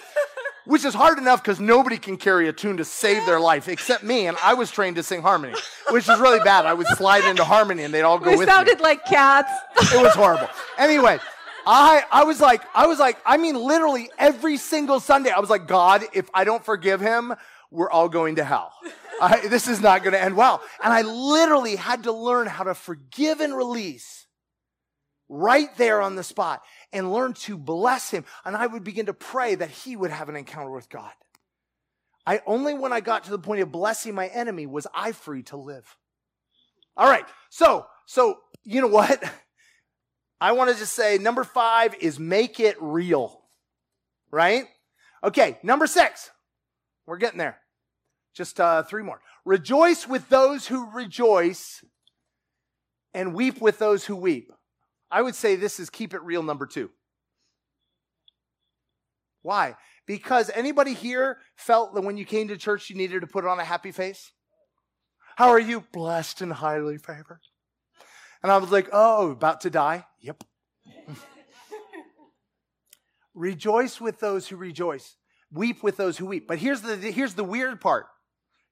which 0.65 0.85
is 0.85 0.93
hard 0.93 1.17
enough 1.17 1.41
because 1.41 1.59
nobody 1.59 1.97
can 1.97 2.17
carry 2.17 2.47
a 2.47 2.53
tune 2.53 2.77
to 2.77 2.85
save 2.85 3.25
their 3.25 3.39
life 3.39 3.67
except 3.67 4.03
me. 4.03 4.27
And 4.27 4.37
I 4.43 4.53
was 4.53 4.69
trained 4.71 4.97
to 4.97 5.03
sing 5.03 5.21
harmony, 5.21 5.55
which 5.89 6.07
is 6.07 6.19
really 6.19 6.39
bad. 6.39 6.65
I 6.65 6.73
would 6.73 6.87
slide 6.87 7.23
into 7.25 7.43
harmony 7.43 7.83
and 7.83 7.93
they'd 7.93 8.01
all 8.01 8.19
go 8.19 8.25
We 8.31 8.37
with 8.37 8.39
me. 8.39 8.43
It 8.43 8.55
sounded 8.55 8.79
like 8.81 9.05
cats. 9.05 9.51
It 9.93 10.01
was 10.01 10.13
horrible. 10.13 10.49
Anyway, 10.77 11.19
I, 11.65 12.03
I 12.11 12.23
was 12.23 12.41
like, 12.41 12.61
I 12.75 12.87
was 12.87 12.99
like, 12.99 13.17
I 13.25 13.37
mean, 13.37 13.55
literally 13.55 14.09
every 14.17 14.57
single 14.57 14.99
Sunday, 14.99 15.31
I 15.31 15.39
was 15.39 15.49
like, 15.49 15.67
God, 15.67 16.03
if 16.13 16.29
I 16.33 16.43
don't 16.43 16.63
forgive 16.63 16.99
him, 16.99 17.33
we're 17.73 17.89
all 17.89 18.07
going 18.07 18.35
to 18.35 18.43
hell. 18.43 18.71
I, 19.19 19.47
this 19.47 19.67
is 19.67 19.81
not 19.81 20.03
going 20.03 20.13
to 20.13 20.21
end 20.21 20.37
well. 20.37 20.61
And 20.83 20.93
I 20.93 21.01
literally 21.01 21.75
had 21.75 22.03
to 22.03 22.11
learn 22.11 22.47
how 22.47 22.63
to 22.65 22.75
forgive 22.75 23.41
and 23.41 23.55
release 23.55 24.27
right 25.27 25.75
there 25.77 26.01
on 26.01 26.15
the 26.15 26.23
spot 26.23 26.61
and 26.91 27.11
learn 27.11 27.33
to 27.33 27.57
bless 27.57 28.11
him. 28.11 28.25
And 28.45 28.55
I 28.55 28.67
would 28.67 28.83
begin 28.83 29.07
to 29.07 29.13
pray 29.13 29.55
that 29.55 29.69
he 29.69 29.95
would 29.95 30.11
have 30.11 30.29
an 30.29 30.35
encounter 30.35 30.71
with 30.71 30.89
God. 30.89 31.11
I 32.25 32.41
only 32.45 32.73
when 32.73 32.93
I 32.93 33.01
got 33.01 33.25
to 33.25 33.31
the 33.31 33.39
point 33.39 33.61
of 33.61 33.71
blessing 33.71 34.13
my 34.13 34.27
enemy 34.27 34.65
was 34.65 34.87
I 34.93 35.11
free 35.11 35.43
to 35.43 35.57
live. 35.57 35.97
All 36.95 37.09
right. 37.09 37.25
So, 37.49 37.87
so 38.05 38.37
you 38.63 38.81
know 38.81 38.87
what? 38.87 39.21
I 40.41 40.51
want 40.51 40.69
to 40.71 40.77
just 40.77 40.93
say 40.93 41.17
number 41.17 41.43
five 41.43 41.95
is 41.95 42.19
make 42.19 42.59
it 42.59 42.77
real. 42.79 43.41
Right? 44.31 44.65
Okay. 45.23 45.57
Number 45.63 45.87
six. 45.87 46.29
We're 47.05 47.17
getting 47.17 47.39
there. 47.39 47.57
Just 48.33 48.59
uh, 48.59 48.83
three 48.83 49.03
more. 49.03 49.21
Rejoice 49.45 50.07
with 50.07 50.29
those 50.29 50.67
who 50.67 50.89
rejoice 50.91 51.83
and 53.13 53.33
weep 53.33 53.61
with 53.61 53.79
those 53.79 54.05
who 54.05 54.15
weep. 54.15 54.51
I 55.11 55.21
would 55.21 55.35
say 55.35 55.55
this 55.55 55.79
is 55.79 55.89
keep 55.89 56.13
it 56.13 56.23
real 56.23 56.41
number 56.41 56.65
two. 56.65 56.89
Why? 59.43 59.75
Because 60.07 60.49
anybody 60.55 60.93
here 60.93 61.37
felt 61.55 61.93
that 61.93 62.03
when 62.03 62.17
you 62.17 62.25
came 62.25 62.47
to 62.47 62.57
church 62.57 62.89
you 62.89 62.95
needed 62.95 63.21
to 63.21 63.27
put 63.27 63.45
on 63.45 63.59
a 63.59 63.63
happy 63.63 63.91
face? 63.91 64.31
How 65.35 65.49
are 65.49 65.59
you? 65.59 65.83
Blessed 65.91 66.41
and 66.41 66.53
highly 66.53 66.97
favored. 66.97 67.41
And 68.41 68.51
I 68.51 68.57
was 68.57 68.71
like, 68.71 68.89
oh, 68.91 69.31
about 69.31 69.61
to 69.61 69.69
die? 69.69 70.05
Yep. 70.19 70.43
rejoice 73.33 74.01
with 74.01 74.19
those 74.19 74.47
who 74.47 74.55
rejoice. 74.55 75.15
Weep 75.51 75.83
with 75.83 75.97
those 75.97 76.17
who 76.17 76.25
weep. 76.25 76.47
But 76.47 76.57
here's 76.57 76.81
the, 76.81 76.95
here's 76.97 77.35
the 77.35 77.43
weird 77.43 77.79
part. 77.79 78.07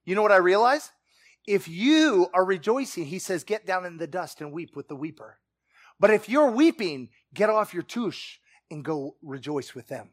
You 0.04 0.14
know 0.14 0.22
what 0.22 0.32
I 0.32 0.36
realize? 0.36 0.90
If 1.46 1.68
you 1.68 2.28
are 2.34 2.44
rejoicing, 2.44 3.06
he 3.06 3.18
says, 3.18 3.44
get 3.44 3.66
down 3.66 3.84
in 3.84 3.96
the 3.96 4.06
dust 4.06 4.40
and 4.40 4.52
weep 4.52 4.76
with 4.76 4.88
the 4.88 4.96
weeper. 4.96 5.34
But 5.98 6.10
if 6.10 6.28
you're 6.28 6.50
weeping, 6.50 7.10
get 7.34 7.50
off 7.50 7.74
your 7.74 7.82
tush 7.82 8.38
and 8.70 8.84
go 8.84 9.16
rejoice 9.22 9.74
with 9.74 9.88
them. 9.88 10.10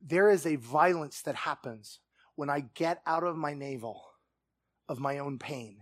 There 0.00 0.30
is 0.30 0.46
a 0.46 0.56
violence 0.56 1.22
that 1.22 1.34
happens 1.34 2.00
when 2.34 2.48
I 2.48 2.60
get 2.74 3.02
out 3.06 3.24
of 3.24 3.36
my 3.36 3.54
navel 3.54 4.04
of 4.88 5.00
my 5.00 5.18
own 5.18 5.38
pain 5.38 5.78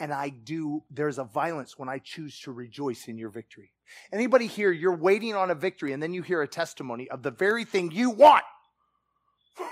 and 0.00 0.12
I 0.12 0.28
do, 0.28 0.82
there's 0.90 1.18
a 1.18 1.24
violence 1.24 1.78
when 1.78 1.88
I 1.88 1.98
choose 1.98 2.38
to 2.40 2.52
rejoice 2.52 3.08
in 3.08 3.16
your 3.16 3.30
victory. 3.30 3.73
Anybody 4.12 4.46
here, 4.46 4.70
you're 4.72 4.96
waiting 4.96 5.34
on 5.34 5.50
a 5.50 5.54
victory 5.54 5.92
and 5.92 6.02
then 6.02 6.14
you 6.14 6.22
hear 6.22 6.42
a 6.42 6.48
testimony 6.48 7.08
of 7.10 7.22
the 7.22 7.30
very 7.30 7.64
thing 7.64 7.90
you 7.90 8.10
want. 8.10 8.44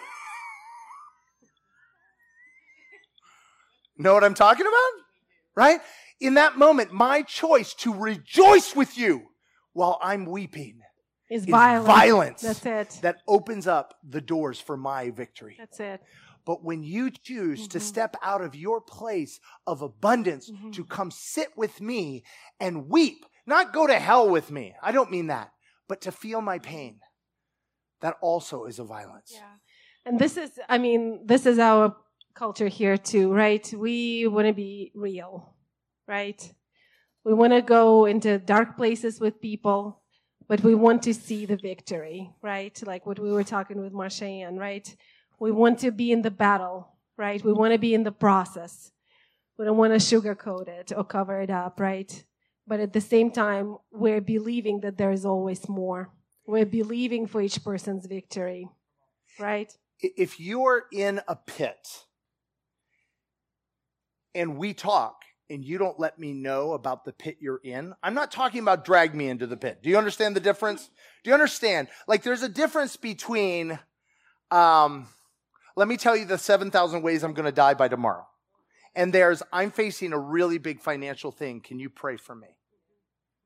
know 3.99 4.15
what 4.15 4.25
I'm 4.25 4.35
talking 4.35 4.67
about? 4.67 4.91
Right? 5.55 5.81
In 6.21 6.35
that 6.35 6.57
moment, 6.57 6.93
my 6.93 7.23
choice 7.23 7.75
to 7.75 7.93
rejoice 7.95 8.75
with 8.75 8.97
you 8.97 9.23
while 9.73 9.99
I'm 10.03 10.27
weeping 10.27 10.81
Is 11.31 11.43
is 11.43 11.49
violence. 11.49 11.87
violence 11.87 12.43
That's 12.43 12.67
it. 12.67 12.99
that 13.03 13.17
opens 13.27 13.67
up 13.67 13.95
the 14.09 14.21
doors 14.21 14.61
for 14.61 14.77
my 14.77 15.11
victory. 15.11 15.57
That's 15.59 15.81
it. 15.81 16.01
But 16.45 16.65
when 16.65 16.83
you 16.83 17.11
choose 17.11 17.69
to 17.69 17.79
Mhm. 17.79 17.83
step 17.83 18.17
out 18.23 18.41
of 18.41 18.55
your 18.57 18.81
place 18.81 19.39
of 19.67 19.81
abundance 19.83 20.51
Mhm. 20.51 20.73
to 20.75 20.85
come 20.85 21.11
sit 21.11 21.57
with 21.57 21.81
me 21.81 22.25
and 22.59 22.89
weep, 22.89 23.25
not 23.47 23.73
go 23.73 23.87
to 23.87 23.99
hell 23.99 24.29
with 24.29 24.51
me. 24.51 24.75
I 24.83 24.93
don't 24.93 25.11
mean 25.11 25.29
that, 25.29 25.53
but 25.89 26.01
to 26.03 26.13
feel 26.13 26.41
my 26.41 26.59
pain. 26.59 27.01
That 28.01 28.17
also 28.21 28.65
is 28.65 28.79
a 28.79 28.85
violence. 28.85 29.33
Yeah. 29.35 29.57
And 30.05 30.19
this 30.19 30.37
is, 30.37 30.51
I 30.69 30.79
mean, 30.79 31.21
this 31.25 31.47
is 31.47 31.59
our 31.59 31.97
culture 32.35 32.69
here 32.69 32.97
too, 32.97 33.33
right? 33.33 33.73
We 33.77 34.27
want 34.27 34.49
to 34.49 34.53
be 34.53 34.91
real, 34.95 35.55
right? 36.09 36.53
We 37.25 37.35
want 37.35 37.53
to 37.53 37.63
go 37.63 38.07
into 38.07 38.39
dark 38.39 38.77
places 38.77 39.21
with 39.21 39.41
people, 39.41 40.03
but 40.49 40.61
we 40.63 40.75
want 40.75 41.03
to 41.05 41.15
see 41.15 41.47
the 41.47 41.57
victory, 41.57 42.31
right? 42.43 42.77
Like 42.85 43.07
what 43.07 43.21
we 43.21 43.31
were 43.31 43.45
talking 43.45 43.81
with 43.81 43.93
Marsha 43.93 44.29
Ann, 44.29 44.57
right? 44.57 44.97
We 45.39 45.53
want 45.53 45.79
to 45.81 45.93
be 45.93 46.11
in 46.11 46.23
the 46.23 46.31
battle, 46.33 46.97
right? 47.17 47.43
We 47.45 47.53
want 47.53 47.73
to 47.73 47.79
be 47.79 47.95
in 47.95 48.03
the 48.03 48.13
process. 48.13 48.91
We 49.57 49.65
don't 49.65 49.77
want 49.77 49.93
to 49.93 49.99
sugarcoat 49.99 50.67
it 50.67 50.93
or 50.97 51.05
cover 51.05 51.41
it 51.41 51.51
up, 51.51 51.79
right? 51.79 52.25
But 52.67 52.81
at 52.81 52.93
the 52.93 53.01
same 53.01 53.31
time, 53.31 53.77
we're 53.91 54.21
believing 54.21 54.81
that 54.81 54.97
there 54.97 55.11
is 55.11 55.25
always 55.25 55.69
more. 55.69 56.11
We're 56.47 56.67
believing 56.67 57.27
for 57.27 57.41
each 57.41 57.63
person's 57.63 58.07
victory, 58.07 58.69
right? 59.39 59.73
If 60.01 60.41
you're 60.41 60.85
in 60.93 61.21
a 61.29 61.37
pit 61.37 62.05
and 64.35 64.57
we 64.57 64.75
talk 64.75 65.23
and 65.49 65.65
you 65.65 65.79
don't 65.79 66.01
let 66.01 66.19
me 66.19 66.33
know 66.33 66.73
about 66.73 67.05
the 67.05 67.13
pit 67.13 67.39
you're 67.41 67.61
in, 67.63 67.95
I'm 68.03 68.15
not 68.15 68.33
talking 68.33 68.61
about 68.61 68.85
drag 68.85 69.15
me 69.15 69.29
into 69.29 69.47
the 69.47 69.57
pit. 69.57 69.83
Do 69.83 69.91
you 69.91 69.99
understand 69.99 70.35
the 70.35 70.41
difference? 70.41 70.91
Do 71.23 71.31
you 71.31 71.35
understand? 71.35 71.89
Like 72.09 72.23
there's 72.23 72.43
a 72.43 72.49
difference 72.49 72.97
between, 72.97 73.79
um, 74.51 75.07
let 75.77 75.87
me 75.87 75.97
tell 75.97 76.17
you 76.17 76.25
the 76.25 76.39
7,000 76.39 77.03
ways 77.03 77.23
I'm 77.23 77.35
going 77.35 77.47
to 77.47 77.53
die 77.53 77.75
by 77.75 77.89
tomorrow. 77.89 78.27
And 78.95 79.13
there's, 79.13 79.43
I'm 79.53 79.71
facing 79.71 80.13
a 80.13 80.19
really 80.19 80.59
big 80.59 80.81
financial 80.81 81.31
thing. 81.33 81.61
Can 81.61 81.79
you 81.79 81.89
pray 81.89 82.17
for 82.17 82.35
me? 82.35 82.49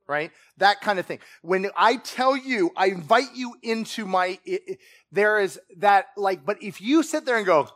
Right? 0.09 0.31
That 0.59 0.81
kind 0.81 0.99
of 0.99 1.07
thing. 1.07 1.19
When 1.43 1.69
I 1.77 1.97
tell 1.97 2.37
you, 2.37 2.71
I 2.77 2.87
invite 2.87 3.35
you 3.35 3.55
into 3.63 4.07
my, 4.07 4.39
i 4.47 4.61
i- 4.69 4.79
there 5.11 5.39
is 5.41 5.59
that 5.79 6.07
like, 6.17 6.45
but 6.45 6.63
if 6.63 6.81
you 6.81 7.03
sit 7.03 7.25
there 7.25 7.37
and 7.37 7.47
go, 7.47 7.69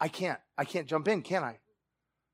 I 0.00 0.08
can't, 0.08 0.38
I 0.56 0.64
can't 0.64 0.86
jump 0.86 1.08
in, 1.08 1.22
can 1.22 1.42
I? 1.42 1.58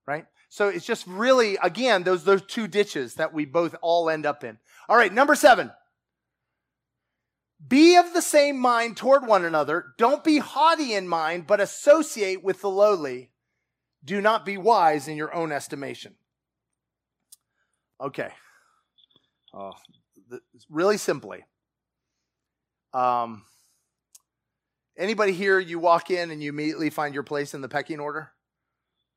Right? 0.07 0.26
So 0.51 0.68
it's 0.68 0.85
just 0.87 1.07
really, 1.07 1.57
again, 1.62 2.03
those, 2.03 2.24
those 2.24 2.43
two 2.43 2.68
ditches 2.68 3.14
that 3.14 3.32
we 3.32 3.45
both 3.45 3.74
all 3.82 4.11
end 4.11 4.26
up 4.26 4.45
in. 4.45 4.59
All 4.89 4.97
right. 4.97 5.12
Number 5.12 5.35
seven. 5.35 5.70
Be 7.66 7.97
of 7.97 8.12
the 8.12 8.20
same 8.22 8.59
mind 8.59 8.97
toward 8.97 9.26
one 9.26 9.45
another. 9.45 9.87
Don't 9.97 10.22
be 10.22 10.39
haughty 10.39 10.93
in 10.93 11.09
mind, 11.09 11.47
but 11.47 11.61
associate 11.61 12.45
with 12.45 12.61
the 12.61 12.68
lowly. 12.68 13.30
Do 14.05 14.20
not 14.20 14.44
be 14.44 14.57
wise 14.59 15.09
in 15.09 15.16
your 15.16 15.34
own 15.34 15.50
estimation. 15.52 16.14
Okay. 18.00 18.28
Oh, 19.55 19.72
really 20.68 20.96
simply. 20.98 21.44
Um, 22.92 23.44
anybody 24.96 25.32
here, 25.32 25.59
you 25.59 25.78
walk 25.78 26.11
in 26.11 26.30
and 26.30 26.42
you 26.42 26.50
immediately 26.50 26.90
find 26.90 27.14
your 27.14 27.22
place 27.22 27.55
in 27.55 27.61
the 27.61 27.68
pecking 27.68 28.00
order? 28.00 28.30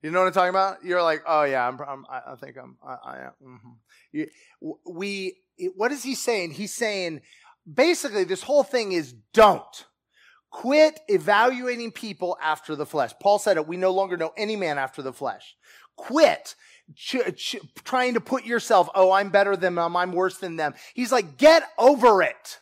You 0.01 0.11
know 0.11 0.19
what 0.19 0.27
I'm 0.27 0.33
talking 0.33 0.49
about? 0.49 0.83
You're 0.83 1.01
like, 1.01 1.23
oh 1.27 1.43
yeah, 1.43 1.67
I'm, 1.67 1.79
I'm 1.81 2.05
I 2.09 2.35
think 2.39 2.55
I'm, 2.57 2.77
I, 2.87 2.93
I 3.03 3.17
am. 3.25 3.31
mhm. 3.43 3.77
You- 4.11 4.75
We, 4.85 5.37
what 5.75 5.91
is 5.91 6.03
he 6.03 6.13
saying? 6.15 6.51
He's 6.51 6.73
saying, 6.73 7.21
basically, 7.71 8.23
this 8.23 8.43
whole 8.43 8.63
thing 8.63 8.91
is 8.91 9.13
don't. 9.33 9.85
Quit 10.49 10.99
evaluating 11.07 11.91
people 11.91 12.37
after 12.41 12.75
the 12.75 12.85
flesh. 12.85 13.11
Paul 13.21 13.39
said 13.39 13.57
it, 13.57 13.67
we 13.67 13.77
no 13.77 13.91
longer 13.91 14.17
know 14.17 14.33
any 14.37 14.55
man 14.55 14.77
after 14.77 15.01
the 15.01 15.13
flesh. 15.13 15.55
Quit 15.95 16.55
ch- 16.95 17.35
ch- 17.35 17.55
trying 17.83 18.13
to 18.13 18.21
put 18.21 18.45
yourself, 18.45 18.89
oh, 18.95 19.11
I'm 19.11 19.29
better 19.29 19.55
than 19.55 19.75
them, 19.75 19.95
I'm 19.95 20.13
worse 20.13 20.37
than 20.37 20.55
them. 20.55 20.73
He's 20.93 21.11
like, 21.11 21.37
get 21.37 21.63
over 21.77 22.21
it. 22.21 22.59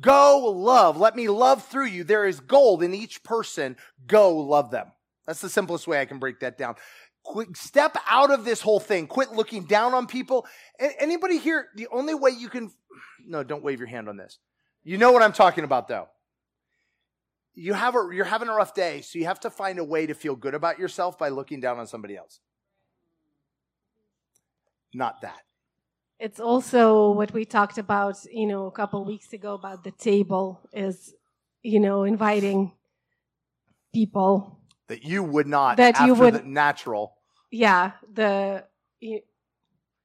Go 0.00 0.50
love. 0.50 0.96
Let 0.98 1.16
me 1.16 1.28
love 1.28 1.64
through 1.64 1.86
you. 1.86 2.04
There 2.04 2.26
is 2.26 2.40
gold 2.40 2.82
in 2.82 2.94
each 2.94 3.22
person. 3.24 3.76
Go 4.06 4.36
love 4.36 4.70
them. 4.70 4.92
That's 5.26 5.40
the 5.40 5.48
simplest 5.48 5.86
way 5.86 6.00
I 6.00 6.06
can 6.06 6.18
break 6.18 6.40
that 6.40 6.56
down. 6.56 6.76
Quit, 7.24 7.56
step 7.56 7.96
out 8.08 8.30
of 8.30 8.44
this 8.44 8.60
whole 8.60 8.80
thing. 8.80 9.06
Quit 9.06 9.32
looking 9.32 9.64
down 9.64 9.94
on 9.94 10.06
people. 10.06 10.46
A- 10.80 11.02
anybody 11.02 11.38
here, 11.38 11.68
the 11.74 11.88
only 11.92 12.14
way 12.14 12.30
you 12.30 12.48
can, 12.48 12.70
no, 13.26 13.42
don't 13.42 13.62
wave 13.62 13.80
your 13.80 13.88
hand 13.88 14.08
on 14.08 14.16
this. 14.16 14.38
You 14.84 14.98
know 14.98 15.12
what 15.12 15.22
I'm 15.22 15.32
talking 15.32 15.64
about 15.64 15.88
though. 15.88 16.08
You 17.58 17.74
have 17.74 17.96
a, 17.96 18.08
you're 18.12 18.24
having 18.24 18.48
a 18.48 18.54
rough 18.54 18.72
day, 18.72 19.00
so 19.00 19.18
you 19.18 19.24
have 19.24 19.40
to 19.40 19.50
find 19.50 19.80
a 19.80 19.84
way 19.84 20.06
to 20.06 20.14
feel 20.14 20.36
good 20.36 20.54
about 20.54 20.78
yourself 20.78 21.18
by 21.18 21.28
looking 21.28 21.60
down 21.60 21.78
on 21.78 21.88
somebody 21.88 22.16
else. 22.16 22.38
Not 24.94 25.20
that. 25.22 25.42
It's 26.20 26.38
also 26.38 27.10
what 27.10 27.32
we 27.32 27.44
talked 27.44 27.78
about, 27.78 28.16
you 28.32 28.46
know, 28.46 28.66
a 28.66 28.70
couple 28.70 29.04
weeks 29.04 29.32
ago 29.32 29.54
about 29.54 29.82
the 29.82 29.90
table 29.90 30.60
is, 30.72 31.14
you 31.62 31.80
know, 31.80 32.04
inviting 32.04 32.72
people 33.92 34.60
that 34.86 35.02
you 35.02 35.24
would 35.24 35.48
not 35.48 35.78
that 35.78 36.00
you 36.06 36.14
would 36.14 36.46
natural. 36.46 37.16
Yeah, 37.50 37.92
the 38.12 38.64
you, 39.00 39.20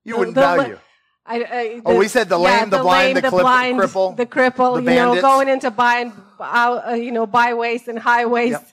you 0.04 0.18
wouldn't 0.18 0.36
the, 0.36 0.41
value. 0.41 0.80
I, 1.26 1.36
I, 1.36 1.80
the, 1.80 1.82
oh, 1.86 1.97
we 1.97 2.07
said 2.09 2.28
the 2.28 2.38
yeah, 2.38 2.59
lame, 2.59 2.69
the, 2.69 2.78
the 2.78 2.84
blind, 2.84 3.05
lame, 3.05 3.15
the, 3.15 3.21
the 3.21 3.30
clip, 3.30 3.41
blind, 3.41 3.80
cripple, 3.80 4.17
the 4.17 4.26
cripple. 4.26 4.84
The 4.84 4.91
you 4.91 4.97
know, 4.97 5.21
going 5.21 5.47
into 5.47 5.71
buying, 5.71 6.11
uh, 6.39 6.97
you 6.97 7.11
know, 7.11 7.26
byways 7.26 7.88
and 7.88 7.97
highways. 7.97 8.51
Yep. 8.51 8.67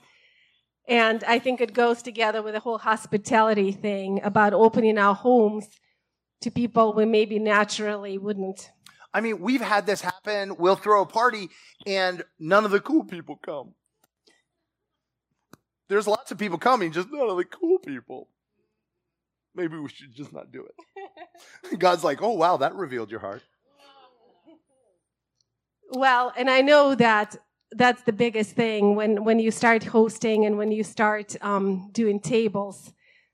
And 0.89 1.25
I 1.25 1.39
think 1.39 1.61
it 1.61 1.73
goes 1.73 2.03
together 2.03 2.43
with 2.43 2.55
the 2.55 2.61
whole 2.61 2.79
hospitality 2.79 3.71
thing 3.71 4.21
about 4.25 4.53
opening 4.53 4.99
our 4.99 5.15
homes 5.15 5.69
to 6.41 6.51
people 6.51 6.93
we 6.93 7.05
maybe 7.05 7.39
naturally 7.39 8.19
wouldn't. 8.19 8.71
I 9.15 9.21
mean, 9.21 9.41
we've 9.41 9.61
had 9.61 9.87
this 9.87 10.01
happen. 10.01 10.57
We'll 10.59 10.77
throw 10.77 11.03
a 11.03 11.07
party 11.07 11.49
and 11.87 12.25
none 12.39 12.65
of 12.65 12.73
the 12.73 12.81
cool 12.81 13.05
people 13.05 13.37
come. 13.37 13.75
There's 15.89 16.07
lots 16.07 16.31
of 16.31 16.39
people 16.39 16.59
coming, 16.59 16.93
just 16.93 17.09
none 17.11 17.29
of 17.29 17.37
the 17.37 17.45
cool 17.45 17.79
people. 17.79 18.29
Maybe 19.55 19.77
we 19.77 19.89
should 19.89 20.15
just 20.15 20.33
not 20.33 20.53
do 20.53 20.67
it. 20.67 21.79
God's 21.79 22.05
like, 22.05 22.23
oh, 22.23 22.33
wow, 22.33 22.57
that 22.59 22.75
revealed 22.75 23.11
your 23.11 23.21
heart. 23.21 23.43
Well, 25.91 26.33
and 26.37 26.49
I 26.49 26.61
know 26.61 26.95
that 26.95 27.37
that's 27.73 28.03
the 28.03 28.13
biggest 28.13 28.55
thing 28.55 28.95
when, 28.95 29.25
when 29.25 29.39
you 29.39 29.51
start 29.51 29.85
hosting 29.85 30.47
and 30.47 30.57
when 30.57 30.71
you 30.71 30.85
start 30.85 31.37
um, 31.41 31.91
doing 31.93 32.21
tables. 32.21 32.93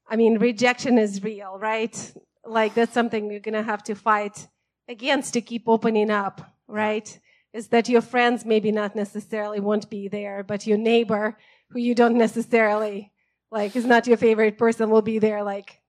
I 0.09 0.17
mean, 0.17 0.39
rejection 0.39 0.99
is 0.99 1.23
real, 1.23 1.59
right? 1.59 2.13
Like, 2.45 2.75
that's 2.75 2.93
something 2.93 3.31
you're 3.31 3.41
going 3.41 3.55
to 3.55 3.63
have 3.63 3.83
to 3.85 3.95
fight 3.95 4.49
against 4.89 5.35
to 5.35 5.41
keep 5.41 5.65
opening 5.69 6.11
up, 6.11 6.55
right? 6.67 7.19
Is 7.53 7.69
that 7.69 7.89
your 7.89 8.03
friends 8.03 8.45
maybe 8.45 8.73
not 8.73 8.95
necessarily 8.97 9.61
won't 9.61 9.91
be 9.91 10.09
there, 10.09 10.43
but 10.43 10.67
your 10.67 10.79
neighbor 10.79 11.37
who 11.71 11.81
you 11.81 11.95
don't 11.95 12.17
necessarily 12.17 13.13
like 13.51 13.77
is 13.77 13.85
not 13.85 14.07
your 14.07 14.17
favorite 14.17 14.59
person 14.59 14.91
will 14.91 15.03
be 15.03 15.19
there 15.19 15.43
like 15.43 15.81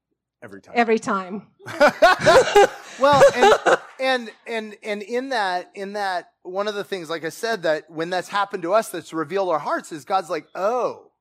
every 0.43 0.61
time. 0.61 0.73
Every 0.75 0.99
time. 0.99 1.47
well, 2.99 3.23
and, 3.35 3.79
and 3.99 4.31
and 4.45 4.75
and 4.83 5.01
in 5.01 5.29
that 5.29 5.71
in 5.75 5.93
that 5.93 6.31
one 6.43 6.67
of 6.67 6.75
the 6.75 6.83
things 6.83 7.09
like 7.09 7.25
I 7.25 7.29
said 7.29 7.63
that 7.63 7.89
when 7.89 8.09
that's 8.09 8.29
happened 8.29 8.63
to 8.63 8.73
us 8.73 8.89
that's 8.89 9.13
revealed 9.13 9.49
our 9.49 9.59
hearts 9.59 9.91
is 9.91 10.05
God's 10.05 10.29
like, 10.29 10.47
"Oh. 10.55 11.11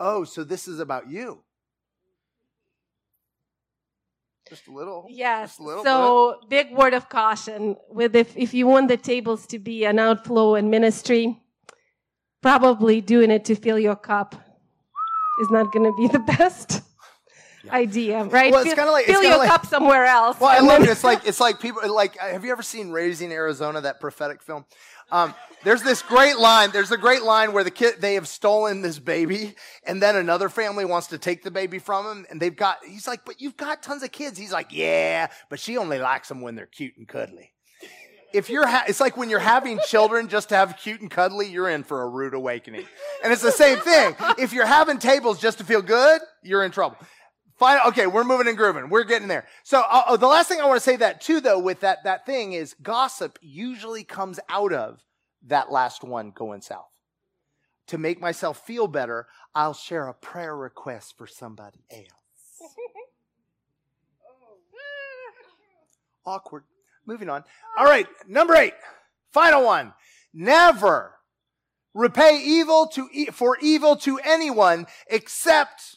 Oh, 0.00 0.22
so 0.22 0.44
this 0.44 0.68
is 0.68 0.78
about 0.78 1.10
you." 1.10 1.42
Just 4.48 4.66
a 4.66 4.72
little. 4.72 5.06
Yes. 5.10 5.58
A 5.58 5.62
little 5.62 5.84
so, 5.84 6.38
bit. 6.48 6.68
big 6.68 6.78
word 6.78 6.94
of 6.94 7.08
caution 7.08 7.76
with 7.90 8.16
if 8.16 8.36
if 8.36 8.54
you 8.54 8.66
want 8.66 8.88
the 8.88 8.96
tables 8.96 9.46
to 9.48 9.58
be 9.58 9.84
an 9.84 9.98
outflow 9.98 10.54
in 10.54 10.70
ministry, 10.70 11.38
probably 12.40 13.00
doing 13.00 13.30
it 13.30 13.44
to 13.46 13.54
fill 13.54 13.78
your 13.78 13.96
cup 13.96 14.34
is 15.40 15.50
not 15.50 15.70
going 15.72 15.84
to 15.84 15.96
be 15.96 16.08
the 16.08 16.18
best 16.38 16.82
yeah. 17.64 17.74
idea, 17.74 18.24
right? 18.24 18.52
Well, 18.52 18.64
it's 18.64 18.74
kind 18.74 18.88
of 18.88 18.92
like 18.92 19.06
fill 19.06 19.22
your 19.22 19.38
like, 19.38 19.48
cup 19.48 19.66
somewhere 19.66 20.06
else. 20.06 20.38
Well, 20.40 20.50
I 20.50 20.60
love 20.60 20.82
it. 20.82 20.88
It's 20.88 21.04
like 21.04 21.20
it's 21.26 21.40
like 21.40 21.60
people 21.60 21.92
like. 21.92 22.18
Have 22.18 22.44
you 22.44 22.52
ever 22.52 22.62
seen 22.62 22.90
Raising 22.90 23.32
Arizona, 23.32 23.80
that 23.80 24.00
prophetic 24.00 24.42
film? 24.42 24.64
Um, 25.10 25.34
there's 25.64 25.82
this 25.82 26.02
great 26.02 26.38
line. 26.38 26.70
There's 26.70 26.92
a 26.92 26.98
great 26.98 27.22
line 27.22 27.52
where 27.52 27.64
the 27.64 27.70
kid 27.70 27.96
they 28.00 28.14
have 28.14 28.28
stolen 28.28 28.82
this 28.82 28.98
baby, 28.98 29.54
and 29.84 30.02
then 30.02 30.16
another 30.16 30.48
family 30.48 30.84
wants 30.84 31.08
to 31.08 31.18
take 31.18 31.42
the 31.42 31.50
baby 31.50 31.78
from 31.78 32.06
him, 32.06 32.26
and 32.30 32.40
they've 32.40 32.54
got. 32.54 32.78
He's 32.84 33.06
like, 33.06 33.24
"But 33.24 33.40
you've 33.40 33.56
got 33.56 33.82
tons 33.82 34.02
of 34.02 34.12
kids." 34.12 34.38
He's 34.38 34.52
like, 34.52 34.68
"Yeah, 34.70 35.28
but 35.48 35.58
she 35.58 35.76
only 35.76 35.98
likes 35.98 36.28
them 36.28 36.40
when 36.40 36.54
they're 36.54 36.66
cute 36.66 36.96
and 36.96 37.08
cuddly." 37.08 37.52
if 38.32 38.50
you're, 38.50 38.66
ha- 38.66 38.84
it's 38.86 39.00
like 39.00 39.16
when 39.16 39.30
you're 39.30 39.38
having 39.38 39.80
children 39.86 40.28
just 40.28 40.50
to 40.50 40.56
have 40.56 40.76
cute 40.76 41.00
and 41.00 41.10
cuddly, 41.10 41.48
you're 41.48 41.68
in 41.68 41.82
for 41.82 42.02
a 42.02 42.08
rude 42.08 42.34
awakening. 42.34 42.84
And 43.24 43.32
it's 43.32 43.42
the 43.42 43.52
same 43.52 43.78
thing. 43.78 44.14
If 44.38 44.52
you're 44.52 44.66
having 44.66 44.98
tables 44.98 45.40
just 45.40 45.58
to 45.58 45.64
feel 45.64 45.82
good, 45.82 46.20
you're 46.42 46.64
in 46.64 46.70
trouble. 46.70 46.98
Fine. 47.58 47.80
Okay, 47.88 48.06
we're 48.06 48.22
moving 48.24 48.46
and 48.46 48.56
grooving. 48.56 48.88
We're 48.88 49.02
getting 49.04 49.26
there. 49.26 49.46
So 49.64 49.80
uh, 49.80 50.02
uh, 50.06 50.16
the 50.16 50.28
last 50.28 50.48
thing 50.48 50.60
I 50.60 50.66
want 50.66 50.76
to 50.76 50.84
say 50.84 50.96
that 50.96 51.20
too, 51.20 51.40
though, 51.40 51.58
with 51.58 51.80
that 51.80 52.04
that 52.04 52.24
thing 52.24 52.52
is 52.52 52.74
gossip 52.82 53.36
usually 53.42 54.04
comes 54.04 54.38
out 54.48 54.72
of 54.72 55.04
that 55.46 55.70
last 55.70 56.04
one 56.04 56.30
going 56.30 56.60
south. 56.60 56.86
To 57.88 57.98
make 57.98 58.20
myself 58.20 58.64
feel 58.64 58.86
better, 58.86 59.26
I'll 59.54 59.74
share 59.74 60.06
a 60.06 60.14
prayer 60.14 60.56
request 60.56 61.16
for 61.18 61.26
somebody 61.26 61.84
else. 61.90 62.06
Awkward. 66.26 66.64
Moving 67.06 67.30
on. 67.30 67.42
All 67.78 67.86
right, 67.86 68.06
number 68.28 68.54
eight, 68.54 68.74
final 69.32 69.64
one. 69.64 69.94
Never 70.34 71.14
repay 71.94 72.40
evil 72.44 72.86
to 72.88 73.08
e- 73.12 73.26
for 73.26 73.56
evil 73.62 73.96
to 73.96 74.20
anyone 74.22 74.86
except 75.08 75.96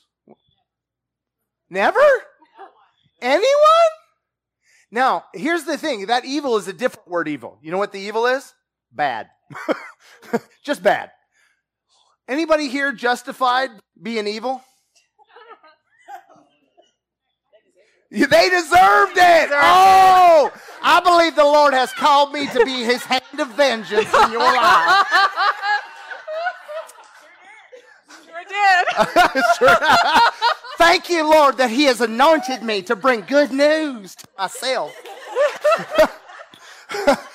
never 1.72 2.00
anyone. 3.22 3.92
Now, 4.92 5.24
here's 5.34 5.64
the 5.64 5.78
thing. 5.78 6.08
That 6.08 6.26
evil 6.26 6.58
is 6.58 6.68
a 6.68 6.74
different 6.74 7.08
word 7.08 7.28
evil. 7.28 7.58
You 7.62 7.72
know 7.72 7.78
what 7.78 7.94
the 7.94 8.00
evil 8.00 8.26
is? 8.28 8.54
Bad. 8.92 9.30
Just 10.64 10.84
bad. 10.84 11.12
Anybody 12.28 12.68
here 12.68 12.92
justified 12.92 13.70
being 14.02 14.28
evil? 14.28 14.62
They 18.12 18.50
deserved 18.50 19.14
it. 19.16 19.50
Oh, 19.54 20.52
I 20.84 21.00
believe 21.00 21.36
the 21.36 21.46
Lord 21.46 21.74
has 21.74 21.94
called 21.94 22.34
me 22.34 22.46
to 22.48 22.66
be 22.66 22.84
his 22.84 23.04
hand 23.04 23.40
of 23.40 23.48
vengeance 23.56 24.14
in 24.14 24.32
your 24.32 24.42
life. 24.42 25.08
Sure 28.26 28.44
did. 28.48 28.88
Thank 30.82 31.12
you, 31.12 31.30
Lord, 31.30 31.58
that 31.58 31.70
he 31.70 31.84
has 31.84 32.02
anointed 32.02 32.64
me 32.64 32.82
to 32.82 32.96
bring 32.96 33.22
good 33.22 33.52
news 33.52 34.16
to 34.16 34.26
myself. 34.36 34.92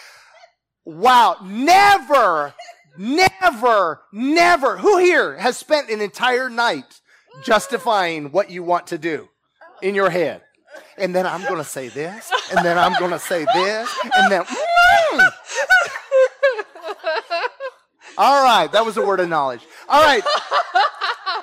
wow. 0.84 1.36
Never, 1.44 2.54
never, 2.98 4.02
never. 4.12 4.78
Who 4.78 4.98
here 4.98 5.36
has 5.38 5.56
spent 5.56 5.90
an 5.90 6.00
entire 6.00 6.50
night 6.50 7.00
justifying 7.44 8.32
what 8.32 8.50
you 8.50 8.64
want 8.64 8.88
to 8.88 8.98
do 8.98 9.28
in 9.80 9.94
your 9.94 10.10
head? 10.10 10.42
and 10.98 11.14
then 11.14 11.26
I'm 11.26 11.42
going 11.42 11.58
to 11.58 11.64
say 11.64 11.88
this, 11.88 12.30
and 12.50 12.64
then 12.64 12.76
I'm 12.76 12.98
going 12.98 13.12
to 13.12 13.18
say 13.18 13.46
this, 13.54 13.98
and 14.16 14.32
then. 14.32 14.42
Mm. 14.42 15.30
All 18.18 18.42
right, 18.44 18.70
that 18.72 18.84
was 18.84 18.96
a 18.96 19.06
word 19.06 19.20
of 19.20 19.28
knowledge. 19.28 19.60
All 19.88 20.02
right. 20.02 20.22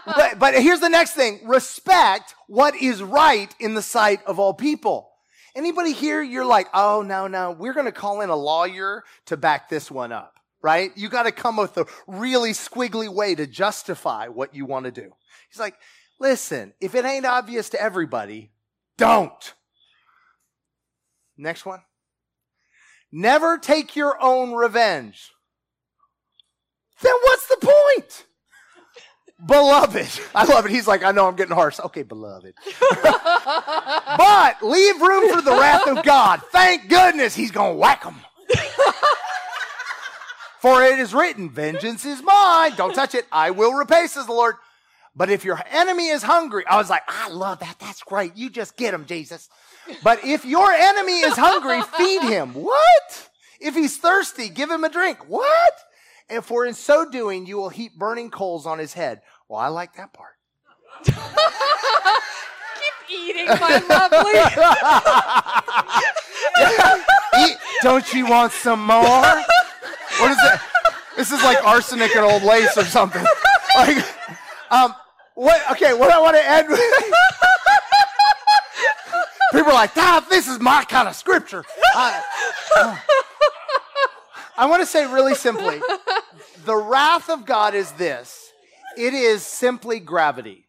But, 0.05 0.39
but 0.39 0.53
here's 0.55 0.79
the 0.79 0.89
next 0.89 1.13
thing 1.13 1.41
respect 1.45 2.35
what 2.47 2.75
is 2.75 3.01
right 3.01 3.53
in 3.59 3.73
the 3.73 3.81
sight 3.81 4.23
of 4.25 4.39
all 4.39 4.53
people. 4.53 5.09
Anybody 5.55 5.93
here, 5.93 6.21
you're 6.21 6.45
like, 6.45 6.67
oh, 6.73 7.03
no, 7.03 7.27
no, 7.27 7.51
we're 7.51 7.73
going 7.73 7.85
to 7.85 7.91
call 7.91 8.21
in 8.21 8.29
a 8.29 8.35
lawyer 8.35 9.03
to 9.27 9.37
back 9.37 9.69
this 9.69 9.91
one 9.91 10.11
up, 10.11 10.33
right? 10.63 10.91
You 10.95 11.09
got 11.09 11.23
to 11.23 11.31
come 11.31 11.59
up 11.59 11.77
with 11.77 11.87
a 11.87 11.91
really 12.07 12.51
squiggly 12.51 13.07
way 13.07 13.35
to 13.35 13.45
justify 13.45 14.27
what 14.27 14.55
you 14.55 14.65
want 14.65 14.85
to 14.85 14.91
do. 14.91 15.11
He's 15.49 15.59
like, 15.59 15.75
listen, 16.19 16.73
if 16.81 16.95
it 16.95 17.05
ain't 17.05 17.25
obvious 17.25 17.69
to 17.69 17.81
everybody, 17.81 18.51
don't. 18.97 19.53
Next 21.37 21.65
one. 21.65 21.81
Never 23.11 23.59
take 23.59 23.95
your 23.95 24.19
own 24.19 24.53
revenge. 24.53 25.33
Then 27.01 27.13
what's 27.21 27.47
the 27.47 27.57
point? 27.61 28.25
Beloved. 29.45 30.21
I 30.35 30.45
love 30.45 30.65
it. 30.65 30.71
He's 30.71 30.87
like, 30.87 31.03
I 31.03 31.11
know 31.11 31.27
I'm 31.27 31.35
getting 31.35 31.55
harsh. 31.55 31.79
Okay, 31.79 32.03
beloved. 32.03 32.53
but 33.03 34.57
leave 34.61 35.01
room 35.01 35.31
for 35.33 35.41
the 35.41 35.51
wrath 35.51 35.87
of 35.87 36.03
God. 36.03 36.41
Thank 36.51 36.89
goodness 36.89 37.35
he's 37.35 37.51
going 37.51 37.73
to 37.73 37.77
whack 37.77 38.03
them. 38.03 38.15
for 40.59 40.83
it 40.83 40.99
is 40.99 41.13
written, 41.13 41.49
vengeance 41.49 42.05
is 42.05 42.21
mine. 42.21 42.73
Don't 42.75 42.93
touch 42.93 43.15
it. 43.15 43.25
I 43.31 43.51
will 43.51 43.73
repay, 43.73 44.07
says 44.07 44.25
the 44.25 44.33
Lord. 44.33 44.55
But 45.15 45.29
if 45.29 45.45
your 45.45 45.61
enemy 45.71 46.07
is 46.07 46.23
hungry, 46.23 46.65
I 46.67 46.77
was 46.77 46.89
like, 46.89 47.03
I 47.07 47.29
love 47.29 47.59
that. 47.59 47.77
That's 47.79 48.01
great. 48.01 48.35
You 48.35 48.49
just 48.49 48.75
get 48.75 48.93
him, 48.93 49.05
Jesus. 49.05 49.47
But 50.03 50.23
if 50.23 50.43
your 50.45 50.71
enemy 50.71 51.19
is 51.19 51.35
hungry, 51.35 51.81
feed 51.97 52.23
him. 52.23 52.53
What? 52.53 53.29
If 53.59 53.75
he's 53.75 53.97
thirsty, 53.97 54.49
give 54.49 54.71
him 54.71 54.83
a 54.83 54.89
drink. 54.89 55.19
What? 55.27 55.73
And 56.29 56.43
for 56.43 56.65
in 56.65 56.73
so 56.73 57.09
doing, 57.09 57.45
you 57.45 57.57
will 57.57 57.69
heap 57.69 57.95
burning 57.95 58.31
coals 58.31 58.65
on 58.65 58.79
his 58.79 58.93
head. 58.93 59.21
Well, 59.47 59.59
I 59.59 59.67
like 59.67 59.95
that 59.95 60.13
part. 60.13 60.35
Keep 61.05 61.15
eating, 63.09 63.47
my 63.47 63.77
lovely. 63.89 64.33
Eat. 67.51 67.57
Don't 67.81 68.13
you 68.13 68.25
want 68.27 68.51
some 68.51 68.85
more? 68.85 69.21
What 70.19 70.31
is 70.31 70.37
it? 70.43 70.59
This 71.17 71.31
is 71.31 71.43
like 71.43 71.63
arsenic 71.65 72.15
and 72.15 72.25
old 72.25 72.43
lace 72.43 72.77
or 72.77 72.85
something. 72.85 73.23
Like, 73.75 73.97
um, 74.71 74.95
what? 75.35 75.61
Okay, 75.71 75.93
what 75.93 76.11
I 76.11 76.19
want 76.19 76.35
to 76.35 76.45
end 76.45 76.69
with. 76.69 76.79
People 79.51 79.71
are 79.71 79.75
like, 79.75 79.95
ah, 79.97 80.25
this 80.29 80.47
is 80.47 80.59
my 80.59 80.83
kind 80.83 81.07
of 81.07 81.15
scripture. 81.15 81.63
I, 81.95 82.23
uh, 82.75 82.97
I 84.57 84.65
want 84.65 84.81
to 84.81 84.85
say 84.85 85.05
really 85.05 85.35
simply 85.35 85.79
the 86.65 86.75
wrath 86.75 87.29
of 87.29 87.45
God 87.45 87.75
is 87.75 87.91
this 87.93 88.52
it 88.97 89.13
is 89.13 89.43
simply 89.43 89.99
gravity. 89.99 90.67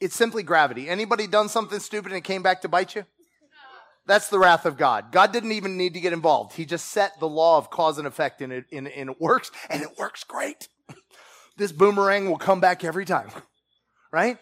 It's 0.00 0.14
simply 0.14 0.42
gravity. 0.42 0.88
Anybody 0.88 1.26
done 1.26 1.48
something 1.48 1.80
stupid 1.80 2.12
and 2.12 2.18
it 2.18 2.24
came 2.24 2.42
back 2.42 2.62
to 2.62 2.68
bite 2.68 2.94
you? 2.94 3.04
That's 4.06 4.28
the 4.28 4.38
wrath 4.38 4.66
of 4.66 4.76
God. 4.76 5.10
God 5.10 5.32
didn't 5.32 5.52
even 5.52 5.76
need 5.76 5.94
to 5.94 6.00
get 6.00 6.12
involved. 6.12 6.54
He 6.54 6.64
just 6.64 6.86
set 6.88 7.18
the 7.18 7.26
law 7.28 7.58
of 7.58 7.70
cause 7.70 7.98
and 7.98 8.06
effect 8.06 8.40
and 8.40 8.52
it, 8.52 8.66
and, 8.70 8.86
and 8.86 9.10
it 9.10 9.20
works, 9.20 9.50
and 9.68 9.82
it 9.82 9.98
works 9.98 10.24
great. 10.24 10.68
This 11.58 11.72
boomerang 11.72 12.28
will 12.28 12.36
come 12.36 12.60
back 12.60 12.84
every 12.84 13.06
time, 13.06 13.30
right? 14.12 14.36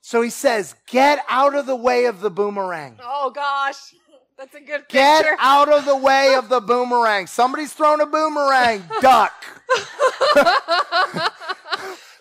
So 0.00 0.22
he 0.22 0.30
says, 0.30 0.74
get 0.86 1.22
out 1.28 1.54
of 1.54 1.66
the 1.66 1.76
way 1.76 2.06
of 2.06 2.20
the 2.20 2.30
boomerang. 2.30 2.98
Oh 3.02 3.30
gosh. 3.30 3.94
That's 4.38 4.54
a 4.54 4.60
good 4.60 4.88
Get 4.88 5.24
picture. 5.24 5.36
out 5.40 5.68
of 5.68 5.84
the 5.84 5.94
way 5.96 6.34
of 6.34 6.48
the 6.48 6.60
boomerang. 6.60 7.26
Somebody's 7.26 7.74
thrown 7.74 8.00
a 8.00 8.06
boomerang. 8.06 8.82
Duck. 9.02 9.34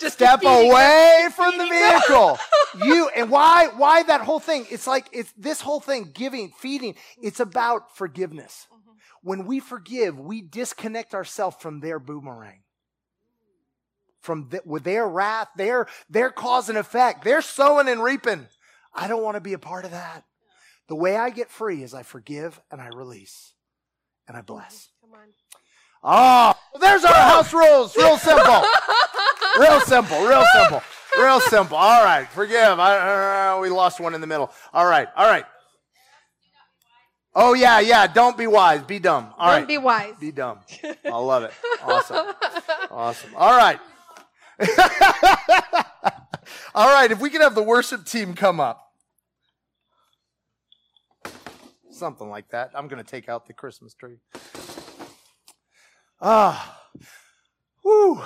Just 0.04 0.16
Step 0.16 0.44
away 0.44 1.30
from 1.36 1.58
the 1.58 1.66
vehicle. 1.66 2.38
You 2.84 3.08
and 3.16 3.30
why 3.30 3.68
why 3.68 4.02
that 4.02 4.22
whole 4.22 4.40
thing? 4.40 4.66
It's 4.72 4.88
like 4.88 5.08
it's 5.12 5.32
this 5.34 5.62
whole 5.62 5.80
thing 5.80 6.10
giving, 6.12 6.50
feeding. 6.58 6.96
It's 7.22 7.40
about 7.40 7.96
forgiveness. 7.96 8.66
Mm-hmm. 8.74 8.92
When 9.22 9.46
we 9.46 9.60
forgive, 9.60 10.20
we 10.20 10.42
disconnect 10.42 11.14
ourselves 11.14 11.58
from 11.60 11.82
their 11.82 12.00
boomerang. 12.00 12.64
From 14.22 14.50
the, 14.50 14.64
with 14.66 14.84
their 14.86 15.08
wrath, 15.08 15.50
their 15.56 15.86
their 16.10 16.32
cause 16.32 16.68
and 16.68 16.80
effect. 16.80 17.24
They're 17.24 17.44
sowing 17.44 17.88
and 17.88 18.02
reaping. 18.02 18.48
I 18.92 19.08
don't 19.08 19.22
want 19.22 19.36
to 19.36 19.42
be 19.42 19.54
a 19.54 19.60
part 19.60 19.86
of 19.86 19.92
that. 19.92 20.24
The 20.88 20.96
way 20.96 21.16
I 21.16 21.30
get 21.30 21.52
free 21.52 21.84
is 21.84 21.94
I 21.94 22.02
forgive 22.02 22.60
and 22.72 22.82
I 22.82 22.88
release 22.88 23.54
and 24.28 24.36
I 24.36 24.42
bless. 24.42 24.90
Mm-hmm. 25.06 25.14
Come 25.14 25.22
on. 25.22 25.34
Oh, 26.04 26.54
well, 26.74 26.82
there's 26.82 27.06
our 27.06 27.14
house 27.14 27.54
rules. 27.54 27.96
Real 27.96 28.18
simple. 28.18 28.64
Real 29.60 29.80
simple. 29.82 30.22
Real 30.26 30.46
simple. 30.54 30.82
Real 31.18 31.40
simple. 31.40 31.78
All 31.78 32.04
right. 32.04 32.28
Forgive. 32.30 32.80
I, 32.80 33.52
uh, 33.56 33.60
we 33.62 33.70
lost 33.70 34.00
one 34.00 34.14
in 34.16 34.22
the 34.22 34.28
middle. 34.28 34.52
All 34.74 34.86
right. 34.86 35.08
All 35.16 35.28
right. 35.28 35.46
Oh, 37.36 37.54
yeah. 37.54 37.80
Yeah. 37.80 38.08
Don't 38.08 38.38
be 38.38 38.48
wise. 38.48 38.84
Be 38.84 39.00
dumb. 39.00 39.34
All 39.38 39.52
Don't 39.52 39.60
right. 39.60 39.68
be 39.68 39.78
wise. 39.78 40.16
Be 40.20 40.32
dumb. 40.32 40.60
I 41.06 41.18
love 41.18 41.44
it. 41.44 41.54
Awesome. 41.84 42.28
Awesome. 42.90 43.32
All 43.36 43.56
right. 43.58 43.80
All 46.76 46.88
right. 46.88 47.12
If 47.12 47.20
we 47.20 47.30
could 47.30 47.42
have 47.42 47.56
the 47.56 47.64
worship 47.64 48.06
team 48.06 48.34
come 48.34 48.60
up. 48.60 48.80
Something 51.92 52.30
like 52.30 52.50
that. 52.50 52.72
I'm 52.74 52.88
going 52.88 53.04
to 53.04 53.10
take 53.10 53.30
out 53.30 53.46
the 53.46 53.54
Christmas 53.54 53.94
tree. 53.94 54.18
Ah. 56.20 56.80
Whew. 57.84 58.22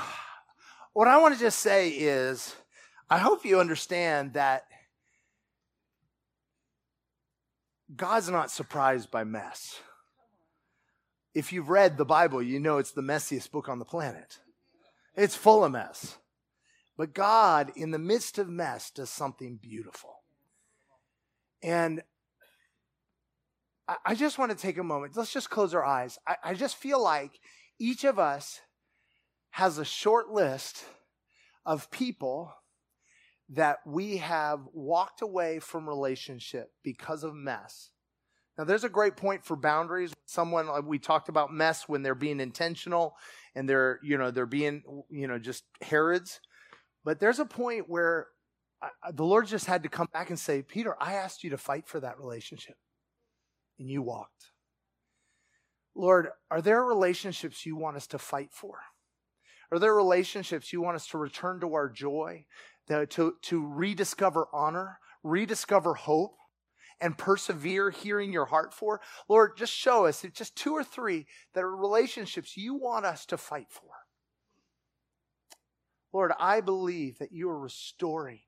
What 0.97 1.07
I 1.07 1.17
want 1.17 1.35
to 1.35 1.39
just 1.39 1.59
say 1.59 1.89
is 1.89 2.55
I 3.07 3.19
hope 3.19 3.45
you 3.45 3.59
understand 3.59 4.33
that 4.33 4.65
God's 7.95 8.31
not 8.31 8.49
surprised 8.49 9.11
by 9.11 9.23
mess. 9.23 9.79
If 11.35 11.53
you've 11.53 11.69
read 11.69 11.97
the 11.97 12.03
Bible, 12.03 12.41
you 12.41 12.59
know 12.59 12.79
it's 12.79 12.93
the 12.93 13.03
messiest 13.03 13.51
book 13.51 13.69
on 13.69 13.77
the 13.77 13.85
planet. 13.85 14.39
It's 15.15 15.35
full 15.35 15.63
of 15.63 15.71
mess. 15.71 16.17
But 16.97 17.13
God, 17.13 17.73
in 17.75 17.91
the 17.91 17.99
midst 17.99 18.39
of 18.39 18.49
mess, 18.49 18.89
does 18.89 19.11
something 19.11 19.59
beautiful. 19.61 20.23
And 21.61 22.01
I- 24.03 24.15
just 24.15 24.39
want 24.39 24.51
to 24.51 24.57
take 24.57 24.79
a 24.79 24.83
moment. 24.83 25.15
Let's 25.15 25.31
just 25.31 25.51
close 25.51 25.75
our 25.75 25.85
eyes. 25.85 26.17
I 26.25 26.55
just 26.55 26.75
feel 26.75 26.99
like 26.99 27.39
each 27.77 28.03
of 28.03 28.17
us 28.17 28.61
has 29.51 29.77
a 29.77 29.85
short 29.85 30.29
list 30.29 30.85
of 31.65 31.89
people 31.91 32.53
that 33.49 33.79
we 33.85 34.17
have 34.17 34.61
walked 34.73 35.21
away 35.21 35.59
from 35.59 35.87
relationship 35.87 36.71
because 36.83 37.23
of 37.23 37.33
mess. 37.33 37.91
Now, 38.57 38.63
there's 38.63 38.83
a 38.83 38.89
great 38.89 39.15
point 39.15 39.45
for 39.45 39.55
boundaries. 39.55 40.13
Someone 40.25 40.67
like 40.67 40.83
we 40.83 40.99
talked 40.99 41.29
about 41.29 41.53
mess 41.53 41.87
when 41.87 42.01
they're 42.01 42.15
being 42.15 42.39
intentional 42.39 43.15
and 43.55 43.69
they're 43.69 43.99
you 44.03 44.17
know 44.17 44.31
they're 44.31 44.45
being 44.47 44.83
you 45.09 45.27
know 45.27 45.37
just 45.39 45.63
Herods, 45.81 46.39
but 47.05 47.19
there's 47.19 47.39
a 47.39 47.45
point 47.45 47.85
where 47.87 48.27
I, 48.81 48.89
I- 49.03 49.11
the 49.11 49.23
Lord 49.25 49.47
just 49.47 49.67
had 49.67 49.83
to 49.83 49.89
come 49.89 50.07
back 50.11 50.29
and 50.29 50.39
say, 50.39 50.61
Peter, 50.63 50.95
I 50.99 51.13
asked 51.13 51.43
you 51.43 51.51
to 51.51 51.57
fight 51.57 51.87
for 51.87 51.99
that 51.99 52.19
relationship, 52.19 52.77
and 53.79 53.89
you 53.89 54.01
walked. 54.01 54.51
Lord, 55.95 56.29
are 56.51 56.61
there 56.61 56.83
relationships 56.83 57.65
you 57.65 57.75
want 57.75 57.97
us 57.97 58.07
to 58.07 58.19
fight 58.19 58.49
for? 58.51 58.79
Are 59.71 59.79
there 59.79 59.93
relationships 59.93 60.71
you 60.71 60.81
want 60.81 60.95
us 60.95 61.07
to 61.07 61.17
return 61.17 61.59
to 61.59 61.73
our 61.73 61.89
joy, 61.89 62.45
to, 62.87 63.33
to, 63.41 63.67
rediscover 63.67 64.47
honor, 64.53 64.99
rediscover 65.23 65.93
hope, 65.93 66.35
and 67.01 67.17
persevere 67.17 67.91
hearing 67.91 68.31
your 68.31 68.45
heart 68.45 68.73
for? 68.73 69.01
Lord, 69.27 69.57
just 69.57 69.73
show 69.73 70.05
us 70.05 70.25
just 70.33 70.55
two 70.55 70.73
or 70.73 70.83
three 70.83 71.25
that 71.53 71.63
are 71.63 71.75
relationships 71.75 72.55
you 72.55 72.75
want 72.75 73.05
us 73.05 73.25
to 73.27 73.37
fight 73.37 73.67
for. 73.69 73.91
Lord, 76.13 76.31
I 76.39 76.61
believe 76.61 77.19
that 77.19 77.31
you 77.31 77.49
are 77.49 77.59
restoring. 77.59 78.39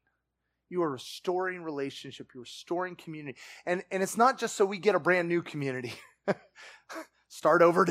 You 0.70 0.84
are 0.84 0.91
restoring 0.91 1.63
relationship. 1.63 2.28
You're 2.34 2.43
restoring 2.43 2.95
community. 2.95 3.38
And, 3.65 3.84
and 3.91 4.01
it's 4.01 4.17
not 4.17 4.39
just 4.39 4.55
so 4.55 4.65
we 4.65 4.78
get 4.78 4.95
a 4.95 4.99
brand 4.99 5.28
new 5.28 5.41
community. 5.41 5.93
Start 7.28 7.61
over. 7.61 7.86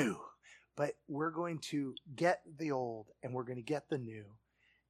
But 0.78 0.92
we're 1.08 1.32
going 1.32 1.58
to 1.72 1.92
get 2.14 2.40
the 2.56 2.70
old 2.70 3.08
and 3.24 3.34
we're 3.34 3.42
going 3.42 3.56
to 3.58 3.62
get 3.62 3.88
the 3.88 3.98
new 3.98 4.24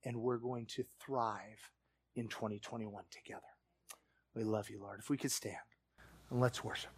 and 0.04 0.18
we're 0.18 0.36
going 0.36 0.66
to 0.66 0.84
thrive 1.00 1.72
in 2.14 2.28
2021 2.28 3.02
together. 3.10 3.40
We 4.34 4.44
love 4.44 4.68
you, 4.68 4.80
Lord. 4.80 5.00
If 5.00 5.08
we 5.08 5.16
could 5.16 5.32
stand 5.32 5.56
and 6.30 6.42
let's 6.42 6.62
worship. 6.62 6.90